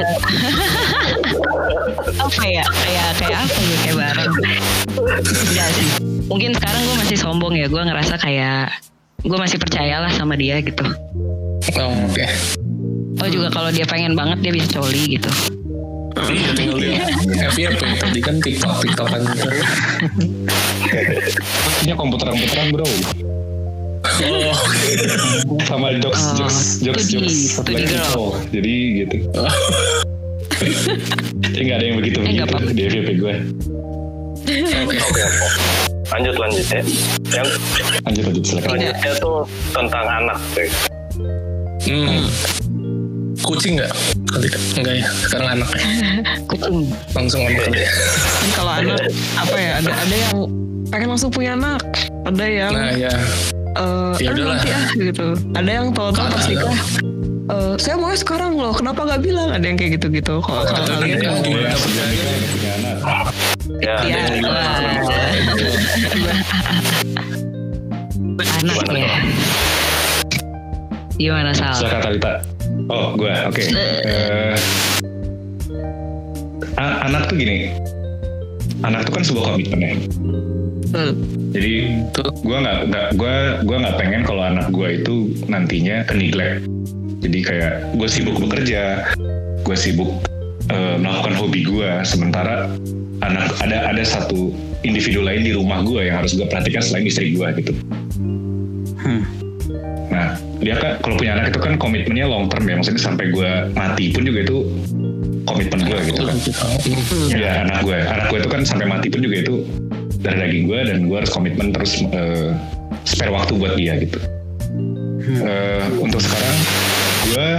apa 2.27 2.43
ya 2.45 2.63
kayak 2.67 3.07
kayak 3.17 3.39
apa 3.41 3.57
ya 3.57 3.77
kayak 3.81 3.95
barang 3.97 4.33
enggak 5.47 5.69
sih 5.73 5.89
mungkin 6.27 6.51
sekarang 6.53 6.81
gue 6.83 6.95
masih 6.97 7.17
sombong 7.17 7.53
ya 7.53 7.65
gue 7.65 7.79
ngerasa 7.79 8.15
kayak 8.17 8.71
gue 9.19 9.37
masih 9.37 9.57
percayalah 9.57 10.11
sama 10.11 10.35
dia 10.35 10.59
gitu 10.59 10.83
Oh, 11.75 11.91
Oke. 12.05 12.23
oh 13.17 13.27
juga 13.27 13.47
kalau 13.49 13.67
dia 13.69 13.83
pengen 13.83 14.13
banget 14.13 14.39
dia 14.39 14.51
bisa 14.51 14.67
coli 14.71 15.17
gitu 15.17 15.27
Iya 16.17 16.49
tinggal 16.51 16.77
dia 16.77 16.97
FYP 17.47 17.77
tadi 17.95 18.19
kan 18.19 18.35
TikTok 18.39 18.81
TikTokan 18.81 19.21
gitu. 19.27 19.47
Punya 21.77 21.93
komputer-komputeran 21.93 22.73
bro. 22.73 22.87
Oh, 24.17 24.57
Sama 25.61 25.93
jokes, 25.95 26.17
Oh, 26.25 26.33
jokes, 26.35 26.57
jokes, 26.81 27.05
di- 27.05 27.21
jokes. 27.21 27.61
di 27.61 27.73
girl. 27.85 28.13
Oh, 28.17 28.33
jadi 28.49 28.73
gitu. 28.97 29.15
Jadi 31.47 31.61
nggak 31.61 31.77
ada 31.77 31.85
yang 31.85 31.97
begitu 32.01 32.17
Eh, 32.17 32.25
begitu 32.33 32.55
di 32.67 32.81
FYP 32.87 33.09
gue. 33.15 33.33
oke. 34.41 34.97
Oke, 34.97 35.21
oke. 35.21 35.23
Lanjut 36.07 36.35
lanjut 36.37 36.65
ya. 36.65 36.81
Yang 37.33 37.47
Lanjut 38.01 38.23
lanjut 38.25 38.43
silakan. 38.43 38.67
selanjutnya 38.71 39.11
tuh 39.17 39.37
tentang 39.71 40.05
anak. 40.07 40.37
cuy. 40.53 40.67
Hmm. 41.83 42.23
Kucing 43.39 43.73
nggak? 43.77 43.91
Kali 44.27 44.47
enggak 44.75 44.95
ya. 44.97 45.07
Sekarang 45.23 45.49
anak 45.53 45.69
ya. 45.71 45.83
kucing 46.49 46.75
Langsung 47.11 47.41
anak 47.43 47.61
kali 47.63 47.79
ya. 47.79 47.91
Kan 48.33 48.49
kalau 48.53 48.73
anak 48.73 48.99
apa 49.35 49.55
ya 49.55 49.71
ada 49.77 49.91
ada 49.93 50.15
yang 50.17 50.35
pengen 50.87 51.07
langsung 51.09 51.29
punya 51.29 51.51
anak 51.53 51.81
ada 52.23 52.45
yang 52.45 52.71
Nah 52.71 52.91
ya. 52.93 53.11
eh 53.77 54.11
Ya 54.17 54.31
"Ah, 54.31 54.33
udahlah." 54.33 54.57
nanti 54.57 54.69
ah 54.69 54.85
gitu 54.91 55.27
ada 55.53 55.69
yang 55.69 55.87
tahu-tahu 55.91 56.27
pas 56.27 56.41
Ada. 56.41 56.49
nikah 56.49 56.77
eh, 57.47 57.73
saya 57.77 57.95
mau 57.95 58.09
sekarang 58.11 58.55
loh 58.55 58.73
kenapa 58.73 59.05
nggak 59.05 59.21
bilang 59.21 59.49
ada 59.51 59.61
yang 59.61 59.77
kayak 59.77 60.01
gitu-gitu 60.01 60.39
kalau 60.39 60.63
kalau 60.63 60.81
Ada 60.81 60.93
kalian 60.97 61.17
yang 61.19 61.35
gimana 61.39 61.75
punya 61.77 62.03
anak. 62.73 63.56
Ya, 63.83 63.95
ya 64.07 64.15
ada 64.23 64.31
yang 64.31 64.47
wah. 64.47 64.79
anak 68.57 68.75
Gimana, 71.17 71.51
ya 71.51 71.55
sal 71.57 71.73
Silakan 71.75 72.01
Talita. 72.05 72.33
Oh, 72.87 73.17
gue. 73.19 73.33
Oke. 73.49 73.63
Eh, 73.73 74.55
a- 76.79 76.99
anak 77.09 77.27
tuh 77.27 77.35
gini. 77.35 77.73
Anak 78.85 79.09
tuh 79.09 79.19
kan 79.19 79.23
sebuah 79.25 79.43
komitmen 79.53 79.79
ya. 79.81 79.91
Betul. 80.87 81.09
Jadi 81.51 81.73
gue 82.45 82.57
nggak 82.63 82.77
nggak 82.87 83.07
gue 83.19 83.35
gue 83.65 83.77
nggak 83.81 83.95
pengen 83.97 84.21
kalau 84.23 84.43
anak 84.45 84.69
gue 84.71 85.03
itu 85.03 85.33
nantinya 85.49 86.05
ke 86.05 86.13
neglect. 86.15 86.63
Jadi 87.19 87.39
kayak 87.43 87.73
gue 87.97 88.07
sibuk 88.07 88.37
bekerja, 88.39 89.11
gue 89.65 89.75
sibuk 89.75 90.07
eh, 90.69 90.95
melakukan 91.01 91.33
hobi 91.35 91.65
gue, 91.65 91.89
sementara 92.05 92.69
anak 93.25 93.49
ada 93.63 93.89
ada 93.89 94.03
satu 94.05 94.53
individu 94.85 95.25
lain 95.25 95.41
di 95.41 95.51
rumah 95.57 95.81
gue 95.81 96.05
yang 96.05 96.21
harus 96.21 96.37
gue 96.37 96.45
perhatikan 96.45 96.81
selain 96.83 97.05
istri 97.09 97.33
gue 97.33 97.47
gitu. 97.61 97.73
Nah 100.13 100.37
dia 100.61 100.75
kan 100.77 101.01
kalau 101.01 101.15
punya 101.17 101.37
anak 101.37 101.53
itu 101.53 101.59
kan 101.61 101.73
komitmennya 101.77 102.25
long 102.29 102.49
term 102.49 102.65
ya, 102.65 102.75
maksudnya 102.77 103.01
sampai 103.01 103.29
gue 103.33 103.49
mati 103.73 104.13
pun 104.13 104.23
juga 104.25 104.39
itu 104.45 104.57
komitmen 105.47 105.79
gue 105.85 105.99
gitu 106.13 106.21
kan. 106.25 106.35
Ya 107.33 107.65
anak 107.65 107.85
gue, 107.85 107.97
anak 107.97 108.25
gue 108.29 108.37
itu 108.41 108.49
kan 108.49 108.61
sampai 108.65 108.85
mati 108.85 109.07
pun 109.09 109.21
juga 109.25 109.35
itu 109.41 109.65
dari 110.21 110.37
daging 110.41 110.63
gue 110.69 110.79
dan 110.81 110.97
gue 111.05 111.17
harus 111.17 111.31
komitmen 111.31 111.73
terus 111.73 112.01
eh, 112.13 112.53
spare 113.05 113.31
waktu 113.33 113.53
buat 113.57 113.77
dia 113.77 113.97
gitu. 114.01 114.19
Eh, 115.27 115.85
untuk 115.99 116.23
sekarang 116.23 116.57
gue 117.27 117.49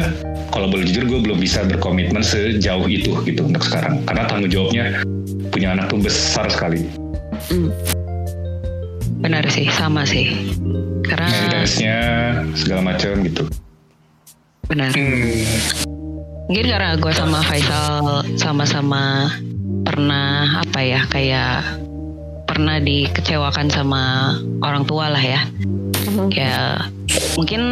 kalau 0.49 0.67
boleh 0.73 0.85
jujur 0.89 1.05
gue 1.05 1.21
belum 1.29 1.39
bisa 1.39 1.61
berkomitmen 1.69 2.25
sejauh 2.25 2.89
itu 2.89 3.13
gitu 3.29 3.45
untuk 3.45 3.61
sekarang 3.61 4.01
karena 4.09 4.23
tanggung 4.25 4.49
jawabnya 4.49 5.05
punya 5.59 5.75
anak 5.75 5.91
tuh 5.91 5.99
besar 5.99 6.47
sekali. 6.47 6.87
benar 9.19 9.43
sih 9.51 9.67
sama 9.75 10.07
sih 10.07 10.55
karena 11.03 11.27
Maintenance-nya 11.27 11.99
segala 12.55 12.95
macam 12.95 13.19
gitu. 13.27 13.43
benar 14.71 14.95
Hmm. 14.95 15.43
mungkin 16.47 16.67
karena 16.71 16.95
gue 16.95 17.11
sama 17.11 17.43
Faisal 17.43 18.23
sama-sama 18.39 19.27
pernah 19.83 20.63
apa 20.63 20.79
ya 20.79 21.03
kayak 21.11 21.67
pernah 22.47 22.79
dikecewakan 22.79 23.67
sama 23.67 24.39
orang 24.63 24.87
tua 24.87 25.11
lah 25.11 25.19
ya 25.19 25.43
kayak 26.31 26.87
mungkin 27.35 27.63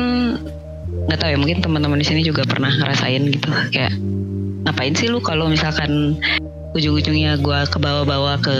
nggak 1.07 1.19
tahu 1.23 1.31
ya 1.31 1.39
mungkin 1.39 1.63
teman-teman 1.63 2.03
di 2.03 2.07
sini 2.11 2.27
juga 2.27 2.43
pernah 2.43 2.75
ngerasain 2.75 3.23
gitu 3.31 3.55
kayak 3.71 3.95
ngapain 4.67 4.99
sih 4.99 5.07
lu 5.07 5.23
kalau 5.23 5.47
misalkan 5.47 6.19
ujung-ujungnya 6.77 7.41
gue 7.41 7.59
ke 7.67 7.79
bawah-bawah 7.81 8.37
ke 8.39 8.53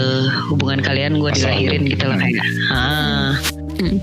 hubungan 0.49 0.81
kalian 0.81 1.21
gue 1.21 1.29
dilahirin 1.31 1.85
gitu 1.85 2.09
loh 2.09 2.17
kayak 2.17 2.41
ah 2.69 3.37
Hmm. 3.77 4.01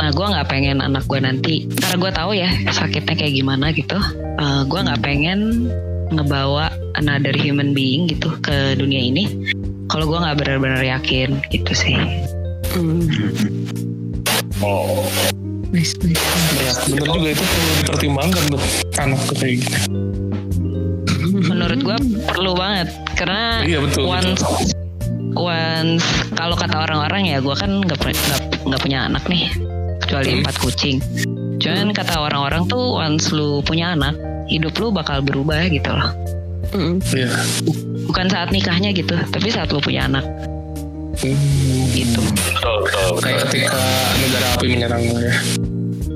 nah 0.00 0.08
gue 0.08 0.24
nggak 0.24 0.48
pengen 0.48 0.80
anak 0.80 1.04
gue 1.04 1.20
nanti 1.20 1.68
karena 1.76 1.96
gue 2.00 2.10
tahu 2.10 2.30
ya 2.32 2.48
sakitnya 2.72 3.12
kayak 3.14 3.36
gimana 3.36 3.68
gitu 3.68 4.00
Eh 4.34 4.62
gue 4.64 4.80
nggak 4.80 5.04
pengen 5.04 5.68
ngebawa 6.08 6.72
another 6.96 7.36
human 7.36 7.76
being 7.76 8.08
gitu 8.08 8.32
ke 8.40 8.72
dunia 8.74 8.96
ini 8.98 9.52
kalau 9.86 10.08
gue 10.08 10.16
nggak 10.16 10.40
benar-benar 10.40 10.80
yakin 10.80 11.36
gitu 11.52 11.72
sih 11.76 12.00
Hmm. 12.72 13.06
Oh, 14.58 15.04
Nice, 15.68 15.92
nice. 16.00 16.22
Ya, 16.56 16.72
bener 16.88 17.08
juga 17.12 17.28
itu 17.34 17.44
perlu 17.44 17.72
dipertimbangkan 17.78 18.42
tuh 18.48 18.62
anak 18.96 19.20
kayak 19.36 19.54
gitu. 19.60 19.78
menurut 21.34 21.80
gue 21.82 21.96
perlu 22.34 22.52
banget 22.52 22.88
karena 23.14 23.62
Iya, 23.62 23.78
betul, 23.80 24.04
once 24.04 24.42
once 25.34 26.04
kalau 26.32 26.54
kata 26.54 26.76
orang-orang 26.80 27.26
ya 27.26 27.38
gue 27.38 27.54
kan 27.54 27.70
nggak 27.80 27.98
nggak 27.98 28.40
nggak 28.64 28.80
punya 28.80 29.06
anak 29.06 29.22
nih 29.26 29.50
kecuali 30.00 30.28
Hmm. 30.30 30.38
empat 30.42 30.56
kucing 30.58 30.98
cuman 31.56 31.90
kata 31.90 32.18
orang-orang 32.18 32.66
tuh 32.66 32.82
once 32.92 33.30
lu 33.30 33.62
punya 33.62 33.94
anak 33.94 34.18
hidup 34.46 34.74
lu 34.76 34.90
bakal 34.90 35.22
berubah 35.22 35.64
gitu 35.66 35.90
loh 35.90 36.10
Hmm. 36.70 36.98
Iya. 37.08 37.30
bukan 38.04 38.26
saat 38.26 38.50
nikahnya 38.50 38.90
gitu 38.90 39.14
tapi 39.30 39.48
saat 39.48 39.70
lu 39.70 39.78
punya 39.78 40.06
anak 40.06 40.26
Hmm. 41.14 41.38
gitu 41.90 42.18
betul, 42.18 42.76
betul, 42.82 43.02
betul. 43.08 43.22
Kayak 43.22 43.38
ketika 43.46 43.78
negara 44.18 44.46
api 44.50 44.66
menyerang 44.66 45.02
ya. 45.14 45.34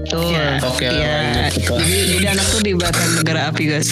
tuh 0.04 0.26
Iya. 0.26 0.48
Oke, 0.64 0.86
Iya. 0.88 1.14
lanjut 1.14 1.44
kita. 1.54 1.74
Jadi, 1.76 1.96
jadi 2.10 2.26
anak 2.32 2.46
tuh 2.48 2.60
dibatan 2.60 3.08
negara 3.14 3.40
api 3.46 3.62
guys. 3.68 3.90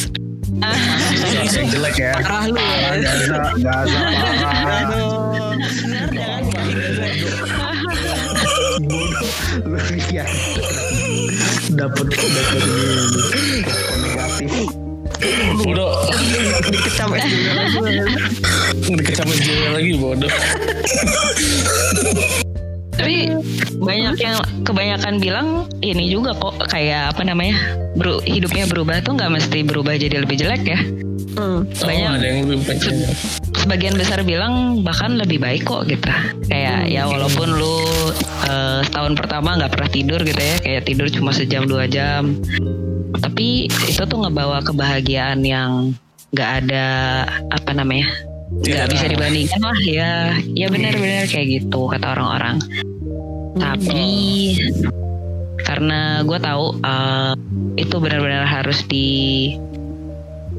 Jelek 1.67 1.97
ya 2.01 2.13
Parah 2.17 2.45
lu. 2.49 2.57
Gak 2.57 3.53
gak 3.61 3.81
jangan 3.91 4.17
ya 10.13 10.25
Dapet 11.77 12.07
dapet 12.09 12.63
ini 13.37 13.61
respon 13.69 13.99
negatif. 14.01 14.53
Bodoh. 15.61 16.09
Dikecam 16.73 17.11
es 17.17 17.25
juga 17.29 17.53
lagi. 17.53 17.77
Dikecam 18.87 19.29
juga 19.29 19.69
lagi 19.77 19.93
bodoh. 20.01 20.33
Tapi 22.97 23.31
banyak 23.77 24.17
yang 24.17 24.37
kebanyakan 24.65 25.15
bilang 25.21 25.49
ini 25.81 26.09
juga 26.09 26.33
kok 26.33 26.57
kayak 26.67 27.13
apa 27.13 27.23
namanya 27.23 27.57
beru- 27.95 28.25
hidupnya 28.25 28.65
berubah 28.67 29.01
tuh 29.01 29.15
nggak 29.15 29.33
mesti 29.33 29.63
berubah 29.63 29.95
jadi 29.95 30.25
lebih 30.25 30.37
jelek 30.41 30.65
ya 30.65 30.81
Hmm. 31.37 31.69
Banyak. 31.69 32.09
Oh, 32.09 32.17
ada 32.17 32.27
yang 32.33 32.49
lebih 32.49 32.65
sebagian 33.61 33.95
besar 34.01 34.25
bilang 34.25 34.81
bahkan 34.81 35.21
lebih 35.21 35.37
baik 35.37 35.69
kok 35.69 35.85
gitu 35.85 36.09
kayak 36.49 36.89
ya 36.89 37.05
walaupun 37.05 37.61
lu 37.61 37.77
eh, 38.49 38.81
setahun 38.89 39.21
pertama 39.21 39.61
nggak 39.61 39.69
pernah 39.69 39.91
tidur 39.93 40.21
gitu 40.25 40.41
ya 40.41 40.57
kayak 40.65 40.83
tidur 40.89 41.13
cuma 41.13 41.37
sejam 41.37 41.69
dua 41.69 41.85
jam 41.85 42.41
tapi 43.21 43.69
itu 43.69 44.01
tuh 44.01 44.17
ngebawa 44.17 44.65
kebahagiaan 44.65 45.45
yang 45.45 45.93
nggak 46.33 46.51
ada 46.65 46.87
apa 47.53 47.71
namanya 47.77 48.09
nggak 48.57 48.89
Tidak 48.89 48.89
bisa 48.89 49.07
dibandingkan 49.13 49.61
lah 49.61 49.81
ya. 49.85 50.13
Ya 50.57 50.67
benar-benar 50.73 51.29
kayak 51.29 51.47
gitu 51.61 51.91
kata 51.93 52.17
orang-orang. 52.17 52.57
Tapi 53.57 54.05
karena 55.67 56.23
gue 56.23 56.39
tahu 56.39 56.65
eh, 56.81 57.33
itu 57.77 57.97
benar-benar 57.99 58.47
harus 58.47 58.85
di 58.87 59.53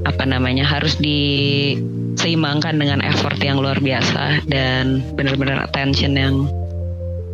apa 0.05 0.23
namanya 0.29 0.61
harus 0.61 0.93
diseimbangkan 1.01 2.77
dengan 2.77 3.01
effort 3.01 3.39
yang 3.41 3.57
luar 3.57 3.81
biasa 3.81 4.45
dan 4.45 5.01
benar-benar 5.17 5.65
attention 5.65 6.13
yang 6.13 6.35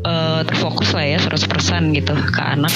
eh, 0.07 0.41
terfokus 0.47 0.95
lah 0.95 1.05
ya 1.05 1.19
100% 1.19 1.97
gitu 1.97 2.13
ke 2.15 2.41
anak. 2.43 2.73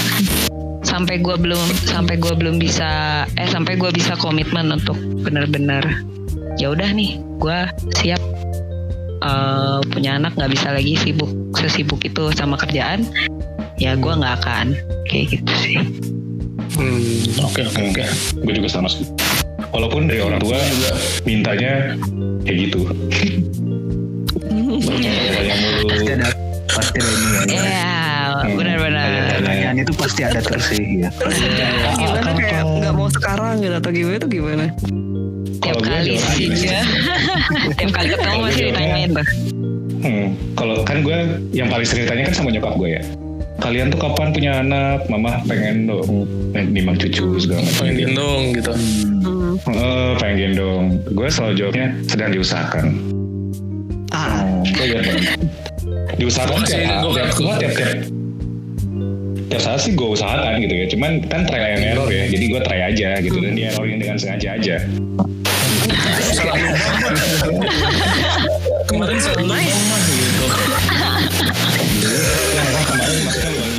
Sampai 0.84 1.20
gue 1.20 1.36
belum 1.36 1.68
sampai 1.88 2.16
gue 2.20 2.34
belum 2.36 2.60
bisa 2.60 3.24
eh 3.36 3.48
sampai 3.48 3.76
gue 3.76 3.92
bisa 3.92 4.16
komitmen 4.20 4.72
untuk 4.72 4.96
benar-benar 5.24 5.84
ya 6.58 6.68
udah 6.70 6.90
nih 6.90 7.18
gue 7.38 7.60
siap 7.96 8.22
eh, 9.20 9.80
punya 9.88 10.16
anak 10.16 10.34
nggak 10.34 10.52
bisa 10.52 10.72
lagi 10.72 10.94
sibuk 10.96 11.30
sesibuk 11.54 12.02
itu 12.02 12.30
sama 12.32 12.56
kerjaan 12.56 13.06
ya 13.78 13.94
gue 13.94 14.10
nggak 14.12 14.36
akan 14.42 14.74
kayak 15.06 15.36
gitu 15.36 15.54
sih 15.58 15.80
Hmm, 16.78 17.02
oke 17.42 17.58
oke 17.64 17.82
oke. 17.90 18.06
gue 18.38 18.54
juga 18.54 18.70
sama 18.70 18.86
sih 18.86 19.02
walaupun 19.72 20.06
dari 20.06 20.22
orang 20.22 20.38
tua 20.38 20.62
mintanya 21.24 21.98
kayak 22.44 22.70
gitu 22.70 22.86
mulu 24.52 24.78
Pasti 25.90 26.12
ada 26.14 26.30
pasti 26.70 26.98
ada 27.00 27.10
ini 27.10 27.28
ya. 27.50 27.64
ya 27.66 27.94
Hmm. 28.38 28.54
benar-benar 28.54 29.08
Pertanyaan 29.34 29.76
itu 29.80 29.94
pasti 29.96 30.22
ada 30.22 30.38
terus 30.38 30.70
sih 30.70 31.02
ya. 31.02 31.10
Gimana 31.98 32.38
kayak 32.38 32.62
nggak 32.62 32.94
mau 32.94 33.10
sekarang 33.10 33.58
gitu 33.58 33.74
atau 33.74 33.90
gimana 33.90 34.18
tuh 34.20 34.30
gimana? 34.30 34.66
Tiap 35.58 35.76
Kalau 35.76 35.80
gue 35.80 35.90
kali 35.90 36.14
sih 36.16 36.46
sih. 36.52 36.70
ya 36.70 36.82
tiap 37.78 37.92
kali 37.92 38.08
ketemu 38.10 38.38
masih 38.40 38.56
gue 38.56 38.68
ditanyain 38.70 39.12
tuh 39.14 39.28
Hmm, 39.98 40.28
kalau 40.54 40.86
kan 40.86 41.02
gue 41.02 41.18
yang 41.52 41.68
paling 41.68 41.82
sering 41.82 42.06
ditanya 42.06 42.30
kan 42.30 42.36
sama 42.36 42.54
nyokap 42.54 42.78
gue 42.78 42.90
ya. 42.92 43.04
Kalian 43.58 43.90
tuh 43.90 43.98
kapan 43.98 44.30
punya 44.30 44.62
anak? 44.62 45.10
Mama 45.10 45.42
pengen 45.44 45.90
dong 45.90 46.30
eh, 46.54 46.62
nimang 46.64 46.94
cucu 46.96 47.34
segala 47.36 47.66
macam. 47.66 47.82
Pengen 47.82 47.96
gendong 48.06 48.44
gitu. 48.54 48.74
Hmm. 49.18 49.58
Eh, 49.66 50.12
pengen 50.16 50.38
gendong. 50.40 50.86
Gue 51.10 51.28
selalu 51.28 51.54
jawabnya 51.58 51.88
sedang 52.06 52.30
diusahakan. 52.30 52.86
Ah. 54.14 54.46
Gue 54.70 54.86
lihat 54.88 55.04
banget. 55.04 55.26
Diusahakan 56.16 56.54
Gua 56.54 56.62
kasih- 56.62 56.78
tiap, 56.78 57.02
tiap, 57.02 57.30
tiap, 57.58 57.74
tiap, 57.74 57.92
tiap 59.48 59.62
saat 59.64 59.80
sih 59.82 59.92
gue 59.92 60.08
usahakan 60.08 60.62
gitu 60.62 60.74
ya. 60.74 60.86
Cuman 60.88 61.12
kan 61.26 61.42
try 61.44 61.74
and 61.74 61.84
error 61.84 62.06
ya. 62.06 62.30
Jadi 62.30 62.46
gue 62.48 62.62
try 62.62 62.80
aja 62.86 63.18
gitu 63.18 63.38
dan 63.40 63.52
di 63.52 63.66
errorin 63.66 63.98
dengan 63.98 64.16
sengaja 64.16 64.54
aja. 64.54 64.78
Kemarin 68.88 69.18
saya 69.20 69.42
mah 69.44 69.60
gitu. 69.62 70.46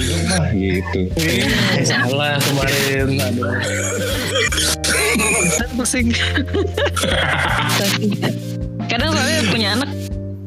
Kemarin 0.09 0.53
gitu. 0.55 1.01
Salah 1.85 2.37
kemarin. 2.41 3.07
Aduh. 3.19 3.55
Pusing. 5.75 6.11
kadang 8.89 9.13
soalnya 9.13 9.41
punya 9.47 9.69
anak 9.79 9.91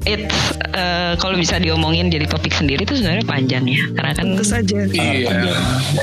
it 0.04 0.26
eh, 0.74 1.14
kalau 1.16 1.38
bisa 1.38 1.56
diomongin 1.56 2.10
jadi 2.10 2.26
topik 2.26 2.50
sendiri 2.52 2.84
itu 2.84 2.98
sebenarnya 2.98 3.22
panjang 3.24 3.64
ya 3.64 3.80
karena 3.94 4.12
kan 4.12 4.26
Tentu 4.34 4.44
saja. 4.44 4.80
Iya. 4.90 5.30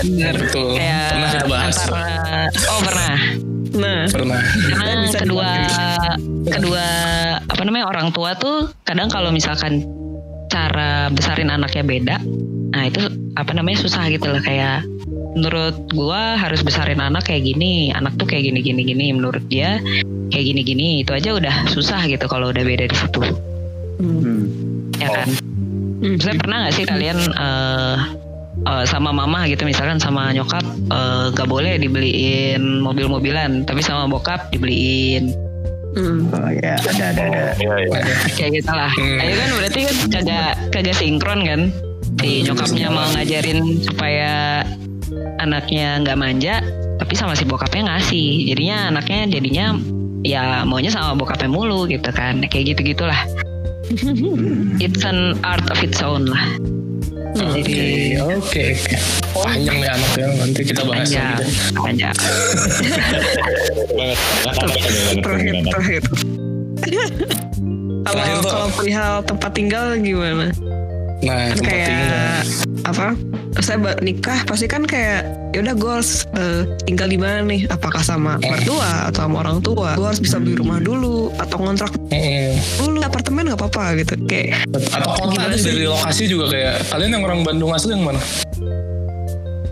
bener 0.01 0.35
Betul. 0.39 0.79
kayak 0.79 1.11
Pernah 1.11 1.31
kita 1.35 1.47
bahas. 1.51 1.77
antara 1.77 2.07
oh 2.71 2.81
pernah 2.81 3.17
Nah. 3.79 4.11
Pernah. 4.11 4.43
karena 4.77 4.95
bisa 5.07 5.19
kedua 5.23 5.49
kedua 6.51 6.87
apa 7.47 7.63
namanya 7.63 7.87
orang 7.87 8.11
tua 8.11 8.35
tuh 8.35 8.69
kadang 8.83 9.07
kalau 9.07 9.31
misalkan 9.31 9.87
cara 10.49 11.07
besarin 11.13 11.53
anaknya 11.53 11.85
beda 11.85 12.17
nah 12.69 12.85
itu 12.85 13.01
apa 13.39 13.53
namanya 13.55 13.81
susah 13.81 14.11
gitu 14.11 14.29
loh 14.29 14.43
kayak 14.43 14.83
menurut 15.37 15.77
gua 15.95 16.35
harus 16.37 16.61
besarin 16.61 16.99
anak 16.99 17.29
kayak 17.29 17.47
gini 17.47 17.93
anak 17.95 18.17
tuh 18.19 18.27
kayak 18.27 18.49
gini 18.51 18.61
gini 18.61 18.83
gini 18.83 19.07
menurut 19.15 19.45
dia 19.47 19.79
kayak 20.29 20.45
gini 20.53 20.61
gini 20.65 20.87
itu 21.07 21.13
aja 21.15 21.37
udah 21.37 21.69
susah 21.71 22.05
gitu 22.09 22.27
kalau 22.27 22.51
udah 22.51 22.65
beda 22.65 22.89
di 22.89 22.97
situ 22.97 23.23
Hmm. 23.99 24.47
ya 24.95 25.11
kan 25.11 25.29
Hmm. 25.99 26.15
Maksudnya 26.15 26.39
pernah 26.39 26.57
gak 26.63 26.75
sih 26.79 26.85
kalian 26.87 27.19
eh, 27.19 27.97
eh, 28.67 28.85
sama 28.89 29.15
mama 29.15 29.47
gitu 29.47 29.63
misalkan 29.69 30.01
sama 30.01 30.35
nyokap 30.35 30.65
eh, 30.91 31.27
gak 31.35 31.49
boleh 31.49 31.79
dibeliin 31.79 32.83
mobil-mobilan 32.83 33.63
tapi 33.69 33.85
sama 33.85 34.11
bokap 34.11 34.51
dibeliin 34.51 35.31
Hmm. 35.97 36.29
Oh 36.31 36.51
ya, 36.53 36.77
ada 36.79 37.05
ada 37.11 37.23
ada. 37.27 37.43
Iya, 37.57 37.75
iya. 37.89 38.01
kayak 38.37 38.51
gitu 38.61 38.71
lah. 38.71 38.93
Hmm. 38.93 39.19
Ayo 39.19 39.35
kan 39.35 39.51
berarti 39.57 39.81
kan 39.83 39.97
kagak 40.13 40.53
kagak 40.71 40.95
sinkron 40.95 41.41
kan. 41.43 41.61
Si 42.23 42.45
nyokapnya 42.45 42.87
mau 42.93 43.09
ngajarin 43.19 43.83
supaya 43.83 44.63
anaknya 45.43 46.03
nggak 46.05 46.19
manja, 46.19 46.61
tapi 47.03 47.15
sama 47.19 47.35
si 47.35 47.49
bokapnya 47.49 47.89
ngasih. 47.91 48.47
Jadinya 48.53 48.95
anaknya 48.95 49.21
jadinya 49.27 49.67
ya 50.23 50.63
maunya 50.63 50.93
sama 50.93 51.19
bokapnya 51.19 51.51
mulu 51.51 51.89
gitu 51.89 52.15
kan. 52.15 52.47
Kayak 52.47 52.77
gitu 52.77 52.95
gitulah. 52.95 53.19
It's 54.85 55.03
an 55.03 55.41
art 55.43 55.67
of 55.73 55.81
its 55.81 55.99
own 56.05 56.29
lah. 56.29 56.47
Oke, 57.39 57.87
oke, 58.19 58.63
oke. 58.75 58.97
Panjang 59.33 59.77
nih 59.79 59.89
anaknya 59.89 60.27
nanti 60.35 60.61
kita 60.65 60.83
bahas 60.83 61.07
Panjang, 61.07 61.31
lagi 61.31 61.39
deh. 61.39 61.49
panjang. 61.79 62.15
Terakhir, 65.19 65.55
terakhir. 65.65 66.03
Kalau 68.05 68.41
kalau 68.41 68.69
perihal 68.73 69.15
tempat 69.23 69.51
tinggal 69.53 69.85
gimana? 69.97 70.49
Nah, 71.21 71.51
Kan 71.51 71.57
tempat 71.57 71.77
tinggal. 71.77 72.09
kayak 72.09 72.41
saya 73.59 73.81
nikah 74.05 74.45
pasti 74.45 74.69
kan 74.69 74.85
kayak 74.85 75.25
ya 75.57 75.65
udah 75.65 75.75
gue 75.75 75.91
harus 75.91 76.29
eh, 76.37 76.63
tinggal 76.85 77.09
di 77.09 77.19
mana 77.19 77.43
nih 77.43 77.65
apakah 77.73 78.05
sama 78.05 78.37
mertua 78.45 79.09
atau 79.09 79.27
sama 79.27 79.37
orang 79.43 79.59
tua 79.65 79.97
gue 79.97 80.07
harus 80.07 80.21
bisa 80.21 80.37
beli 80.39 80.61
rumah 80.61 80.79
dulu 80.79 81.33
atau 81.41 81.57
ngontrak 81.59 81.93
dulu 82.79 83.01
apartemen 83.03 83.49
nggak 83.49 83.59
apa-apa 83.59 83.99
gitu 84.05 84.15
kayak 84.29 84.69
atau 84.93 85.11
kota 85.17 85.57
sih? 85.57 85.73
dari 85.73 85.85
lokasi 85.89 86.23
juga 86.29 86.47
kayak 86.53 86.75
kalian 86.93 87.11
yang 87.19 87.25
orang 87.25 87.41
Bandung 87.43 87.73
asli 87.73 87.97
yang 87.97 88.05
mana? 88.05 88.21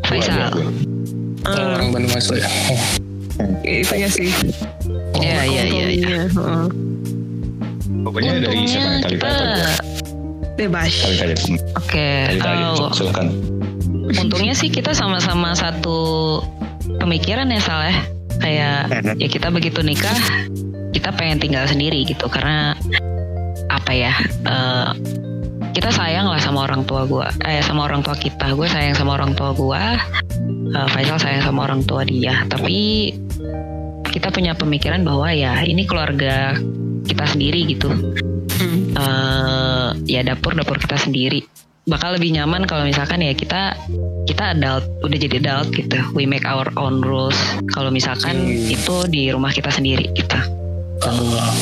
Faisal. 0.06 0.54
Oh, 1.46 1.50
eh, 1.50 1.66
orang 1.76 1.90
Bandung 1.92 2.12
asli. 2.14 2.40
Oh. 2.42 2.80
itu 3.66 3.92
ya 3.92 4.08
sih 4.08 4.32
Iya 5.20 5.40
iya 5.44 5.64
iya. 5.68 5.86
iya. 5.92 6.22
Pokoknya 8.04 8.32
dari 8.40 8.64
siapa? 8.68 9.02
Talita 9.02 9.26
atau 9.26 9.44
gua? 9.50 9.72
bebas 10.56 10.94
Oke. 11.76 12.08
Talita 12.32 12.48
aja. 12.48 13.52
Untungnya 14.06 14.54
sih 14.54 14.70
kita 14.70 14.94
sama-sama 14.94 15.52
satu 15.56 16.40
pemikiran 17.02 17.50
ya 17.50 17.60
Sal 17.60 17.80
ya. 17.86 17.96
Kayak 18.36 18.80
ya 19.16 19.28
kita 19.32 19.48
begitu 19.48 19.80
nikah 19.80 20.14
kita 20.92 21.10
pengen 21.16 21.42
tinggal 21.42 21.64
sendiri 21.66 22.04
gitu. 22.06 22.28
Karena 22.30 22.76
apa 23.66 23.92
ya 23.92 24.14
eh, 24.46 24.90
kita 25.74 25.92
sayang 25.92 26.30
lah 26.30 26.40
sama 26.40 26.64
orang 26.64 26.86
tua 26.86 27.04
gua 27.04 27.28
eh 27.44 27.60
sama 27.64 27.88
orang 27.88 28.04
tua 28.06 28.14
kita. 28.14 28.54
Gue 28.54 28.68
sayang 28.70 28.94
sama 28.94 29.18
orang 29.18 29.34
tua 29.34 29.50
gua 29.56 29.98
eh, 30.72 30.88
Faisal 30.92 31.18
sayang 31.18 31.42
sama 31.42 31.66
orang 31.66 31.82
tua 31.82 32.06
dia. 32.06 32.46
Tapi 32.46 33.10
kita 34.12 34.32
punya 34.32 34.56
pemikiran 34.56 35.04
bahwa 35.04 35.28
ya 35.34 35.60
ini 35.66 35.84
keluarga 35.84 36.56
kita 37.04 37.24
sendiri 37.28 37.66
gitu. 37.68 37.90
Hmm. 38.56 38.96
eh 38.96 39.88
ya 40.08 40.24
dapur 40.24 40.56
dapur 40.56 40.80
kita 40.80 40.96
sendiri 40.96 41.44
bakal 41.86 42.18
lebih 42.18 42.34
nyaman 42.34 42.66
kalau 42.66 42.82
misalkan 42.82 43.22
ya 43.22 43.30
kita 43.30 43.78
kita 44.26 44.52
adult 44.52 44.82
udah 45.00 45.14
jadi 45.16 45.38
adult 45.38 45.70
gitu 45.70 45.94
we 46.12 46.26
make 46.26 46.42
our 46.42 46.66
own 46.74 46.98
rules 46.98 47.38
kalau 47.70 47.88
misalkan 47.88 48.34
Hmm. 48.36 48.66
itu 48.68 48.94
di 49.06 49.30
rumah 49.30 49.54
kita 49.54 49.70
sendiri 49.70 50.10
gitu 50.12 50.34
Ah, 50.98 51.54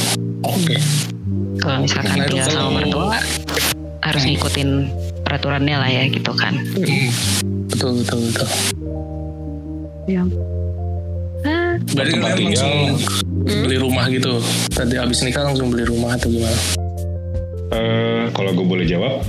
Oke. 0.42 0.80
kalau 1.60 1.84
misalkan 1.84 2.08
Nah, 2.10 2.24
itu 2.24 2.30
tinggal 2.32 2.48
sama 2.48 2.56
kalau- 2.56 2.72
mertua 2.72 3.08
harus 4.00 4.22
ngikutin 4.24 4.68
peraturannya 5.20 5.76
lah 5.76 5.90
ya 5.90 6.04
gitu 6.08 6.32
kan 6.32 6.56
Mm. 6.72 7.08
Betul 7.68 8.00
betul 8.00 8.18
betul. 8.24 8.48
ya 10.06 10.24
Berarti 11.84 11.84
Tempat 12.10 12.24
kalian 12.24 12.38
tinggal. 12.40 12.64
langsung 12.64 12.96
beli 13.60 13.76
rumah 13.76 14.04
gitu. 14.08 14.32
Tadi 14.70 14.96
abis 14.96 15.20
nikah 15.20 15.44
langsung 15.44 15.68
beli 15.68 15.84
rumah 15.84 16.16
atau 16.16 16.32
gimana? 16.32 16.56
Eh, 17.70 18.24
kalau 18.32 18.50
gue 18.50 18.64
boleh 18.64 18.86
jawab, 18.86 19.20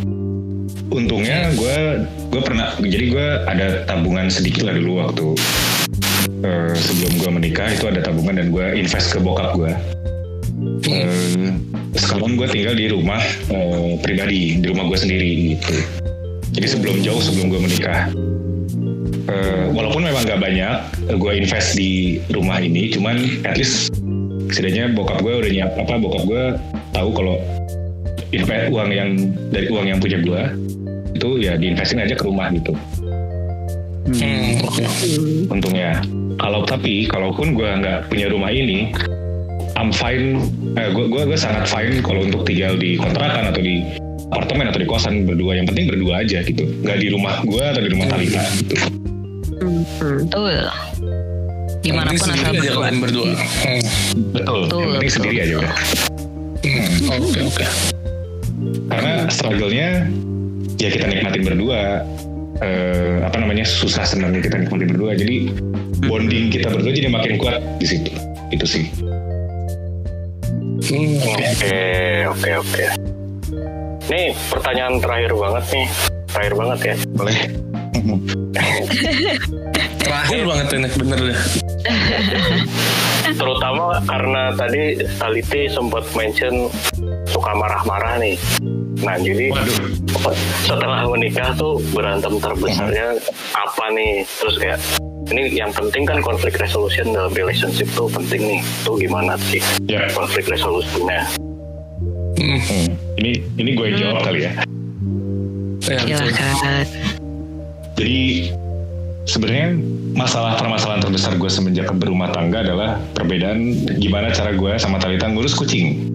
untungnya 0.94 1.50
gue 1.58 2.06
gue 2.30 2.42
pernah 2.44 2.76
jadi 2.78 3.06
gue 3.10 3.28
ada 3.50 3.68
tabungan 3.90 4.30
sedikit 4.30 4.70
lah 4.70 4.76
dulu 4.78 4.92
waktu 5.02 5.28
eh, 6.46 6.74
sebelum 6.76 7.14
gue 7.22 7.30
menikah 7.32 7.68
itu 7.72 7.86
ada 7.90 8.06
tabungan 8.06 8.38
dan 8.38 8.48
gue 8.54 8.66
invest 8.78 9.14
ke 9.16 9.20
bokap 9.22 9.58
gue. 9.58 9.74
Eh, 10.86 11.52
sekarang 11.98 12.38
gue 12.38 12.48
tinggal 12.50 12.76
di 12.78 12.92
rumah 12.92 13.22
eh, 13.50 13.98
pribadi 14.02 14.62
di 14.62 14.66
rumah 14.70 14.86
gue 14.90 15.00
sendiri 15.00 15.56
gitu. 15.58 15.76
Jadi 16.56 16.68
sebelum 16.70 16.98
jauh 17.02 17.22
sebelum 17.22 17.50
gue 17.52 17.62
menikah. 17.62 18.12
Eh, 19.26 19.66
walaupun 19.74 20.06
memang 20.06 20.22
gak 20.22 20.38
banyak 20.38 20.76
gue 21.18 21.32
invest 21.34 21.74
di 21.74 22.22
rumah 22.30 22.62
ini, 22.62 22.94
cuman 22.94 23.42
at 23.42 23.58
least 23.58 23.90
setidaknya 24.54 24.94
bokap 24.94 25.26
gue 25.26 25.34
udah 25.34 25.50
nyiap 25.50 25.72
apa 25.82 25.98
bokap 25.98 26.24
gue 26.30 26.44
tahu 26.94 27.10
kalau 27.12 27.42
invest 28.36 28.70
uang 28.70 28.90
yang 28.92 29.10
dari 29.50 29.68
uang 29.72 29.86
yang 29.88 30.00
punya 30.04 30.20
gua 30.22 30.44
itu 31.16 31.30
ya 31.40 31.56
diinvestin 31.56 32.04
aja 32.04 32.14
ke 32.14 32.24
rumah 32.28 32.52
gitu. 32.52 32.76
Hmm, 34.06 34.62
oke. 34.62 34.84
untungnya. 35.50 35.98
Kalau 36.36 36.62
tapi 36.68 37.08
kalaupun 37.08 37.56
gua 37.56 37.80
nggak 37.80 38.00
punya 38.12 38.28
rumah 38.30 38.52
ini 38.52 38.92
I'm 39.80 39.90
fine. 39.90 40.46
Eh, 40.76 40.92
gua, 40.94 41.08
gua 41.08 41.24
gua 41.26 41.40
sangat 41.40 41.66
fine 41.72 42.04
kalau 42.04 42.28
untuk 42.28 42.44
tinggal 42.46 42.76
di 42.78 43.00
kontrakan 43.00 43.50
atau 43.50 43.64
di 43.64 43.82
apartemen 44.30 44.70
atau 44.70 44.80
di 44.84 44.88
kosan 44.88 45.26
berdua. 45.26 45.58
Yang 45.58 45.74
penting 45.74 45.86
berdua 45.90 46.14
aja 46.22 46.44
gitu. 46.44 46.68
Nggak 46.84 46.98
di 47.02 47.08
rumah 47.10 47.42
gua 47.48 47.74
atau 47.74 47.82
di 47.82 47.90
rumah 47.96 48.08
Talita 48.12 48.44
gitu. 48.62 48.76
Betul. 49.56 50.56
Di 51.86 51.92
mana 51.94 52.10
pun 52.14 52.30
penting 52.30 52.44
asal 52.44 52.54
berdua. 52.54 52.88
berdua. 53.00 53.26
Hmm. 53.32 53.82
betul. 54.34 54.60
Betul, 54.66 54.82
yang 54.84 54.92
penting 54.92 55.00
betul, 55.00 55.16
sendiri 55.16 55.38
aja 55.42 55.56
udah 55.64 55.76
Hmm, 56.66 57.22
Oke 57.22 57.40
oke. 57.46 57.66
karena 58.90 59.30
struggle-nya 59.30 60.10
ya 60.80 60.90
kita 60.92 61.06
nikmatin 61.08 61.42
berdua 61.46 62.04
eh, 62.60 63.18
apa 63.24 63.38
namanya 63.40 63.64
susah 63.68 64.04
senangnya 64.04 64.44
kita 64.44 64.56
nikmatin 64.60 64.90
berdua 64.92 65.12
jadi 65.16 65.50
bonding 66.06 66.52
kita 66.52 66.72
berdua 66.72 66.92
jadi 66.92 67.10
makin 67.12 67.36
kuat 67.40 67.60
di 67.80 67.88
situ 67.88 68.12
itu 68.52 68.66
sih 68.68 68.86
Hmm, 70.86 71.18
oke. 71.18 71.50
Oke, 71.50 71.82
oke, 72.30 72.50
oke. 72.62 72.86
Nih 74.06 74.38
pertanyaan 74.54 75.02
terakhir 75.02 75.34
banget 75.34 75.66
nih, 75.74 75.88
terakhir 76.30 76.54
banget 76.54 76.80
ya. 76.86 76.96
boleh 77.18 77.38
Terakhir 80.06 80.42
banget 80.46 80.68
ini 80.78 80.88
bener 81.02 81.20
deh. 81.34 81.40
Terutama 83.34 83.98
karena 84.06 84.44
tadi 84.54 85.02
Taliti 85.18 85.62
sempat 85.74 86.06
mention 86.14 86.70
suka 87.34 87.52
marah-marah 87.58 88.22
nih. 88.22 88.38
Nah 89.04 89.16
jadi 89.20 89.52
waduh 89.52 89.80
setelah 90.64 91.04
menikah 91.10 91.52
tuh 91.58 91.82
berantem 91.92 92.40
terbesarnya 92.40 93.20
apa 93.52 93.86
nih? 93.92 94.24
Terus 94.24 94.56
kayak 94.62 94.80
ini 95.34 95.58
yang 95.58 95.74
penting 95.74 96.06
kan 96.06 96.22
konflik 96.22 96.56
resolution 96.62 97.12
dalam 97.12 97.34
relationship 97.34 97.90
tuh 97.98 98.08
penting 98.08 98.42
nih. 98.46 98.62
Tuh 98.86 98.96
gimana 98.96 99.36
sih 99.52 99.60
ya 99.90 100.08
konflik 100.14 100.48
resolusinya? 100.48 101.26
Hmm, 102.36 102.60
hmm. 102.60 102.88
ini 103.24 103.32
ini 103.58 103.70
gue 103.74 103.86
yang 103.90 103.98
jawab 104.00 104.28
kali 104.28 104.44
ya 104.44 104.52
ya, 105.88 106.00
betul. 106.04 106.30
silakan 106.30 106.86
jadi 107.96 108.24
sebenarnya 109.26 109.68
masalah 110.16 110.54
permasalahan 110.60 111.02
terbesar 111.02 111.34
gue 111.40 111.50
semenjak 111.52 111.88
berumah 111.96 112.30
tangga 112.36 112.62
adalah 112.62 113.00
perbedaan 113.16 113.88
gimana 113.98 114.30
cara 114.36 114.52
gue 114.52 114.72
sama 114.78 115.00
Talita 115.00 115.32
ngurus 115.32 115.56
kucing 115.56 116.15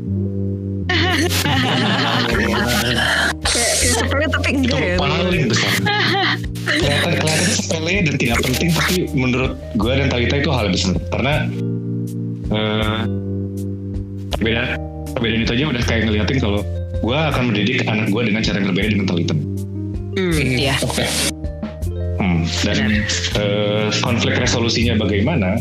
kayak, 3.51 3.75
sepele 3.83 4.27
tapi 4.31 4.49
enggak 4.57 4.81
ya 4.81 4.95
paling 4.97 5.47
besar 5.51 5.73
kelihatan 6.71 7.13
kelihatan 7.19 7.51
sepele 7.51 7.95
dan 8.07 8.15
tidak 8.17 8.39
penting 8.47 8.69
tapi 8.73 8.97
menurut 9.13 9.53
gue 9.77 9.93
dan 9.93 10.09
Talita 10.09 10.35
itu 10.39 10.51
hal 10.51 10.67
besar 10.71 10.95
karena 11.11 11.35
eh 12.51 13.01
perbedaan 14.37 14.69
perbedaan 15.13 15.43
itu 15.45 15.53
aja 15.55 15.65
udah 15.69 15.83
kayak 15.85 16.03
ngeliatin 16.09 16.39
kalau 16.39 16.61
gue 17.01 17.17
akan 17.17 17.43
mendidik 17.53 17.83
anak 17.89 18.09
gue 18.13 18.23
dengan 18.25 18.41
cara 18.45 18.57
yang 18.61 18.67
berbeda 18.73 18.89
dengan 18.95 19.09
Talita 19.09 19.35
Hmm. 20.11 20.35
Hmm, 20.35 20.59
Iya. 20.59 20.75
Oke. 20.83 21.07
Hmm, 22.19 22.43
dan 22.67 22.79
eh, 23.39 23.89
konflik 24.03 24.35
resolusinya 24.43 24.99
bagaimana 24.99 25.55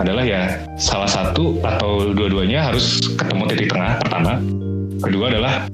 adalah 0.00 0.24
ya 0.24 0.56
salah 0.80 1.08
satu 1.08 1.60
atau 1.60 2.12
dua-duanya 2.14 2.72
harus 2.72 3.02
ketemu 3.18 3.42
titik 3.52 3.68
tengah 3.74 4.00
pertama. 4.00 4.40
Kedua 5.02 5.28
adalah 5.28 5.66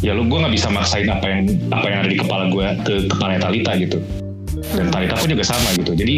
ya 0.00 0.12
lu 0.16 0.26
gue 0.26 0.38
nggak 0.38 0.54
bisa 0.54 0.68
maksain 0.72 1.08
apa 1.08 1.26
yang 1.26 1.42
apa 1.72 1.86
yang 1.88 1.98
ada 2.04 2.10
di 2.10 2.18
kepala 2.18 2.44
gue 2.50 2.66
ke 2.82 2.94
kepala 3.10 3.38
Talita 3.38 3.72
gitu. 3.78 3.98
Dan 4.74 4.88
Talita 4.90 5.14
pun 5.14 5.28
juga 5.30 5.44
sama 5.44 5.68
gitu. 5.76 5.92
Jadi 5.94 6.16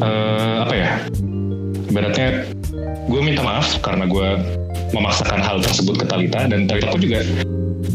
eh, 0.00 0.56
apa 0.62 0.74
ya? 0.74 0.90
Ibaratnya 1.92 2.28
gue 3.06 3.20
minta 3.20 3.44
maaf 3.44 3.76
karena 3.84 4.08
gue 4.08 4.28
memaksakan 4.96 5.40
hal 5.40 5.60
tersebut 5.60 6.00
ke 6.00 6.04
Talita 6.08 6.48
dan 6.48 6.64
Talita 6.64 6.88
pun 6.92 7.00
juga 7.00 7.20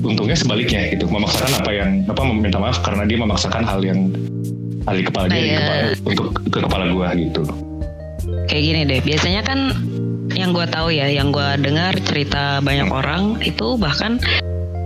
untungnya 0.06 0.38
sebaliknya 0.38 0.94
gitu. 0.94 1.10
Memaksakan 1.10 1.66
apa 1.66 1.72
yang 1.74 1.90
apa 2.06 2.22
meminta 2.22 2.62
maaf 2.62 2.80
karena 2.86 3.04
dia 3.10 3.18
memaksakan 3.18 3.66
hal 3.66 3.82
yang 3.82 4.14
di 4.94 5.04
kepala 5.04 5.26
dia 5.28 5.36
di 5.36 5.48
Iya. 5.48 5.60
kepala- 5.60 5.96
untuk 6.06 6.28
ke 6.48 6.60
kepala 6.62 6.84
gue 6.88 7.08
gitu. 7.22 7.42
Kayak 8.48 8.64
gini 8.64 8.82
deh 8.86 9.00
biasanya 9.02 9.42
kan 9.42 9.60
yang 10.32 10.52
gue 10.52 10.68
tahu 10.68 10.92
ya 10.92 11.08
yang 11.08 11.32
gue 11.32 11.50
dengar 11.60 11.96
cerita 12.04 12.60
banyak 12.60 12.88
orang 12.88 13.40
itu 13.42 13.76
bahkan 13.76 14.20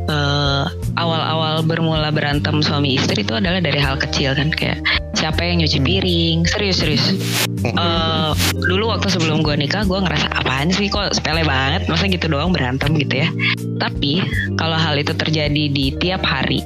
eh, 0.03 0.65
awal-awal 0.95 1.61
bermula 1.61 2.09
berantem 2.09 2.59
suami 2.59 2.97
istri 2.97 3.21
itu 3.21 3.31
adalah 3.31 3.61
dari 3.61 3.77
hal 3.77 3.95
kecil 3.95 4.33
kan 4.33 4.49
kayak 4.49 4.81
siapa 5.13 5.39
yang 5.39 5.61
nyuci 5.61 5.79
piring? 5.79 6.43
Serius 6.45 6.81
serius. 6.81 7.05
Eh, 7.63 8.31
dulu 8.57 8.89
waktu 8.89 9.07
sebelum 9.07 9.39
gue 9.39 9.53
nikah 9.55 9.85
gue 9.85 9.95
ngerasa 9.95 10.33
apaan 10.33 10.73
sih 10.73 10.89
kok 10.89 11.13
sepele 11.13 11.45
banget? 11.45 11.85
Masa 11.85 12.09
gitu 12.09 12.25
doang 12.27 12.49
berantem 12.51 12.97
gitu 12.97 13.21
ya. 13.21 13.29
Tapi 13.77 14.25
kalau 14.57 14.75
hal 14.75 14.97
itu 14.97 15.13
terjadi 15.13 15.63
di 15.69 15.93
tiap 15.95 16.25
hari 16.25 16.59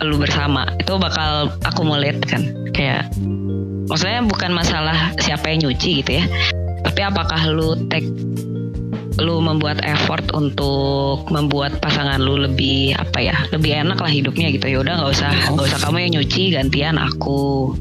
lu 0.00 0.16
bersama 0.16 0.64
itu 0.76 0.92
bakal 0.96 1.48
akumulat 1.62 2.16
kan. 2.24 2.42
Kayak 2.72 3.12
maksudnya 3.86 4.24
bukan 4.24 4.50
masalah 4.50 5.12
siapa 5.18 5.50
yang 5.50 5.68
nyuci 5.68 6.00
gitu 6.00 6.20
ya. 6.20 6.24
Tapi 6.80 7.00
apakah 7.02 7.40
lu 7.48 7.76
take 7.88 8.08
lu 9.20 9.36
membuat 9.36 9.84
effort 9.84 10.24
untuk 10.32 11.28
membuat 11.28 11.76
pasangan 11.84 12.16
lu 12.16 12.40
lebih 12.40 12.96
apa 12.96 13.20
ya 13.20 13.36
lebih 13.52 13.76
enak 13.76 14.00
lah 14.00 14.08
hidupnya 14.08 14.48
gitu. 14.48 14.64
Ya 14.66 14.78
udah 14.80 14.94
nggak 14.96 15.12
usah 15.12 15.32
nggak 15.52 15.66
usah 15.68 15.78
kamu 15.84 15.96
yang 16.00 16.12
nyuci 16.16 16.42
gantian 16.52 16.96
aku. 16.96 17.76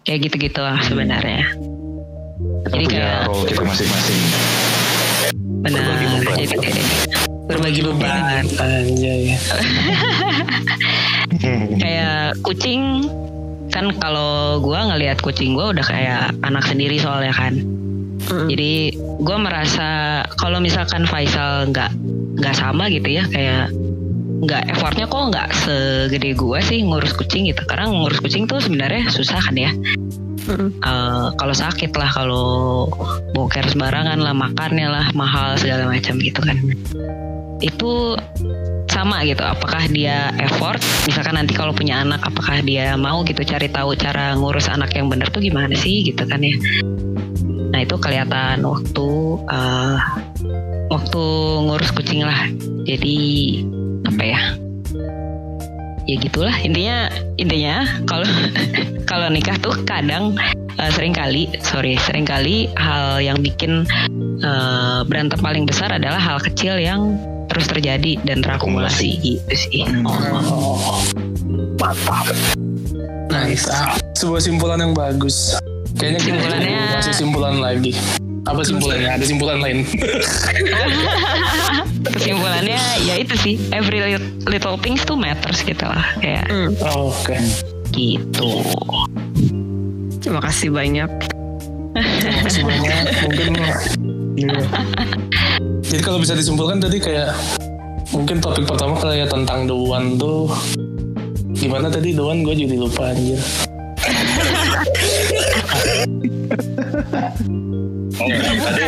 Kayak 0.00 0.32
gitu 0.32 0.48
gitu 0.48 0.60
lah 0.64 0.80
sebenarnya. 0.80 1.44
Kita 2.64 2.68
Jadi 2.72 2.84
punya 2.88 2.96
kayak- 2.96 3.28
role 3.28 3.44
kita 3.46 3.62
masing-masing. 3.62 4.20
benar 5.60 5.84
Berbagi 5.84 6.06
beban. 6.08 6.36
jadi 6.40 6.82
berbagi 7.44 7.80
beban. 7.84 8.44
Anjay. 8.56 9.36
kayak 11.78 12.34
kucing 12.42 13.06
kan 13.70 13.94
kalau 14.02 14.58
gua 14.58 14.90
ngelihat 14.90 15.22
kucing 15.22 15.54
gua 15.54 15.70
udah 15.70 15.86
kayak 15.86 16.34
anak 16.42 16.66
sendiri 16.66 16.98
soalnya 16.98 17.30
kan. 17.30 17.62
Jadi 18.30 18.94
gua 19.22 19.38
merasa 19.38 20.22
kalau 20.38 20.58
misalkan 20.58 21.06
Faisal 21.06 21.70
nggak 21.70 21.90
nggak 22.40 22.54
sama 22.58 22.90
gitu 22.90 23.08
ya 23.20 23.24
kayak 23.30 23.70
nggak 24.40 24.72
effortnya 24.72 25.04
kok 25.04 25.22
nggak 25.30 25.48
segede 25.62 26.32
gua 26.34 26.58
sih 26.64 26.82
ngurus 26.82 27.14
kucing 27.14 27.46
gitu. 27.46 27.62
Karena 27.66 27.90
ngurus 27.90 28.18
kucing 28.18 28.50
tuh 28.50 28.58
sebenarnya 28.58 29.06
susah 29.10 29.38
kan 29.38 29.54
ya. 29.54 29.70
Eh, 30.50 31.26
kalau 31.38 31.54
sakit 31.54 31.94
lah 31.94 32.10
kalau 32.10 32.48
boker 33.36 33.62
sembarangan 33.70 34.18
lah 34.18 34.34
makannya 34.34 34.88
lah 34.90 35.06
mahal 35.14 35.54
segala 35.54 35.86
macam 35.86 36.18
gitu 36.18 36.42
kan. 36.42 36.58
Itu 37.62 38.18
sama 39.00 39.24
gitu. 39.24 39.40
Apakah 39.40 39.88
dia 39.88 40.28
effort? 40.36 40.76
Misalkan 41.08 41.40
nanti 41.40 41.56
kalau 41.56 41.72
punya 41.72 42.04
anak 42.04 42.20
apakah 42.20 42.60
dia 42.60 42.92
mau 43.00 43.24
gitu 43.24 43.40
cari 43.40 43.72
tahu 43.72 43.96
cara 43.96 44.36
ngurus 44.36 44.68
anak 44.68 44.92
yang 44.92 45.08
bener 45.08 45.32
tuh 45.32 45.40
gimana 45.40 45.72
sih 45.72 46.04
gitu 46.04 46.28
kan 46.28 46.44
ya? 46.44 46.52
Nah 47.72 47.80
itu 47.80 47.96
kelihatan 47.96 48.60
waktu 48.60 49.08
eh, 49.48 49.96
waktu 50.92 51.22
ngurus 51.64 51.90
kucing 51.96 52.28
lah. 52.28 52.44
Jadi 52.84 53.18
apa 54.04 54.22
ya? 54.22 54.40
Ya 56.04 56.16
gitulah. 56.20 56.56
Intinya 56.60 57.08
intinya 57.40 57.88
kalau 58.04 58.28
kalau 59.10 59.32
nikah 59.32 59.56
tuh 59.64 59.72
kadang 59.88 60.36
eh, 60.76 60.90
sering 60.92 61.16
kali 61.16 61.48
sorry 61.64 61.96
sering 62.04 62.28
kali 62.28 62.68
hal 62.76 63.16
yang 63.24 63.40
bikin 63.40 63.88
eh, 64.44 65.00
berantem 65.08 65.40
paling 65.40 65.64
besar 65.64 65.88
adalah 65.88 66.20
hal 66.20 66.36
kecil 66.36 66.76
yang 66.76 67.16
terus 67.50 67.66
terjadi 67.66 68.16
dan 68.22 68.40
terakumulasi 68.40 69.18
gitu 69.18 69.52
sih. 69.52 69.82
Nice. 73.28 73.66
Sebuah 74.14 74.40
simpulan 74.40 74.78
yang 74.78 74.92
bagus. 74.92 75.58
Kayaknya 75.94 76.20
kita 76.20 76.30
Simpulannya- 76.38 76.94
kasih 76.96 77.14
simpulan 77.14 77.54
lagi. 77.58 77.92
Apa 78.42 78.62
simpulannya? 78.62 79.10
Ada 79.10 79.24
simpulan 79.26 79.58
lain. 79.58 79.78
Kesimpulannya 82.10 82.80
ya 83.04 83.14
itu 83.16 83.34
sih 83.36 83.54
every 83.70 84.00
little, 84.00 84.24
little 84.46 84.76
things 84.76 85.04
tuh 85.04 85.14
matters 85.14 85.60
gitu 85.60 85.84
lah 85.84 86.16
kayak 86.18 86.48
Oh, 86.80 87.12
Oke. 87.12 87.36
gitu. 87.90 88.64
Terima 90.20 90.40
kasih 90.40 90.70
banyak. 90.70 91.10
Terima 91.92 92.40
kasih 92.44 92.62
banyak. 92.64 92.96
Mungkin 93.26 93.52
Jadi 95.90 96.02
kalau 96.06 96.22
bisa 96.22 96.38
disimpulkan 96.38 96.78
tadi 96.78 97.02
kayak 97.02 97.34
mungkin 98.14 98.38
topik 98.38 98.62
pertama 98.62 98.94
kayak 98.94 99.26
tentang 99.26 99.66
The 99.66 99.74
One 99.74 100.14
tuh 100.14 100.46
gimana 101.50 101.90
tadi 101.90 102.14
The 102.14 102.22
One 102.22 102.46
gue 102.46 102.54
jadi 102.54 102.76
lupa 102.78 103.10
anjir. 103.10 103.42
Tadi 108.14 108.82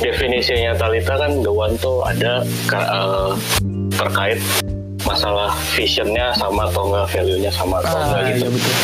definisinya 0.00 0.72
Talita 0.74 1.14
kan 1.16 1.32
the 1.40 1.52
one 1.52 1.74
tuh 1.78 2.02
ada 2.02 2.42
eh, 2.72 3.30
terkait 3.94 4.40
masalah 5.02 5.52
visionnya 5.74 6.30
sama 6.36 6.68
atau 6.68 6.88
enggak 6.92 7.06
value-nya 7.10 7.50
sama 7.50 7.80
atau 7.80 7.96
enggak 7.96 8.20
Ah, 8.20 8.28
gitu. 8.28 8.36
iya 8.36 8.48
betul. 8.48 8.74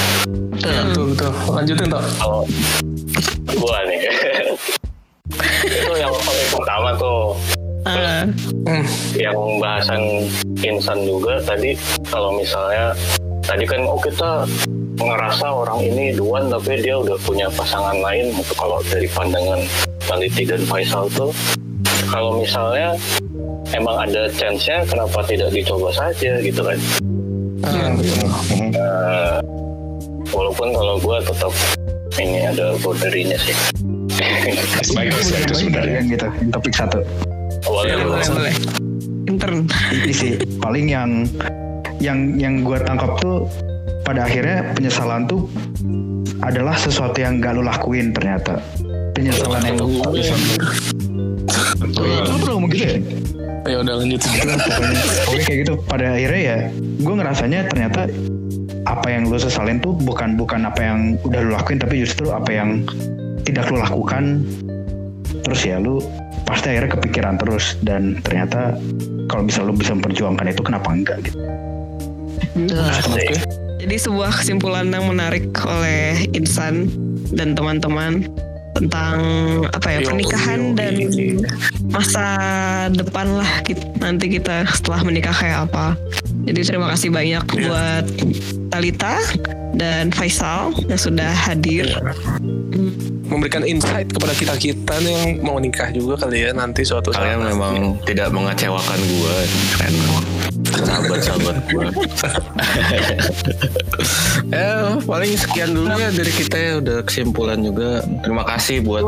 Tuh. 0.57 0.73
Betul 0.87 1.05
betul. 1.13 1.31
Lanjutin 1.53 1.87
toh. 1.89 2.03
Kalau 2.17 2.41
gua 3.57 3.79
nih 3.87 4.01
itu 5.67 5.93
yang 5.97 6.13
paling 6.13 6.49
pertama 6.53 6.89
tuh. 6.97 7.21
Ah, 7.87 8.27
Hmm. 8.67 8.83
yang 9.15 9.63
bahasan 9.63 10.27
insan 10.59 11.07
juga 11.07 11.39
tadi 11.39 11.79
kalau 12.11 12.35
misalnya 12.35 12.91
tadi 13.47 13.63
kan 13.63 13.87
oh 13.87 13.95
kita 14.03 14.43
ngerasa 14.99 15.47
orang 15.47 15.87
ini 15.87 16.11
duan 16.11 16.51
tapi 16.51 16.83
dia 16.83 16.99
udah 16.99 17.15
punya 17.23 17.47
pasangan 17.55 17.95
lain 18.03 18.35
itu 18.35 18.53
kalau 18.59 18.83
dari 18.91 19.07
pandangan 19.07 19.63
Taliti 20.03 20.43
dan 20.43 20.67
Faisal 20.67 21.07
tuh 21.15 21.31
kalau 22.11 22.43
misalnya 22.43 22.99
emang 23.71 24.03
ada 24.03 24.27
chance-nya 24.35 24.83
kenapa 24.83 25.23
tidak 25.23 25.55
dicoba 25.55 25.95
saja 25.95 26.43
gitu 26.43 26.67
kan. 26.67 26.79
Eh, 28.75 29.37
walaupun 30.35 30.75
kalau 30.75 30.99
gue 30.99 31.19
tetap 31.23 31.53
ini 32.19 32.51
ada 32.51 32.75
boundary-nya 32.83 33.39
sih 33.39 33.55
Bagus 34.97 35.27
ya 35.33 35.39
itu 35.45 35.55
sebenarnya. 35.55 36.01
Gitu, 36.07 36.27
topik 36.53 36.75
satu. 36.75 37.01
awalnya 37.67 37.95
Boleh, 38.05 38.27
boleh. 38.31 38.55
intern. 39.27 39.67
Ini 39.91 40.15
sih 40.15 40.33
paling 40.63 40.87
yang 40.87 41.27
yang 41.99 42.39
yang 42.39 42.63
gue 42.63 42.79
tangkap 42.85 43.19
tuh 43.19 43.51
pada 44.07 44.29
akhirnya 44.29 44.71
penyesalan 44.79 45.27
tuh 45.27 45.51
adalah 46.45 46.77
sesuatu 46.79 47.17
yang 47.19 47.41
gak 47.41 47.57
lu 47.59 47.65
lakuin 47.65 48.13
ternyata 48.13 48.61
penyesalan 49.17 49.63
yang 49.65 49.77
lu 49.81 49.89
lu 52.07 52.37
pernah 52.39 52.55
ngomong 52.55 52.71
gitu 52.71 52.87
ya 52.87 52.99
Ya 53.67 53.83
udah 53.83 53.99
pokoknya 53.99 54.57
pokoknya 55.27 55.43
kayak 55.43 55.59
gitu 55.67 55.75
pada 55.91 56.15
akhirnya 56.15 56.43
ya 56.47 56.59
gue 57.03 57.15
ngerasanya 57.19 57.61
ternyata 57.67 58.07
apa 58.87 59.07
yang 59.11 59.27
lu 59.27 59.35
sesalin 59.43 59.83
tuh 59.83 59.91
bukan 59.91 60.39
bukan 60.39 60.63
apa 60.71 60.79
yang 60.87 61.19
udah 61.27 61.41
lu 61.43 61.51
lakuin 61.51 61.83
tapi 61.83 61.99
justru 62.07 62.31
apa 62.31 62.47
yang 62.55 62.87
tidak 63.47 63.71
lu 63.71 63.79
lakukan 63.79 64.43
terus 65.47 65.63
ya 65.63 65.79
lu 65.79 66.03
pasti 66.45 66.75
akhirnya 66.75 66.99
kepikiran 66.99 67.39
terus 67.39 67.79
dan 67.87 68.19
ternyata 68.27 68.75
kalau 69.31 69.47
bisa 69.47 69.63
lu 69.63 69.73
bisa 69.75 69.95
memperjuangkan 69.95 70.51
itu 70.51 70.63
kenapa 70.67 70.91
enggak 70.91 71.19
gitu 71.23 71.39
Oke. 73.13 73.37
Jadi 73.77 73.97
sebuah 74.01 74.33
kesimpulan 74.33 74.89
yang 74.89 75.05
menarik 75.05 75.53
oleh 75.69 76.25
Insan 76.33 76.89
dan 77.37 77.53
teman-teman 77.53 78.25
tentang 78.77 79.17
apa 79.73 79.89
ya 79.89 79.99
Yo, 80.05 80.13
pernikahan 80.13 80.61
yo, 80.73 80.77
dan 80.77 80.95
yo. 81.01 81.41
masa 81.89 82.27
depan 82.93 83.41
lah 83.41 83.49
kit- 83.65 83.89
nanti 84.01 84.37
kita 84.37 84.69
setelah 84.73 85.01
menikah 85.05 85.33
kayak 85.33 85.69
apa. 85.69 85.97
Jadi 86.49 86.61
terima 86.65 86.93
kasih 86.93 87.09
banyak 87.13 87.45
buat 87.45 88.05
Talita 88.73 89.17
dan 89.77 90.13
Faisal 90.13 90.73
yang 90.89 91.01
sudah 91.01 91.33
hadir. 91.33 91.89
Memberikan 93.27 93.67
insight 93.67 94.09
kepada 94.11 94.35
kita 94.35 94.55
kita 94.55 94.95
nih 95.03 95.15
yang 95.15 95.31
mau 95.43 95.59
nikah 95.59 95.91
juga 95.91 96.27
kali 96.27 96.47
ya 96.47 96.51
nanti 96.55 96.87
suatu 96.87 97.11
saat. 97.11 97.27
Kalian 97.27 97.43
memang 97.55 97.75
tidak 98.07 98.31
mengecewakan 98.31 98.99
gue 99.03 99.37
Keren 99.75 99.95
Sahabat-sahabat 100.67 101.57
gue 101.73 101.87
Ya 104.55 104.99
paling 105.03 105.33
sekian 105.35 105.75
dulu 105.75 105.91
ya 105.91 106.11
dari 106.15 106.33
kita 106.33 106.57
ya. 106.57 106.73
Udah 106.79 106.99
kesimpulan 107.03 107.59
juga. 107.65 108.05
Terima 108.23 108.45
kasih 108.47 108.85
buat 108.85 109.03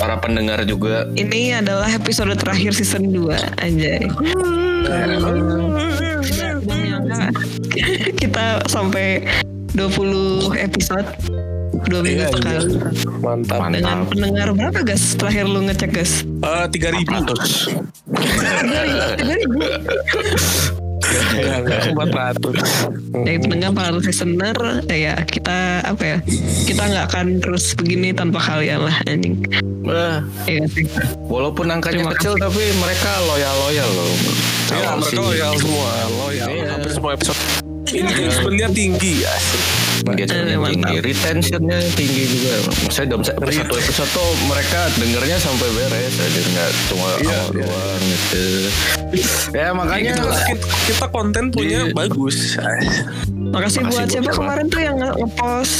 para 0.00 0.18
pendengar 0.18 0.64
juga. 0.66 1.06
Ini 1.14 1.62
adalah 1.62 1.86
episode 1.92 2.34
terakhir 2.34 2.74
season 2.74 3.12
2 3.14 3.62
Anjay. 3.62 4.10
Nggak 4.86 6.56
menyangka 6.66 7.30
kita 8.18 8.64
sampai 8.66 9.22
20 9.74 10.58
episode 10.58 11.06
dua 11.80 12.00
minggu 12.00 12.20
Iya, 12.20 12.26
iya. 12.26 12.30
sekali 12.32 12.66
Mantap. 13.18 13.58
dengan 13.68 13.82
Mantap 13.96 14.10
pendengar 14.10 14.48
berapa 14.52 14.80
gas 14.82 15.02
terakhir 15.14 15.44
lu 15.44 15.60
ngecek 15.62 15.90
gas 15.92 16.12
Eh, 16.24 16.64
Tiga 16.68 16.88
ribu. 16.90 17.12
tiga 19.00 19.34
ribu 19.34 19.60
Empat 21.90 22.10
ratus. 22.12 22.60
dari 23.24 23.36
pendengar 23.36 23.70
para 23.72 23.90
listener 23.92 24.56
ya 24.86 25.16
kita 25.20 25.82
apa 25.82 26.02
ya 26.06 26.18
kita 26.64 26.82
nggak 26.84 27.04
akan 27.08 27.26
terus 27.40 27.74
begini 27.74 28.12
tanpa 28.12 28.38
kalian 28.38 28.84
lah 28.84 28.96
anjing 29.04 29.42
Eh, 29.80 30.18
ya 30.46 30.60
Walaupun 31.24 31.66
angkanya 31.66 32.04
Terima 32.04 32.12
kecil 32.12 32.36
Tapi 32.36 32.62
mereka 32.76 33.10
loyal-loyal 33.24 33.88
loh 33.90 34.12
Ya, 34.68 34.76
Kalau 34.86 35.00
mereka 35.00 35.18
loyal 35.18 35.52
semua, 35.56 35.90
loyal. 36.14 36.46
Iya. 36.46 36.66
Hampir 36.70 36.90
semua 36.92 37.10
episode. 37.10 37.40
Engagementnya 37.90 38.68
tinggi 38.70 39.12
ya. 39.18 39.34
Engagementnya 40.02 40.40
Eh, 40.46 40.56
mantap. 40.56 40.72
tinggi, 40.72 40.96
retentionnya 41.02 41.78
tinggi 41.92 42.22
juga. 42.26 42.52
Maksudnya 42.80 43.08
dalam 43.08 43.22
sa- 43.22 43.36
satu 43.36 43.74
episode 43.76 44.10
tuh 44.10 44.28
mereka 44.44 44.80
dengernya 44.94 45.36
sampai 45.36 45.68
beres, 45.70 46.12
jadi 46.14 46.40
nggak 46.46 46.70
cuma 46.86 47.08
Iya, 47.10 47.14
awal 47.30 47.48
iya. 47.50 47.60
doang 47.60 48.00
gitu. 48.02 48.44
Ya 49.50 49.66
makanya 49.70 50.12
kita, 50.16 50.32
kita, 50.46 50.66
kita 50.86 51.06
konten 51.08 51.44
punya 51.50 51.80
Di- 51.84 51.92
bagus. 51.92 52.36
makasih 52.54 53.50
Makasih 53.50 53.80
buat 53.84 54.06
siapa 54.08 54.30
kemarin 54.32 54.66
tuh 54.66 54.80
yang 54.80 54.96
nge- 54.96 55.16
ngepost 55.16 55.74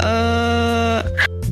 eh 0.00 0.98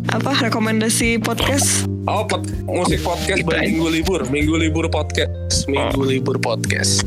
apa 0.09 0.32
rekomendasi 0.40 1.20
podcast? 1.20 1.85
Oh, 2.03 2.24
pod- 2.24 2.49
musik 2.65 2.99
podcast 2.99 3.39
Gitu 3.39 3.53
minggu 3.53 3.86
libur, 3.90 4.20
minggu 4.27 4.57
libur 4.57 4.89
podcast, 4.89 5.69
minggu 5.69 6.01
libur 6.03 6.40
podcast. 6.40 7.05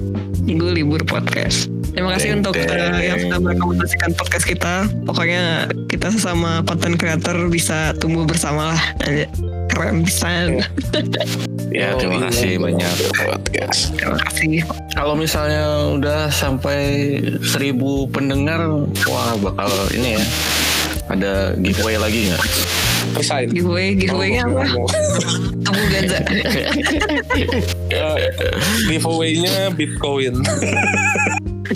Minggu 0.51 0.67
libur 0.75 0.99
podcast. 1.07 1.71
Terima 1.95 2.11
kasih 2.11 2.35
Deng, 2.35 2.43
untuk 2.43 2.59
deng. 2.59 2.67
eh, 2.67 3.07
yang 3.07 3.23
sudah 3.23 3.39
merekomendasikan 3.39 4.11
podcast 4.11 4.43
kita. 4.43 4.83
Pokoknya 5.07 5.43
kita 5.87 6.11
sesama 6.11 6.59
konten 6.67 6.99
creator 6.99 7.47
bisa 7.47 7.95
tumbuh 7.95 8.27
bersama 8.27 8.75
lah. 8.75 8.81
Aja. 8.99 9.31
Keren 9.71 10.03
bisa. 10.03 10.51
Ya, 11.71 11.95
terima 11.99 12.19
Oh, 12.19 12.27
kasih 12.27 12.59
banyak. 12.59 12.93
Podcast. 13.15 13.95
Terima 13.95 14.19
kasih. 14.27 14.67
Kalau 14.91 15.15
misalnya 15.15 15.63
udah 15.95 16.27
sampai 16.27 16.79
seribu 17.47 18.11
pendengar, 18.11 18.67
wah 19.07 19.39
bakal 19.39 19.71
ini 19.95 20.19
ya. 20.19 20.23
Ada 21.07 21.55
giveaway 21.55 21.95
lagi 21.95 22.27
nggak? 22.27 22.43
Resign. 23.13 23.47
Giveaway, 23.51 23.93
giveaway-nya 23.93 24.47
apa? 24.47 24.63
Tunggu 25.61 25.83
Gaza. 25.91 26.19
Ya, 27.91 28.07
giveaway-nya 28.87 29.69
Bitcoin. 29.73 30.39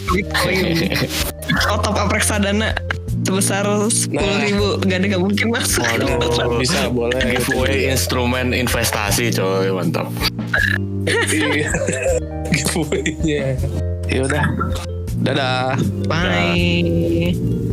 Bitcoin. 0.09 0.65
Oh, 1.69 1.77
top 1.79 1.95
up 1.95 2.09
reksadana 2.09 2.73
sebesar 3.25 3.65
sepuluh 3.89 4.37
ribu 4.37 4.67
gak 4.85 5.01
ada 5.01 5.17
gak 5.17 5.23
mungkin 5.23 5.47
masuk 5.49 5.81
Waduh, 5.81 6.61
Bisa 6.61 6.93
boleh. 6.93 7.17
giveaway 7.25 7.89
instrumen 7.89 8.53
investasi 8.53 9.33
coy, 9.33 9.73
mantap. 9.73 10.07
Iya. 11.25 11.69
giveaway-nya. 12.53 13.57
Ya 14.05 14.21
udah. 14.23 14.45
Dadah. 15.25 15.73
bye 16.05 17.64